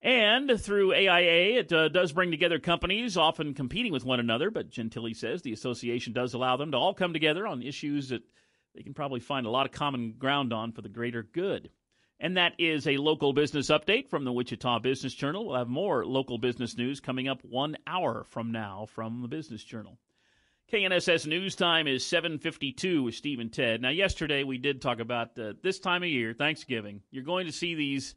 And 0.00 0.58
through 0.58 0.94
AIA, 0.94 1.58
it 1.60 1.70
uh, 1.70 1.88
does 1.88 2.12
bring 2.12 2.30
together 2.30 2.58
companies 2.58 3.18
often 3.18 3.52
competing 3.52 3.92
with 3.92 4.06
one 4.06 4.18
another, 4.18 4.50
but 4.50 4.70
Gentile 4.70 5.12
says 5.12 5.42
the 5.42 5.52
association 5.52 6.14
does 6.14 6.32
allow 6.32 6.56
them 6.56 6.70
to 6.70 6.78
all 6.78 6.94
come 6.94 7.12
together 7.12 7.46
on 7.46 7.60
issues 7.60 8.08
that 8.08 8.22
they 8.74 8.82
can 8.82 8.94
probably 8.94 9.20
find 9.20 9.44
a 9.44 9.50
lot 9.50 9.66
of 9.66 9.72
common 9.72 10.14
ground 10.18 10.54
on 10.54 10.72
for 10.72 10.80
the 10.80 10.88
greater 10.88 11.22
good. 11.22 11.68
And 12.18 12.38
that 12.38 12.54
is 12.58 12.86
a 12.86 12.96
local 12.96 13.34
business 13.34 13.68
update 13.68 14.08
from 14.08 14.24
the 14.24 14.32
Wichita 14.32 14.78
Business 14.78 15.12
Journal. 15.12 15.44
We'll 15.44 15.58
have 15.58 15.68
more 15.68 16.06
local 16.06 16.38
business 16.38 16.78
news 16.78 17.00
coming 17.00 17.28
up 17.28 17.40
one 17.42 17.76
hour 17.86 18.24
from 18.30 18.52
now 18.52 18.86
from 18.88 19.20
the 19.20 19.28
Business 19.28 19.62
Journal. 19.62 19.98
KNSS 20.74 21.28
News 21.28 21.54
Time 21.54 21.86
is 21.86 22.04
7:52 22.04 23.04
with 23.04 23.14
Steve 23.14 23.38
and 23.38 23.52
Ted. 23.52 23.80
Now, 23.80 23.90
yesterday 23.90 24.42
we 24.42 24.58
did 24.58 24.82
talk 24.82 24.98
about 24.98 25.38
uh, 25.38 25.52
this 25.62 25.78
time 25.78 26.02
of 26.02 26.08
year, 26.08 26.34
Thanksgiving. 26.34 27.00
You're 27.12 27.22
going 27.22 27.46
to 27.46 27.52
see 27.52 27.76
these 27.76 28.16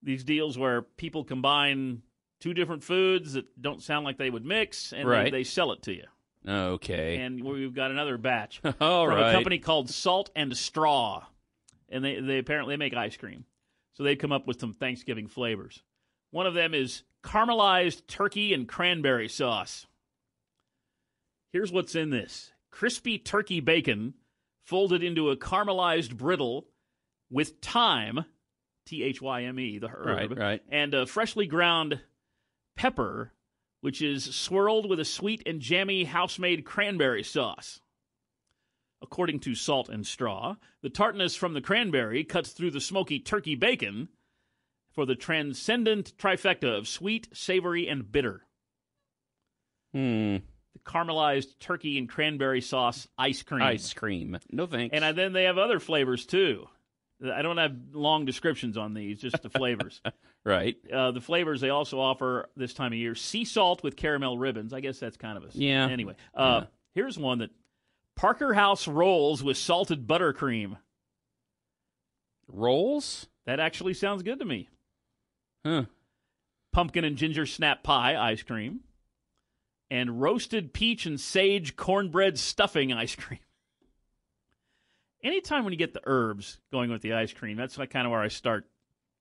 these 0.00 0.22
deals 0.22 0.56
where 0.56 0.82
people 0.82 1.24
combine 1.24 2.02
two 2.38 2.54
different 2.54 2.84
foods 2.84 3.32
that 3.32 3.60
don't 3.60 3.82
sound 3.82 4.04
like 4.04 4.18
they 4.18 4.30
would 4.30 4.44
mix, 4.44 4.92
and 4.92 5.08
Right. 5.08 5.24
they, 5.24 5.38
they 5.38 5.44
sell 5.44 5.72
it 5.72 5.82
to 5.82 5.94
you. 5.94 6.04
Okay. 6.46 7.16
And 7.16 7.42
we've 7.42 7.74
got 7.74 7.90
another 7.90 8.18
batch 8.18 8.60
All 8.80 9.06
from 9.06 9.16
right. 9.16 9.30
a 9.30 9.32
company 9.32 9.58
called 9.58 9.90
Salt 9.90 10.30
and 10.36 10.56
Straw, 10.56 11.24
and 11.88 12.04
they 12.04 12.20
they 12.20 12.38
apparently 12.38 12.76
make 12.76 12.94
ice 12.94 13.16
cream. 13.16 13.46
So 13.94 14.04
they've 14.04 14.16
come 14.18 14.30
up 14.30 14.46
with 14.46 14.60
some 14.60 14.74
Thanksgiving 14.74 15.26
flavors. 15.26 15.82
One 16.30 16.46
of 16.46 16.54
them 16.54 16.72
is 16.72 17.02
caramelized 17.24 18.06
turkey 18.06 18.54
and 18.54 18.68
cranberry 18.68 19.28
sauce. 19.28 19.88
Here's 21.54 21.70
what's 21.70 21.94
in 21.94 22.10
this: 22.10 22.50
crispy 22.72 23.16
turkey 23.16 23.60
bacon 23.60 24.14
folded 24.64 25.04
into 25.04 25.30
a 25.30 25.36
caramelized 25.36 26.16
brittle 26.16 26.66
with 27.30 27.60
thyme, 27.62 28.24
T 28.86 29.04
H 29.04 29.22
Y 29.22 29.44
M 29.44 29.60
E, 29.60 29.78
the 29.78 29.86
herb, 29.86 30.32
Right, 30.32 30.36
right. 30.36 30.62
and 30.68 30.92
a 30.94 31.06
freshly 31.06 31.46
ground 31.46 32.00
pepper, 32.74 33.34
which 33.82 34.02
is 34.02 34.24
swirled 34.34 34.90
with 34.90 34.98
a 34.98 35.04
sweet 35.04 35.44
and 35.46 35.60
jammy 35.60 36.02
house-made 36.02 36.64
cranberry 36.64 37.22
sauce. 37.22 37.78
According 39.00 39.38
to 39.40 39.54
Salt 39.54 39.88
and 39.88 40.04
Straw, 40.04 40.56
the 40.82 40.90
tartness 40.90 41.36
from 41.36 41.52
the 41.54 41.60
cranberry 41.60 42.24
cuts 42.24 42.50
through 42.50 42.72
the 42.72 42.80
smoky 42.80 43.20
turkey 43.20 43.54
bacon 43.54 44.08
for 44.90 45.06
the 45.06 45.14
transcendent 45.14 46.18
trifecta 46.18 46.76
of 46.76 46.88
sweet, 46.88 47.28
savory, 47.32 47.86
and 47.86 48.10
bitter. 48.10 48.42
Hmm. 49.92 50.38
The 50.74 50.80
caramelized 50.90 51.58
turkey 51.60 51.98
and 51.98 52.08
cranberry 52.08 52.60
sauce 52.60 53.06
ice 53.16 53.42
cream. 53.42 53.62
Ice 53.62 53.92
cream. 53.94 54.38
No 54.50 54.66
thanks. 54.66 54.94
And 54.94 55.04
I, 55.04 55.12
then 55.12 55.32
they 55.32 55.44
have 55.44 55.58
other 55.58 55.80
flavors 55.80 56.26
too. 56.26 56.68
I 57.24 57.42
don't 57.42 57.56
have 57.58 57.74
long 57.92 58.24
descriptions 58.24 58.76
on 58.76 58.92
these, 58.92 59.20
just 59.20 59.40
the 59.40 59.48
flavors. 59.48 60.02
right. 60.44 60.76
Uh, 60.92 61.12
the 61.12 61.20
flavors 61.20 61.60
they 61.60 61.70
also 61.70 61.98
offer 62.00 62.50
this 62.56 62.74
time 62.74 62.92
of 62.92 62.98
year: 62.98 63.14
sea 63.14 63.44
salt 63.44 63.82
with 63.82 63.96
caramel 63.96 64.36
ribbons. 64.36 64.72
I 64.74 64.80
guess 64.80 64.98
that's 64.98 65.16
kind 65.16 65.38
of 65.38 65.44
a 65.44 65.48
Yeah. 65.52 65.86
Anyway, 65.88 66.16
uh, 66.34 66.62
Yeah. 66.62 66.66
here's 66.94 67.16
one 67.16 67.38
that 67.38 67.50
Parker 68.16 68.52
House 68.52 68.86
rolls 68.88 69.42
with 69.42 69.56
salted 69.56 70.06
buttercream. 70.06 70.76
Rolls? 72.48 73.26
That 73.46 73.60
actually 73.60 73.94
sounds 73.94 74.22
good 74.22 74.38
to 74.40 74.44
me. 74.44 74.68
Huh. 75.64 75.84
Pumpkin 76.72 77.04
and 77.04 77.16
ginger 77.16 77.46
snap 77.46 77.82
pie 77.82 78.16
ice 78.16 78.42
cream, 78.42 78.80
and 79.90 80.20
roasted 80.20 80.72
peach 80.72 81.06
and 81.06 81.20
sage 81.20 81.76
cornbread 81.76 82.38
stuffing 82.38 82.92
ice 82.92 83.14
cream. 83.14 83.40
Anytime 85.22 85.64
when 85.64 85.72
you 85.72 85.78
get 85.78 85.94
the 85.94 86.02
herbs 86.04 86.58
going 86.70 86.90
with 86.90 87.00
the 87.02 87.14
ice 87.14 87.32
cream, 87.32 87.56
that's 87.56 87.78
like 87.78 87.90
kind 87.90 88.06
of 88.06 88.10
where 88.10 88.20
I 88.20 88.28
start 88.28 88.66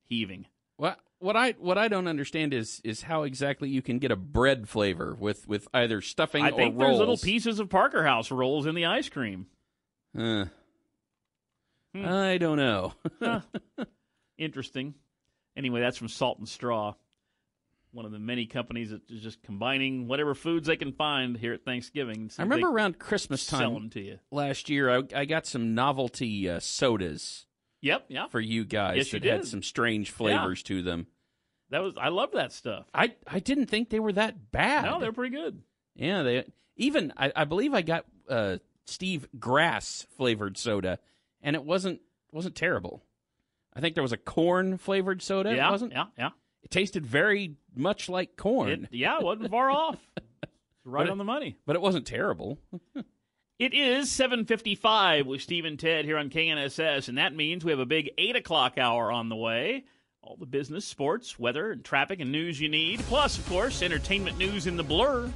heaving. 0.03 0.45
What 0.77 0.99
what 1.19 1.37
I 1.37 1.51
what 1.51 1.77
I 1.77 1.87
don't 1.87 2.07
understand 2.07 2.53
is 2.53 2.81
is 2.83 3.03
how 3.03 3.23
exactly 3.23 3.69
you 3.69 3.81
can 3.81 3.99
get 3.99 4.11
a 4.11 4.15
bread 4.17 4.67
flavor 4.67 5.15
with 5.17 5.47
with 5.47 5.67
either 5.73 6.01
stuffing 6.01 6.43
I 6.43 6.49
or 6.49 6.55
think 6.57 6.75
rolls. 6.77 6.89
there's 6.89 6.99
little 6.99 7.17
pieces 7.17 7.59
of 7.59 7.69
Parker 7.69 8.03
House 8.03 8.31
rolls 8.31 8.65
in 8.65 8.75
the 8.75 8.85
ice 8.85 9.09
cream. 9.09 9.47
Uh, 10.17 10.45
Hmm. 11.95 12.05
I 12.07 12.37
don't 12.39 12.57
know. 12.57 12.93
Huh. 13.21 13.41
Interesting. 14.39 14.95
Anyway, 15.55 15.79
that's 15.79 15.97
from 15.97 16.07
Salt 16.07 16.39
and 16.39 16.49
Straw, 16.49 16.95
one 17.93 18.05
of 18.05 18.11
the 18.11 18.19
many 18.19 18.45
companies 18.45 18.89
that 18.89 19.01
is 19.09 19.21
just 19.21 19.41
combining 19.43 20.07
whatever 20.07 20.33
foods 20.35 20.67
they 20.67 20.75
can 20.75 20.91
find 20.93 21.37
here 21.37 21.53
at 21.53 21.63
Thanksgiving. 21.63 22.29
I 22.37 22.43
remember 22.43 22.69
around 22.69 22.99
Christmas 22.99 23.45
time 23.45 23.59
sell 23.59 23.73
them 23.73 23.89
to 23.91 24.01
you. 24.01 24.19
last 24.31 24.69
year, 24.69 24.89
I, 24.89 25.03
I 25.15 25.25
got 25.25 25.45
some 25.45 25.75
novelty 25.75 26.49
uh, 26.49 26.59
sodas 26.59 27.45
Yep, 27.81 28.05
yeah. 28.07 28.27
for 28.27 28.39
you 28.39 28.63
guys 28.65 28.97
Yes, 28.97 29.13
you 29.13 29.19
that 29.19 29.29
had 29.29 29.45
some 29.45 29.61
strange 29.61 30.11
flavors 30.11 30.63
to 30.63 30.81
them. 30.81 31.07
That 31.69 31.81
was 31.81 31.95
I 31.97 32.09
love 32.09 32.31
that 32.33 32.51
stuff. 32.51 32.85
I 32.93 33.15
I 33.27 33.39
didn't 33.39 33.65
think 33.67 33.89
they 33.89 33.99
were 33.99 34.13
that 34.13 34.51
bad. 34.51 34.85
No, 34.85 34.99
they're 34.99 35.11
pretty 35.11 35.35
good. 35.35 35.61
Yeah, 35.95 36.23
they 36.23 36.45
even 36.77 37.13
I, 37.17 37.31
I 37.35 37.45
believe 37.45 37.73
I 37.73 37.81
got 37.81 38.05
uh, 38.29 38.57
Steve 38.85 39.27
Grass 39.39 40.05
flavored 40.15 40.57
soda, 40.57 40.99
and 41.41 41.55
it 41.55 41.63
wasn't 41.63 42.01
wasn't 42.31 42.55
terrible. 42.55 43.03
I 43.73 43.81
think 43.81 43.95
there 43.95 44.03
was 44.03 44.11
a 44.11 44.17
corn 44.17 44.77
flavored 44.77 45.21
soda. 45.21 45.55
Yeah, 45.55 45.71
wasn't 45.71 45.93
yeah, 45.93 46.05
yeah. 46.17 46.29
It 46.63 46.71
tasted 46.71 47.05
very 47.05 47.55
much 47.75 48.09
like 48.09 48.35
corn. 48.37 48.69
It, 48.69 48.87
yeah, 48.91 49.17
it 49.17 49.23
wasn't 49.23 49.51
far 49.51 49.69
off. 49.71 49.97
Right 50.85 51.05
it- 51.07 51.11
on 51.11 51.17
the 51.17 51.23
money. 51.23 51.57
but 51.65 51.75
it 51.75 51.81
wasn't 51.81 52.05
terrible. 52.07 52.57
It 53.59 53.73
is 53.75 54.09
7.55 54.09 55.25
with 55.25 55.41
Steve 55.41 55.63
and 55.63 55.79
Ted 55.79 56.05
here 56.05 56.17
on 56.17 56.29
KNSS, 56.29 57.07
and 57.07 57.17
that 57.17 57.35
means 57.35 57.63
we 57.63 57.71
have 57.71 57.79
a 57.79 57.85
big 57.85 58.09
8 58.17 58.35
o'clock 58.35 58.77
hour 58.77 59.11
on 59.11 59.29
the 59.29 59.35
way. 59.35 59.85
All 60.21 60.35
the 60.37 60.47
business, 60.47 60.85
sports, 60.85 61.37
weather, 61.37 61.71
and 61.71 61.85
traffic 61.85 62.19
and 62.19 62.31
news 62.31 62.59
you 62.59 62.67
need. 62.67 62.99
Plus, 63.01 63.37
of 63.37 63.47
course, 63.47 63.81
entertainment 63.81 64.37
news 64.37 64.65
in 64.67 64.75
the 64.75 64.83
blur. 64.83 65.29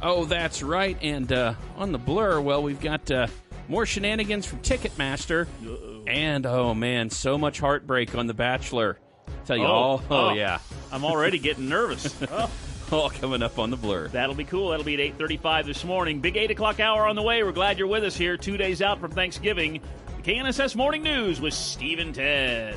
Oh, 0.00 0.24
that's 0.24 0.62
right. 0.62 0.96
And 1.02 1.30
uh, 1.32 1.54
on 1.76 1.92
the 1.92 1.98
blur, 1.98 2.40
well, 2.40 2.62
we've 2.62 2.80
got 2.80 3.10
uh, 3.10 3.26
more 3.68 3.84
shenanigans 3.84 4.46
from 4.46 4.60
Ticketmaster, 4.60 5.46
and 6.06 6.46
oh 6.46 6.74
man, 6.74 7.10
so 7.10 7.36
much 7.36 7.58
heartbreak 7.58 8.14
on 8.14 8.28
The 8.28 8.34
Bachelor. 8.34 8.98
Tell 9.46 9.56
you 9.56 9.64
Oh, 9.64 9.66
all. 9.66 10.02
Oh, 10.10 10.16
oh. 10.28 10.32
yeah, 10.34 10.58
I'm 10.92 11.04
already 11.04 11.38
getting 11.38 11.68
nervous. 11.68 12.14
Oh, 12.90 13.00
all 13.00 13.10
coming 13.10 13.42
up 13.42 13.58
on 13.58 13.68
the 13.68 13.76
blur. 13.76 14.08
that'll 14.08 14.34
be 14.34 14.44
cool. 14.44 14.70
That'll 14.70 14.82
be 14.82 14.94
at 14.94 15.18
8.35 15.18 15.66
this 15.66 15.84
morning. 15.84 16.20
Big 16.20 16.38
8 16.38 16.50
o'clock 16.52 16.80
hour 16.80 17.06
on 17.06 17.16
the 17.16 17.22
way. 17.22 17.42
We're 17.42 17.52
glad 17.52 17.78
you're 17.78 17.86
with 17.86 18.02
us 18.02 18.16
here 18.16 18.38
two 18.38 18.56
days 18.56 18.80
out 18.80 18.98
from 18.98 19.10
Thanksgiving. 19.10 19.80
The 20.16 20.22
KNSS 20.32 20.74
Morning 20.74 21.02
News 21.02 21.38
with 21.38 21.52
Steve 21.52 21.98
and 21.98 22.14
Ted. 22.14 22.74